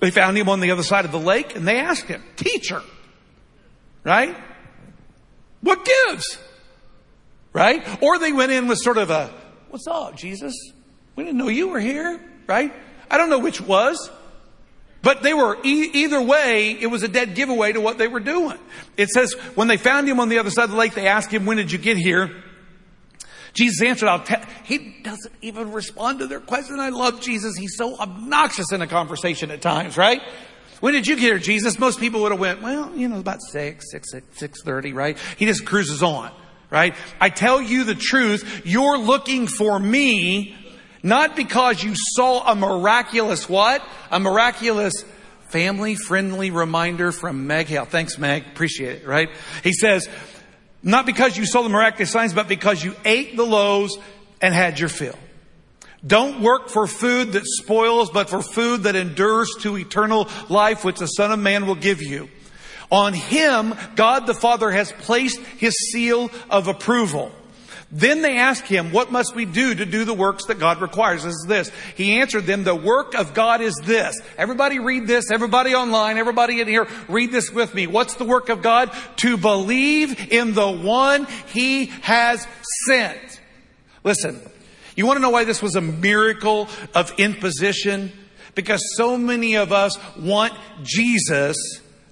They 0.00 0.10
found 0.10 0.36
him 0.36 0.48
on 0.48 0.60
the 0.60 0.70
other 0.70 0.82
side 0.82 1.04
of 1.04 1.12
the 1.12 1.18
lake 1.18 1.56
and 1.56 1.66
they 1.66 1.78
asked 1.78 2.06
him, 2.06 2.22
teacher, 2.36 2.82
right? 4.04 4.36
What 5.60 5.84
gives? 5.84 6.38
Right? 7.52 8.02
Or 8.02 8.18
they 8.18 8.32
went 8.32 8.52
in 8.52 8.68
with 8.68 8.78
sort 8.78 8.98
of 8.98 9.10
a, 9.10 9.32
what's 9.70 9.86
up, 9.88 10.16
Jesus? 10.16 10.54
We 11.18 11.24
didn't 11.24 11.38
know 11.38 11.48
you 11.48 11.66
were 11.66 11.80
here, 11.80 12.20
right? 12.46 12.72
I 13.10 13.18
don't 13.18 13.28
know 13.28 13.40
which 13.40 13.60
was. 13.60 14.08
But 15.02 15.24
they 15.24 15.34
were, 15.34 15.58
e- 15.64 15.90
either 15.94 16.22
way, 16.22 16.78
it 16.80 16.86
was 16.86 17.02
a 17.02 17.08
dead 17.08 17.34
giveaway 17.34 17.72
to 17.72 17.80
what 17.80 17.98
they 17.98 18.06
were 18.06 18.20
doing. 18.20 18.56
It 18.96 19.08
says, 19.08 19.32
when 19.56 19.66
they 19.66 19.78
found 19.78 20.08
him 20.08 20.20
on 20.20 20.28
the 20.28 20.38
other 20.38 20.50
side 20.50 20.66
of 20.66 20.70
the 20.70 20.76
lake, 20.76 20.94
they 20.94 21.08
asked 21.08 21.32
him, 21.32 21.44
when 21.44 21.56
did 21.56 21.72
you 21.72 21.78
get 21.78 21.96
here? 21.96 22.44
Jesus 23.52 23.82
answered, 23.82 24.08
I'll 24.08 24.22
tell, 24.22 24.40
he 24.62 24.94
doesn't 25.02 25.34
even 25.42 25.72
respond 25.72 26.20
to 26.20 26.28
their 26.28 26.38
question. 26.38 26.78
I 26.78 26.90
love 26.90 27.20
Jesus. 27.20 27.56
He's 27.56 27.76
so 27.76 27.98
obnoxious 27.98 28.70
in 28.70 28.80
a 28.80 28.86
conversation 28.86 29.50
at 29.50 29.60
times, 29.60 29.96
right? 29.96 30.22
When 30.78 30.94
did 30.94 31.08
you 31.08 31.16
get 31.16 31.22
here, 31.22 31.38
Jesus? 31.40 31.80
Most 31.80 31.98
people 31.98 32.20
would 32.22 32.30
have 32.30 32.40
went, 32.40 32.62
well, 32.62 32.94
you 32.94 33.08
know, 33.08 33.18
about 33.18 33.42
six, 33.42 33.90
six, 33.90 34.12
six, 34.34 34.62
thirty, 34.62 34.92
right? 34.92 35.18
He 35.36 35.46
just 35.46 35.66
cruises 35.66 36.00
on, 36.00 36.30
right? 36.70 36.94
I 37.20 37.30
tell 37.30 37.60
you 37.60 37.82
the 37.82 37.96
truth. 37.96 38.62
You're 38.64 38.98
looking 38.98 39.48
for 39.48 39.80
me 39.80 40.54
not 41.02 41.36
because 41.36 41.82
you 41.82 41.94
saw 41.94 42.50
a 42.50 42.54
miraculous 42.54 43.48
what? 43.48 43.82
A 44.10 44.18
miraculous 44.18 45.04
family 45.48 45.94
friendly 45.94 46.50
reminder 46.50 47.12
from 47.12 47.46
Meg 47.46 47.66
Hale. 47.66 47.84
Thanks, 47.84 48.18
Meg. 48.18 48.46
Appreciate 48.46 49.02
it, 49.02 49.06
right? 49.06 49.30
He 49.62 49.72
says, 49.72 50.08
not 50.82 51.06
because 51.06 51.36
you 51.36 51.46
saw 51.46 51.62
the 51.62 51.68
miraculous 51.68 52.10
signs, 52.10 52.32
but 52.32 52.48
because 52.48 52.84
you 52.84 52.94
ate 53.04 53.36
the 53.36 53.46
loaves 53.46 53.96
and 54.40 54.54
had 54.54 54.78
your 54.78 54.88
fill. 54.88 55.18
Don't 56.06 56.42
work 56.42 56.68
for 56.68 56.86
food 56.86 57.32
that 57.32 57.42
spoils, 57.44 58.10
but 58.10 58.30
for 58.30 58.40
food 58.40 58.84
that 58.84 58.94
endures 58.94 59.48
to 59.60 59.76
eternal 59.76 60.28
life, 60.48 60.84
which 60.84 60.98
the 60.98 61.06
Son 61.06 61.32
of 61.32 61.40
Man 61.40 61.66
will 61.66 61.74
give 61.74 62.02
you. 62.02 62.28
On 62.90 63.12
him, 63.12 63.74
God 63.96 64.26
the 64.26 64.34
Father 64.34 64.70
has 64.70 64.92
placed 64.92 65.40
his 65.40 65.74
seal 65.90 66.30
of 66.48 66.68
approval. 66.68 67.32
Then 67.90 68.20
they 68.20 68.36
asked 68.36 68.66
him, 68.66 68.92
what 68.92 69.10
must 69.10 69.34
we 69.34 69.46
do 69.46 69.74
to 69.74 69.86
do 69.86 70.04
the 70.04 70.12
works 70.12 70.44
that 70.46 70.58
God 70.58 70.82
requires? 70.82 71.24
This 71.24 71.32
is 71.32 71.46
this. 71.48 71.72
He 71.94 72.20
answered 72.20 72.44
them, 72.44 72.62
the 72.62 72.74
work 72.74 73.14
of 73.14 73.32
God 73.32 73.62
is 73.62 73.74
this. 73.82 74.14
Everybody 74.36 74.78
read 74.78 75.06
this. 75.06 75.30
Everybody 75.30 75.74
online, 75.74 76.18
everybody 76.18 76.60
in 76.60 76.68
here, 76.68 76.86
read 77.08 77.32
this 77.32 77.50
with 77.50 77.74
me. 77.74 77.86
What's 77.86 78.16
the 78.16 78.26
work 78.26 78.50
of 78.50 78.60
God? 78.60 78.94
To 79.18 79.38
believe 79.38 80.30
in 80.30 80.52
the 80.52 80.70
one 80.70 81.26
he 81.46 81.86
has 82.02 82.46
sent. 82.86 83.40
Listen, 84.04 84.38
you 84.94 85.06
want 85.06 85.16
to 85.16 85.22
know 85.22 85.30
why 85.30 85.44
this 85.44 85.62
was 85.62 85.74
a 85.74 85.80
miracle 85.80 86.68
of 86.94 87.18
imposition? 87.18 88.12
Because 88.54 88.82
so 88.96 89.16
many 89.16 89.54
of 89.54 89.72
us 89.72 89.96
want 90.18 90.52
Jesus, 90.82 91.56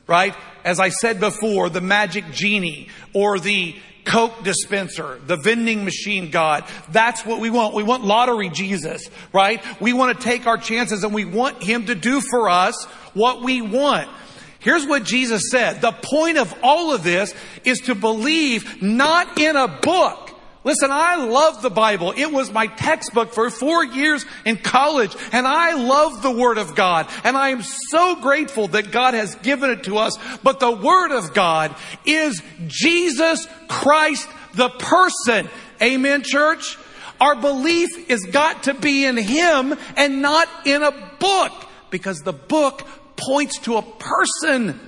right? 0.07 0.35
As 0.65 0.81
I 0.81 0.89
said 0.89 1.21
before, 1.21 1.69
the 1.69 1.83
magic 1.83 2.31
genie 2.33 2.89
or 3.13 3.39
the 3.39 3.77
Coke 4.07 4.45
dispenser, 4.45 5.19
the 5.27 5.37
vending 5.37 5.85
machine 5.85 6.31
God. 6.31 6.65
That's 6.91 7.27
what 7.27 7.41
we 7.41 7.51
want. 7.51 7.75
We 7.75 7.83
want 7.83 8.05
lottery 8.05 8.49
Jesus, 8.49 9.03
right? 9.33 9.63
We 9.81 9.93
want 9.93 10.17
to 10.17 10.25
take 10.25 10.47
our 10.47 10.57
chances 10.57 11.05
and 11.05 11.13
we 11.13 11.25
want 11.25 11.63
Him 11.63 11.87
to 11.87 11.95
do 11.95 12.21
for 12.21 12.49
us 12.49 12.85
what 13.13 13.43
we 13.43 13.61
want. 13.61 14.09
Here's 14.61 14.87
what 14.87 15.05
Jesus 15.05 15.43
said. 15.51 15.81
The 15.81 15.93
point 15.93 16.39
of 16.39 16.55
all 16.63 16.95
of 16.95 17.03
this 17.03 17.35
is 17.65 17.81
to 17.81 17.95
believe 17.95 18.83
not 18.83 19.39
in 19.39 19.57
a 19.57 19.69
book, 19.69 20.31
Listen, 20.67 20.91
I 20.91 21.15
love 21.15 21.63
the 21.63 21.71
Bible. 21.71 22.13
It 22.17 22.33
was 22.33 22.51
my 22.51 22.67
textbook 22.67 23.33
for 23.33 23.49
four 23.51 23.85
years 23.85 24.27
in 24.45 24.57
college, 24.57 25.15
and 25.31 25.47
I 25.47 25.75
love 25.75 26.23
the 26.23 26.33
Word 26.33 26.59
of 26.59 26.75
God. 26.75 27.09
And 27.23 27.37
I 27.37 27.51
am 27.51 27.63
so 27.63 28.17
grateful 28.17 28.67
that 28.69 28.91
God 28.91 29.15
has 29.15 29.37
given 29.37 29.71
it 29.71 29.85
to 29.85 29.99
us. 29.99 30.19
But 30.43 30.59
the 30.59 30.73
Word 30.73 31.13
of 31.13 31.33
God 31.33 31.77
is 32.05 32.43
Jesus 32.67 33.47
Christ, 33.69 34.29
the 34.55 34.69
person. 34.71 35.49
Amen, 35.81 36.25
church? 36.25 36.77
Our 37.21 37.37
belief 37.37 38.09
has 38.09 38.25
got 38.25 38.65
to 38.65 38.75
be 38.75 39.05
in 39.05 39.17
Him 39.17 39.73
and 39.97 40.21
not 40.21 40.49
in 40.67 40.83
a 40.83 40.91
book, 41.21 41.53
because 41.91 42.19
the 42.23 42.33
book 42.33 42.85
points 43.15 43.61
to 43.61 43.77
a 43.77 43.83
person. 43.83 44.81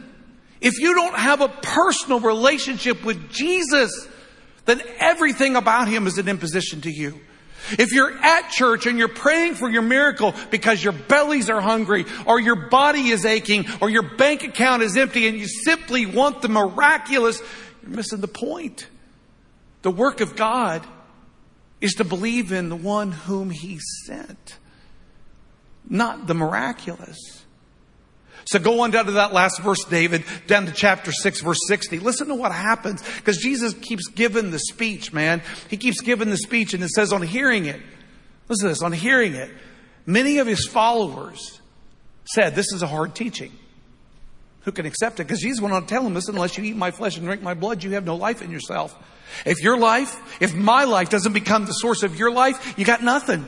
If 0.60 0.80
you 0.80 0.94
don't 0.94 1.16
have 1.16 1.40
a 1.40 1.46
personal 1.48 2.18
relationship 2.18 3.04
with 3.04 3.30
Jesus, 3.30 4.08
then 4.68 4.82
everything 4.98 5.56
about 5.56 5.88
him 5.88 6.06
is 6.06 6.18
an 6.18 6.28
imposition 6.28 6.82
to 6.82 6.90
you. 6.90 7.18
If 7.78 7.92
you're 7.92 8.12
at 8.18 8.50
church 8.50 8.86
and 8.86 8.98
you're 8.98 9.08
praying 9.08 9.54
for 9.54 9.70
your 9.70 9.80
miracle 9.80 10.34
because 10.50 10.84
your 10.84 10.92
bellies 10.92 11.48
are 11.48 11.60
hungry 11.62 12.04
or 12.26 12.38
your 12.38 12.68
body 12.68 13.08
is 13.08 13.24
aching 13.24 13.64
or 13.80 13.88
your 13.88 14.02
bank 14.02 14.44
account 14.44 14.82
is 14.82 14.94
empty 14.96 15.26
and 15.26 15.38
you 15.38 15.46
simply 15.48 16.04
want 16.04 16.42
the 16.42 16.50
miraculous, 16.50 17.40
you're 17.82 17.92
missing 17.92 18.20
the 18.20 18.28
point. 18.28 18.86
The 19.80 19.90
work 19.90 20.20
of 20.20 20.36
God 20.36 20.86
is 21.80 21.94
to 21.94 22.04
believe 22.04 22.52
in 22.52 22.68
the 22.68 22.76
one 22.76 23.12
whom 23.12 23.48
he 23.48 23.78
sent, 24.04 24.58
not 25.88 26.26
the 26.26 26.34
miraculous. 26.34 27.46
So 28.44 28.58
go 28.58 28.80
on 28.80 28.90
down 28.90 29.06
to 29.06 29.12
that 29.12 29.32
last 29.32 29.60
verse, 29.60 29.84
David, 29.84 30.24
down 30.46 30.66
to 30.66 30.72
chapter 30.72 31.12
6, 31.12 31.40
verse 31.42 31.58
60. 31.66 31.98
Listen 31.98 32.28
to 32.28 32.34
what 32.34 32.52
happens 32.52 33.02
because 33.16 33.36
Jesus 33.38 33.74
keeps 33.74 34.08
giving 34.08 34.50
the 34.50 34.58
speech, 34.58 35.12
man. 35.12 35.42
He 35.68 35.76
keeps 35.76 36.00
giving 36.00 36.30
the 36.30 36.36
speech 36.36 36.74
and 36.74 36.82
it 36.82 36.90
says 36.90 37.12
on 37.12 37.22
hearing 37.22 37.66
it, 37.66 37.80
listen 38.48 38.66
to 38.66 38.68
this, 38.70 38.82
on 38.82 38.92
hearing 38.92 39.34
it, 39.34 39.50
many 40.06 40.38
of 40.38 40.46
his 40.46 40.66
followers 40.66 41.60
said, 42.24 42.54
this 42.54 42.72
is 42.72 42.82
a 42.82 42.86
hard 42.86 43.14
teaching. 43.14 43.52
Who 44.62 44.72
can 44.72 44.86
accept 44.86 45.20
it? 45.20 45.26
Because 45.26 45.40
Jesus 45.40 45.60
went 45.60 45.74
on 45.74 45.82
to 45.82 45.88
tell 45.88 46.06
unless 46.06 46.58
you 46.58 46.64
eat 46.64 46.76
my 46.76 46.90
flesh 46.90 47.16
and 47.16 47.26
drink 47.26 47.42
my 47.42 47.54
blood, 47.54 47.82
you 47.82 47.92
have 47.92 48.04
no 48.04 48.16
life 48.16 48.42
in 48.42 48.50
yourself. 48.50 48.96
If 49.46 49.62
your 49.62 49.78
life, 49.78 50.40
if 50.40 50.54
my 50.54 50.84
life 50.84 51.10
doesn't 51.10 51.32
become 51.32 51.64
the 51.64 51.72
source 51.72 52.02
of 52.02 52.18
your 52.18 52.30
life, 52.30 52.74
you 52.78 52.84
got 52.84 53.02
nothing. 53.02 53.46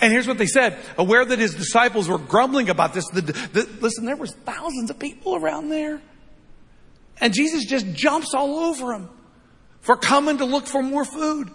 And 0.00 0.12
here's 0.12 0.26
what 0.26 0.38
they 0.38 0.46
said. 0.46 0.78
Aware 0.96 1.26
that 1.26 1.38
his 1.38 1.54
disciples 1.54 2.08
were 2.08 2.18
grumbling 2.18 2.70
about 2.70 2.94
this, 2.94 3.06
the, 3.08 3.20
the, 3.20 3.68
listen, 3.80 4.06
there 4.06 4.16
was 4.16 4.32
thousands 4.32 4.90
of 4.90 4.98
people 4.98 5.36
around 5.36 5.68
there. 5.68 6.00
And 7.20 7.34
Jesus 7.34 7.66
just 7.66 7.92
jumps 7.92 8.32
all 8.32 8.58
over 8.58 8.92
them 8.92 9.10
for 9.80 9.96
coming 9.96 10.38
to 10.38 10.46
look 10.46 10.66
for 10.66 10.82
more 10.82 11.04
food. 11.04 11.50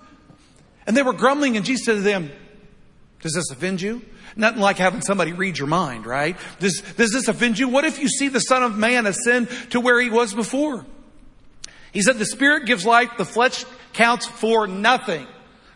And 0.85 0.95
they 0.95 1.01
were 1.01 1.13
grumbling 1.13 1.57
and 1.57 1.65
Jesus 1.65 1.85
said 1.85 1.95
to 1.95 2.01
them, 2.01 2.31
does 3.21 3.33
this 3.33 3.49
offend 3.49 3.81
you? 3.81 4.03
Nothing 4.35 4.61
like 4.61 4.77
having 4.77 5.01
somebody 5.01 5.33
read 5.33 5.57
your 5.57 5.67
mind, 5.67 6.05
right? 6.05 6.37
Does, 6.59 6.81
does 6.97 7.11
this 7.11 7.27
offend 7.27 7.57
you? 7.57 7.67
What 7.69 7.85
if 7.85 7.99
you 7.99 8.07
see 8.07 8.27
the 8.27 8.39
Son 8.39 8.61
of 8.61 8.77
Man 8.77 9.07
ascend 9.07 9.49
to 9.71 9.79
where 9.79 9.99
he 9.99 10.11
was 10.11 10.33
before? 10.33 10.85
He 11.91 12.01
said, 12.01 12.17
the 12.19 12.25
Spirit 12.25 12.65
gives 12.65 12.85
life, 12.85 13.11
the 13.17 13.25
flesh 13.25 13.65
counts 13.93 14.27
for 14.27 14.67
nothing 14.67 15.25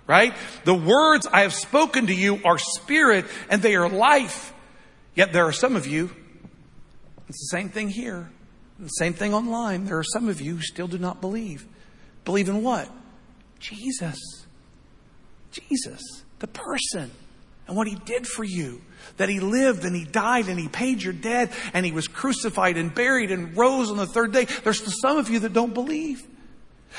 right? 0.10 0.34
The 0.66 0.74
words 0.74 1.28
I 1.32 1.41
have 1.41 1.53
spoken 1.53 2.07
to 2.07 2.14
you 2.14 2.41
are 2.43 2.57
spirit 2.57 3.26
and 3.47 3.62
they 3.62 3.76
are 3.76 3.88
life. 3.88 4.51
Yet 5.14 5.32
there 5.34 5.45
are 5.45 5.53
some 5.53 5.76
of 5.76 5.86
you, 5.86 6.10
it's 7.28 7.49
the 7.51 7.57
same 7.57 7.70
thing 7.70 7.89
here, 7.89 8.32
the 8.80 8.88
same 8.88 9.14
thing 9.14 9.36
online. 9.36 9.86
There 9.86 9.99
are 9.99 10.03
some 10.03 10.28
of 10.28 10.41
you 10.41 10.55
who 10.55 10.62
still 10.64 10.88
do 10.88 10.97
not 10.97 11.22
believe. 11.22 11.68
Believe 12.26 12.49
in 12.49 12.64
what? 12.64 12.89
Jesus. 13.60 14.18
Jesus, 15.51 16.01
the 16.39 16.47
person, 16.47 17.12
and 17.68 17.78
what 17.78 17.88
he 17.88 17.95
did 17.95 18.26
for 18.26 18.43
you. 18.43 18.82
That 19.18 19.30
he 19.30 19.39
lived 19.39 19.86
and 19.86 19.95
he 19.95 20.05
died 20.05 20.47
and 20.47 20.60
he 20.60 20.68
paid 20.68 21.03
your 21.03 21.14
debt 21.14 21.51
and 21.74 21.86
he 21.86 21.91
was 21.91 22.07
crucified 22.07 22.78
and 22.78 22.93
buried 22.93 23.30
and 23.30 23.55
rose 23.55 23.91
on 23.91 23.97
the 23.97 24.07
third 24.07 24.34
day. 24.34 24.45
There's 24.45 24.99
some 25.01 25.18
of 25.18 25.30
you 25.30 25.39
that 25.39 25.53
don't 25.53 25.74
believe. 25.74 26.22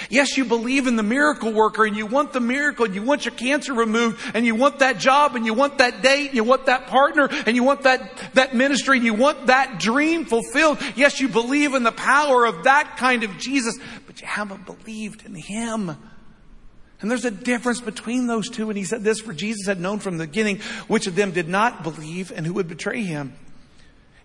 Yes, 0.08 0.36
you 0.36 0.44
believe 0.44 0.86
in 0.86 0.96
the 0.96 1.02
miracle 1.02 1.52
worker 1.52 1.84
and 1.84 1.96
you 1.96 2.06
want 2.06 2.32
the 2.32 2.40
miracle 2.40 2.84
and 2.84 2.94
you 2.94 3.02
want 3.02 3.24
your 3.24 3.34
cancer 3.34 3.74
removed 3.74 4.20
and 4.34 4.46
you 4.46 4.54
want 4.54 4.78
that 4.78 4.98
job 4.98 5.36
and 5.36 5.44
you 5.44 5.52
want 5.52 5.78
that 5.78 6.02
date 6.02 6.28
and 6.28 6.36
you 6.36 6.44
want 6.44 6.66
that 6.66 6.86
partner 6.86 7.28
and 7.46 7.56
you 7.56 7.64
want 7.64 7.82
that, 7.82 8.30
that 8.34 8.54
ministry 8.54 8.96
and 8.96 9.04
you 9.04 9.14
want 9.14 9.46
that 9.46 9.78
dream 9.78 10.24
fulfilled. 10.24 10.78
Yes, 10.94 11.20
you 11.20 11.28
believe 11.28 11.74
in 11.74 11.82
the 11.82 11.92
power 11.92 12.44
of 12.44 12.64
that 12.64 12.96
kind 12.96 13.24
of 13.24 13.36
Jesus, 13.38 13.78
but 14.06 14.20
you 14.20 14.26
haven't 14.26 14.64
believed 14.64 15.26
in 15.26 15.34
Him. 15.34 15.96
And 17.00 17.10
there's 17.10 17.24
a 17.24 17.30
difference 17.30 17.80
between 17.80 18.26
those 18.26 18.48
two. 18.48 18.68
And 18.68 18.76
he 18.76 18.84
said 18.84 19.02
this, 19.02 19.20
for 19.20 19.32
Jesus 19.32 19.66
had 19.66 19.80
known 19.80 20.00
from 20.00 20.18
the 20.18 20.26
beginning 20.26 20.60
which 20.86 21.06
of 21.06 21.16
them 21.16 21.30
did 21.30 21.48
not 21.48 21.82
believe 21.82 22.30
and 22.30 22.46
who 22.46 22.54
would 22.54 22.68
betray 22.68 23.02
him. 23.02 23.34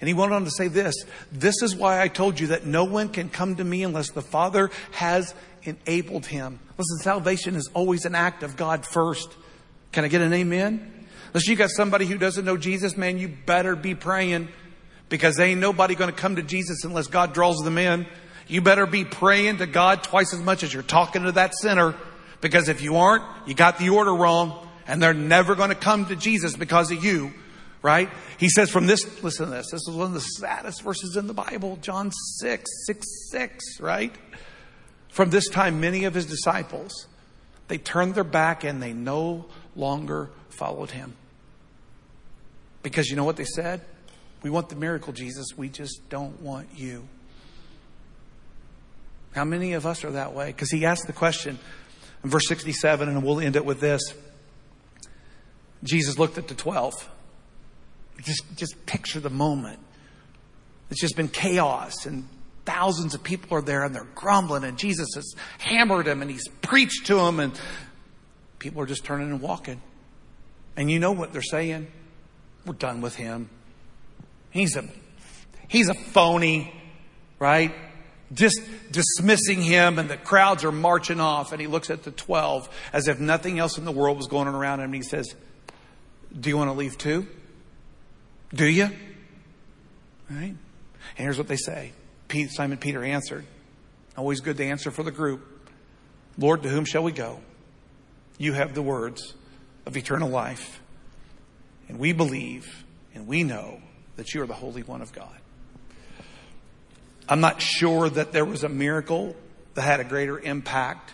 And 0.02 0.10
he 0.10 0.14
went 0.14 0.34
on 0.34 0.44
to 0.44 0.52
say 0.52 0.68
this, 0.68 0.94
this 1.32 1.62
is 1.62 1.74
why 1.74 2.02
I 2.02 2.10
told 2.10 2.40
you 2.40 2.48
that 2.48 2.66
no 2.66 2.84
one 2.84 3.10
can 3.10 3.30
come 3.30 3.56
to 3.56 3.64
me 3.64 3.84
unless 3.84 4.12
the 4.12 4.22
Father 4.22 4.70
has 4.92 5.34
enabled 5.66 6.26
him. 6.26 6.60
Listen, 6.78 6.98
salvation 7.00 7.56
is 7.56 7.70
always 7.74 8.06
an 8.06 8.16
act 8.16 8.44
of 8.44 8.56
God 8.56 8.86
first. 8.86 9.34
Can 9.92 10.06
I 10.06 10.08
get 10.08 10.22
an 10.22 10.34
amen? 10.34 11.08
Unless 11.28 11.48
you 11.48 11.56
got 11.56 11.70
somebody 11.70 12.06
who 12.06 12.18
doesn't 12.18 12.46
know 12.46 12.58
Jesus, 12.58 12.96
man, 12.96 13.18
you 13.18 13.28
better 13.28 13.76
be 13.76 13.96
praying 13.96 14.48
because 15.10 15.40
ain't 15.40 15.60
nobody 15.60 15.96
going 15.96 16.10
to 16.10 16.16
come 16.16 16.38
to 16.38 16.44
Jesus 16.44 16.84
unless 16.84 17.08
God 17.08 17.34
draws 17.34 17.58
them 17.58 17.78
in. 17.78 18.06
You 18.48 18.62
better 18.62 18.86
be 18.86 19.06
praying 19.06 19.58
to 19.58 19.66
God 19.66 20.04
twice 20.04 20.34
as 20.34 20.40
much 20.40 20.64
as 20.64 20.74
you're 20.74 20.84
talking 20.84 21.24
to 21.24 21.32
that 21.34 21.56
sinner 21.56 21.96
because 22.42 22.70
if 22.70 22.82
you 22.82 22.98
aren't, 22.98 23.24
you 23.48 23.54
got 23.56 23.80
the 23.80 23.90
order 23.90 24.14
wrong 24.14 24.68
and 24.88 25.02
they're 25.02 25.14
never 25.14 25.56
going 25.56 25.70
to 25.70 25.76
come 25.76 26.06
to 26.08 26.16
Jesus 26.16 26.56
because 26.56 26.92
of 26.92 27.04
you, 27.04 27.34
right? 27.82 28.10
He 28.38 28.50
says 28.50 28.70
from 28.70 28.88
this, 28.88 29.24
listen 29.24 29.46
to 29.46 29.52
this. 29.52 29.72
This 29.72 29.82
is 29.88 29.96
one 29.96 30.08
of 30.08 30.14
the 30.14 30.20
saddest 30.20 30.84
verses 30.84 31.18
in 31.18 31.28
the 31.28 31.34
Bible, 31.34 31.78
John 31.82 32.12
6, 32.12 32.70
6, 32.86 33.08
6, 33.32 33.80
right? 33.80 34.16
From 35.16 35.30
this 35.30 35.48
time, 35.48 35.80
many 35.80 36.04
of 36.04 36.14
his 36.14 36.26
disciples, 36.26 37.08
they 37.70 37.78
turned 37.78 38.16
their 38.16 38.26
back 38.26 38.66
and 38.66 38.84
they 38.84 38.92
no 38.92 39.46
longer 39.74 40.30
followed 40.50 40.92
him. 40.92 41.16
Because 42.84 43.10
you 43.10 43.16
know 43.16 43.24
what 43.24 43.38
they 43.38 43.46
said? 43.46 43.80
We 44.44 44.50
want 44.50 44.68
the 44.68 44.76
miracle, 44.76 45.14
Jesus. 45.14 45.48
We 45.56 45.70
just 45.70 46.10
don't 46.10 46.42
want 46.42 46.68
you. 46.76 47.08
How 49.34 49.46
many 49.46 49.72
of 49.72 49.86
us 49.86 50.04
are 50.04 50.12
that 50.12 50.34
way? 50.34 50.48
Because 50.48 50.70
he 50.70 50.86
asked 50.86 51.08
the 51.08 51.14
question 51.14 51.60
in 52.22 52.30
verse 52.30 52.50
67, 52.50 53.08
and 53.08 53.24
we'll 53.24 53.40
end 53.40 53.56
it 53.56 53.64
with 53.64 53.80
this. 53.80 54.02
Jesus 55.82 56.20
looked 56.20 56.38
at 56.38 56.50
the 56.50 56.56
12. 56.56 57.10
Just, 58.22 58.44
just 58.58 58.86
picture 58.86 59.22
the 59.22 59.30
moment. 59.30 59.80
It's 60.90 61.00
just 61.00 61.16
been 61.16 61.30
chaos, 61.30 62.06
and 62.06 62.28
thousands 62.66 63.14
of 63.14 63.24
people 63.24 63.58
are 63.58 63.62
there, 63.62 63.84
and 63.84 63.96
they're 63.96 64.08
grumbling, 64.16 64.64
and 64.64 64.78
Jesus 64.78 65.08
has 65.16 65.34
hammered 65.60 66.06
them, 66.06 66.22
and 66.22 66.30
he's 66.30 66.48
preached 66.62 67.08
to 67.08 67.16
them, 67.16 67.40
and 67.40 67.60
people 68.60 68.82
are 68.82 68.86
just 68.86 69.04
turning 69.04 69.30
and 69.32 69.42
walking. 69.42 69.82
And 70.76 70.92
you 70.92 71.00
know 71.00 71.12
what 71.12 71.32
they're 71.32 71.42
saying? 71.42 71.88
We're 72.66 72.74
done 72.74 73.02
with 73.02 73.16
him. 73.16 73.50
He's 74.50 74.76
a, 74.76 74.86
he's 75.68 75.90
a 75.90 75.94
phony, 75.94 76.74
right? 77.40 77.74
just 78.34 78.60
dismissing 78.92 79.62
him 79.62 80.00
and 80.00 80.10
the 80.10 80.18
crowds 80.18 80.64
are 80.64 80.72
marching 80.72 81.20
off 81.20 81.52
and 81.52 81.62
he 81.62 81.68
looks 81.68 81.90
at 81.90 82.04
the 82.04 82.12
12 82.12 82.70
as 82.92 83.08
if 83.08 83.20
nothing 83.20 83.60
else 83.60 83.78
in 83.78 83.86
the 83.86 83.92
world 83.92 84.18
was 84.18 84.28
going 84.28 84.48
on 84.48 84.56
around 84.56 84.80
him 84.80 84.86
and 84.86 84.96
he 84.96 85.02
says, 85.02 85.36
do 86.38 86.50
you 86.50 86.58
want 86.58 86.70
to 86.70 86.74
leave 86.74 86.98
too? 86.98 87.28
Do 88.54 88.66
you? 88.66 88.90
Right? 90.30 90.56
And 90.56 90.58
here's 91.18 91.38
what 91.38 91.48
they 91.48 91.56
say. 91.56 91.94
Simon 92.50 92.78
Peter 92.78 93.04
answered. 93.04 93.46
Always 94.18 94.40
good 94.40 94.58
to 94.58 94.66
answer 94.66 94.92
for 94.92 95.04
the 95.04 95.12
group. 95.12 95.70
Lord, 96.38 96.64
to 96.64 96.70
whom 96.70 96.86
shall 96.86 97.04
we 97.04 97.12
go? 97.12 97.40
You 98.38 98.54
have 98.54 98.74
the 98.74 98.82
words 98.82 99.34
of 99.86 99.96
eternal 99.98 100.30
life. 100.30 100.82
And 101.88 102.00
we 102.00 102.14
believe 102.14 102.86
and 103.14 103.28
we 103.28 103.44
know 103.44 103.82
that 104.18 104.34
you 104.34 104.42
are 104.42 104.48
the 104.48 104.54
Holy 104.54 104.84
One 104.84 105.02
of 105.02 105.14
God. 105.14 105.38
I'm 107.28 107.40
not 107.40 107.62
sure 107.62 108.10
that 108.10 108.32
there 108.32 108.46
was 108.46 108.64
a 108.64 108.70
miracle 108.70 109.36
that 109.74 109.82
had 109.82 110.00
a 110.00 110.04
greater 110.04 110.40
impact 110.40 111.14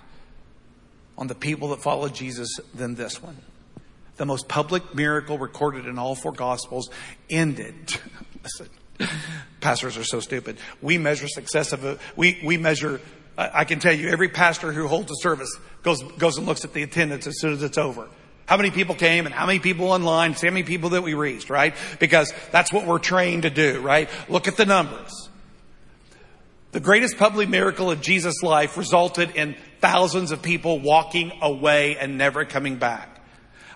on 1.17 1.27
the 1.27 1.35
people 1.35 1.69
that 1.69 1.81
followed 1.81 2.13
Jesus 2.13 2.49
than 2.73 2.95
this 2.95 3.21
one. 3.21 3.37
The 4.17 4.25
most 4.25 4.47
public 4.47 4.93
miracle 4.93 5.37
recorded 5.37 5.85
in 5.85 5.97
all 5.97 6.15
four 6.15 6.31
gospels 6.31 6.89
ended. 7.29 7.75
Listen, 8.43 8.69
pastors 9.61 9.97
are 9.97 10.03
so 10.03 10.19
stupid. 10.19 10.57
We 10.81 10.97
measure 10.97 11.27
success 11.27 11.71
of 11.73 11.85
a, 11.85 11.99
we, 12.15 12.39
we 12.43 12.57
measure, 12.57 13.01
I 13.37 13.65
can 13.65 13.79
tell 13.79 13.93
you, 13.93 14.09
every 14.09 14.29
pastor 14.29 14.71
who 14.71 14.87
holds 14.87 15.11
a 15.11 15.15
service 15.21 15.55
goes, 15.83 16.03
goes 16.17 16.37
and 16.37 16.45
looks 16.45 16.65
at 16.65 16.73
the 16.73 16.83
attendance 16.83 17.27
as 17.27 17.39
soon 17.39 17.53
as 17.53 17.63
it's 17.63 17.77
over. 17.77 18.07
How 18.45 18.57
many 18.57 18.71
people 18.71 18.95
came 18.95 19.25
and 19.25 19.33
how 19.33 19.45
many 19.45 19.59
people 19.59 19.91
online, 19.91 20.35
see 20.35 20.47
how 20.47 20.53
many 20.53 20.65
people 20.65 20.89
that 20.89 21.03
we 21.03 21.13
reached, 21.13 21.49
right? 21.49 21.73
Because 21.99 22.33
that's 22.51 22.73
what 22.73 22.85
we're 22.85 22.99
trained 22.99 23.43
to 23.43 23.49
do, 23.49 23.79
right? 23.79 24.09
Look 24.27 24.47
at 24.47 24.57
the 24.57 24.65
numbers. 24.65 25.29
The 26.71 26.79
greatest 26.79 27.17
public 27.17 27.49
miracle 27.49 27.91
of 27.91 28.01
Jesus' 28.01 28.41
life 28.43 28.77
resulted 28.77 29.35
in 29.35 29.55
thousands 29.79 30.31
of 30.31 30.41
people 30.41 30.79
walking 30.79 31.31
away 31.41 31.97
and 31.97 32.17
never 32.17 32.45
coming 32.45 32.77
back. 32.77 33.10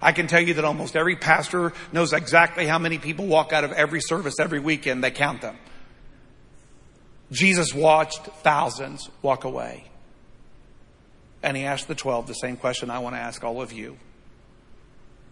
I 0.05 0.11
can 0.11 0.27
tell 0.27 0.39
you 0.39 0.53
that 0.53 0.65
almost 0.65 0.95
every 0.95 1.15
pastor 1.15 1.73
knows 1.91 2.13
exactly 2.13 2.67
how 2.67 2.77
many 2.77 2.99
people 2.99 3.25
walk 3.25 3.51
out 3.51 3.63
of 3.63 3.71
every 3.71 3.99
service 4.01 4.39
every 4.39 4.59
weekend. 4.59 5.03
They 5.03 5.09
count 5.09 5.41
them. 5.41 5.57
Jesus 7.31 7.73
watched 7.73 8.23
thousands 8.43 9.09
walk 9.23 9.45
away. 9.45 9.85
And 11.41 11.57
he 11.57 11.63
asked 11.63 11.87
the 11.87 11.95
12 11.95 12.27
the 12.27 12.33
same 12.33 12.55
question 12.55 12.91
I 12.91 12.99
want 12.99 13.15
to 13.15 13.19
ask 13.19 13.43
all 13.43 13.63
of 13.63 13.73
you. 13.73 13.97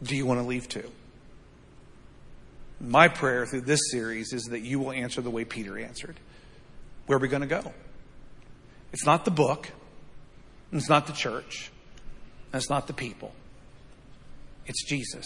Do 0.01 0.15
you 0.15 0.26
want 0.26 0.39
to 0.39 0.47
leave 0.47 0.67
too? 0.67 0.89
My 2.82 3.09
prayer 3.09 3.45
through 3.45 3.61
this 3.61 3.91
series 3.91 4.34
is 4.34 4.45
that 4.45 4.61
you 4.61 4.80
will 4.80 4.91
answer 4.91 5.21
the 5.21 5.30
way 5.30 5.45
Peter 5.45 5.78
answered. 5.78 6.19
Where 7.05 7.19
are 7.19 7.21
we 7.21 7.28
going 7.28 7.41
to 7.41 7.47
go? 7.47 7.71
It's 8.91 9.05
not 9.05 9.24
the 9.24 9.32
book. 9.32 9.69
It's 10.71 10.89
not 10.89 11.05
the 11.05 11.13
church. 11.13 11.71
it's 12.55 12.71
not 12.71 12.88
the 12.88 12.93
people. 12.93 13.36
It's 14.66 14.84
Jesus. 14.86 15.26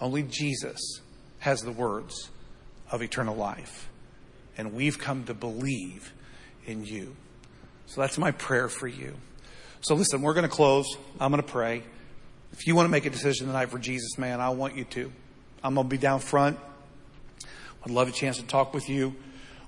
Only 0.00 0.22
Jesus 0.22 1.00
has 1.40 1.62
the 1.62 1.72
words 1.72 2.30
of 2.90 3.02
eternal 3.02 3.36
life. 3.36 3.88
And 4.56 4.72
we've 4.72 4.98
come 4.98 5.24
to 5.24 5.34
believe 5.34 6.12
in 6.66 6.84
you. 6.84 7.16
So 7.86 8.00
that's 8.00 8.18
my 8.18 8.32
prayer 8.32 8.68
for 8.68 8.86
you. 8.86 9.14
So 9.80 9.94
listen, 9.94 10.22
we're 10.22 10.34
going 10.34 10.48
to 10.48 10.54
close. 10.54 10.86
I'm 11.20 11.30
going 11.30 11.42
to 11.42 11.48
pray. 11.48 11.82
If 12.52 12.66
you 12.66 12.74
want 12.74 12.86
to 12.86 12.90
make 12.90 13.06
a 13.06 13.10
decision 13.10 13.46
tonight 13.46 13.70
for 13.70 13.78
Jesus, 13.78 14.18
man, 14.18 14.40
I 14.40 14.50
want 14.50 14.76
you 14.76 14.84
to. 14.84 15.12
I'm 15.62 15.74
going 15.74 15.86
to 15.86 15.90
be 15.90 15.98
down 15.98 16.20
front. 16.20 16.58
I'd 17.84 17.90
love 17.90 18.08
a 18.08 18.12
chance 18.12 18.38
to 18.38 18.42
talk 18.42 18.74
with 18.74 18.88
you. 18.88 19.14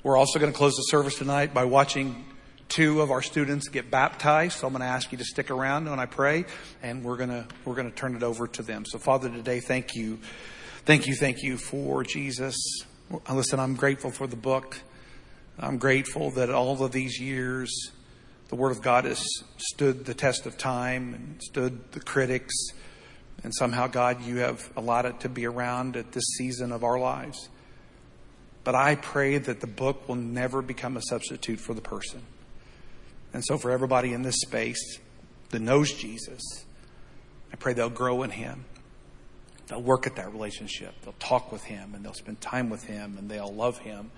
We're 0.03 0.17
also 0.17 0.39
going 0.39 0.51
to 0.51 0.57
close 0.57 0.77
the 0.77 0.83
service 0.83 1.19
tonight 1.19 1.55
by 1.55 1.65
watching 1.65 2.25
two 2.71 3.03
of 3.03 3.11
our 3.11 3.21
students 3.21 3.69
get 3.69 3.91
baptized. 3.91 4.59
So 4.59 4.67
I'm 4.67 4.73
going 4.73 4.81
to 4.81 4.87
ask 4.87 5.13
you 5.13 5.19
to 5.19 5.25
stick 5.25 5.51
around 5.51 5.91
when 5.91 6.01
I 6.01 6.07
pray, 6.07 6.47
and 6.83 7.05
we're 7.05 7.19
going 7.19 7.29
to 7.29 7.47
we're 7.67 7.75
going 7.75 7.91
to 7.91 7.95
turn 7.95 8.17
it 8.17 8.23
over 8.23 8.47
to 8.47 8.63
them. 8.63 8.87
So 8.87 8.99
Father, 8.99 9.29
today, 9.29 9.61
thank 9.61 9.95
you, 9.95 10.19
thank 10.87 11.07
you, 11.07 11.15
thank 11.15 11.43
you 11.43 11.59
for 11.59 12.03
Jesus. 12.03 12.57
Listen, 13.31 13.61
I'm 13.61 13.75
grateful 13.75 14.11
for 14.11 14.27
the 14.27 14.37
book. 14.37 14.81
I'm 15.59 15.77
grateful 15.77 16.31
that 16.33 16.49
all 16.49 16.83
of 16.83 16.93
these 16.93 17.21
years, 17.21 17.91
the 18.49 18.57
Word 18.57 18.71
of 18.71 18.81
God 18.81 19.05
has 19.05 19.23
stood 19.59 20.07
the 20.07 20.15
test 20.15 20.47
of 20.47 20.57
time 20.57 21.13
and 21.13 21.43
stood 21.43 21.93
the 21.93 22.01
critics. 22.01 22.55
And 23.43 23.55
somehow, 23.55 23.87
God, 23.87 24.23
you 24.23 24.39
have 24.39 24.71
allowed 24.77 25.07
it 25.07 25.21
to 25.21 25.29
be 25.29 25.47
around 25.47 25.97
at 25.97 26.13
this 26.13 26.25
season 26.37 26.73
of 26.73 26.85
our 26.85 26.99
lives. 26.99 27.49
But 28.65 28.75
I 28.75 28.95
pray 28.95 29.39
that 29.39 29.61
the 29.61 29.67
book 29.67 30.07
will 30.09 30.17
never 30.17 30.63
become 30.63 30.97
a 30.97 31.03
substitute 31.03 31.59
for 31.59 31.75
the 31.75 31.81
person. 31.81 32.23
And 33.33 33.45
so, 33.45 33.59
for 33.59 33.71
everybody 33.71 34.13
in 34.13 34.23
this 34.23 34.41
space 34.41 34.99
that 35.51 35.61
knows 35.61 35.93
Jesus, 35.93 36.41
I 37.53 37.57
pray 37.57 37.73
they'll 37.73 37.91
grow 37.91 38.23
in 38.23 38.31
Him. 38.31 38.65
They'll 39.69 39.83
work 39.83 40.07
at 40.07 40.17
that 40.17 40.33
relationship. 40.33 40.95
They'll 41.03 41.15
talk 41.21 41.53
with 41.53 41.63
Him 41.63 41.95
and 41.95 42.05
they'll 42.05 42.13
spend 42.13 42.41
time 42.41 42.71
with 42.71 42.85
Him 42.85 43.17
and 43.19 43.31
they'll 43.31 43.53
love 43.53 43.79
Him. 43.79 44.11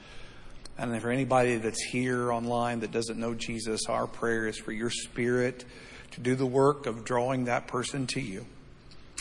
And 0.79 1.01
for 1.03 1.11
anybody 1.11 1.57
that's 1.57 1.83
here 1.83 2.33
online 2.33 2.81
that 2.81 2.91
doesn't 2.91 3.19
know 3.19 3.35
Jesus, 3.35 3.83
our 3.89 4.07
prayer 4.07 4.47
is 4.49 4.57
for 4.57 4.73
your 4.73 4.91
Spirit 4.91 5.67
to 6.13 6.21
do 6.21 6.35
the 6.35 6.47
work 6.47 6.87
of 6.87 7.05
drawing 7.05 7.45
that 7.45 7.67
person 7.67 8.07
to 8.09 8.21
you. 8.21 8.47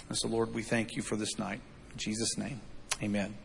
And 0.08 0.18
so, 0.18 0.28
Lord, 0.28 0.54
we 0.54 0.64
thank 0.64 0.96
you 0.96 1.02
for 1.02 1.16
this 1.16 1.38
night. 1.38 1.60
In 1.92 1.98
Jesus' 1.98 2.38
name, 2.38 2.62
amen. 3.04 3.36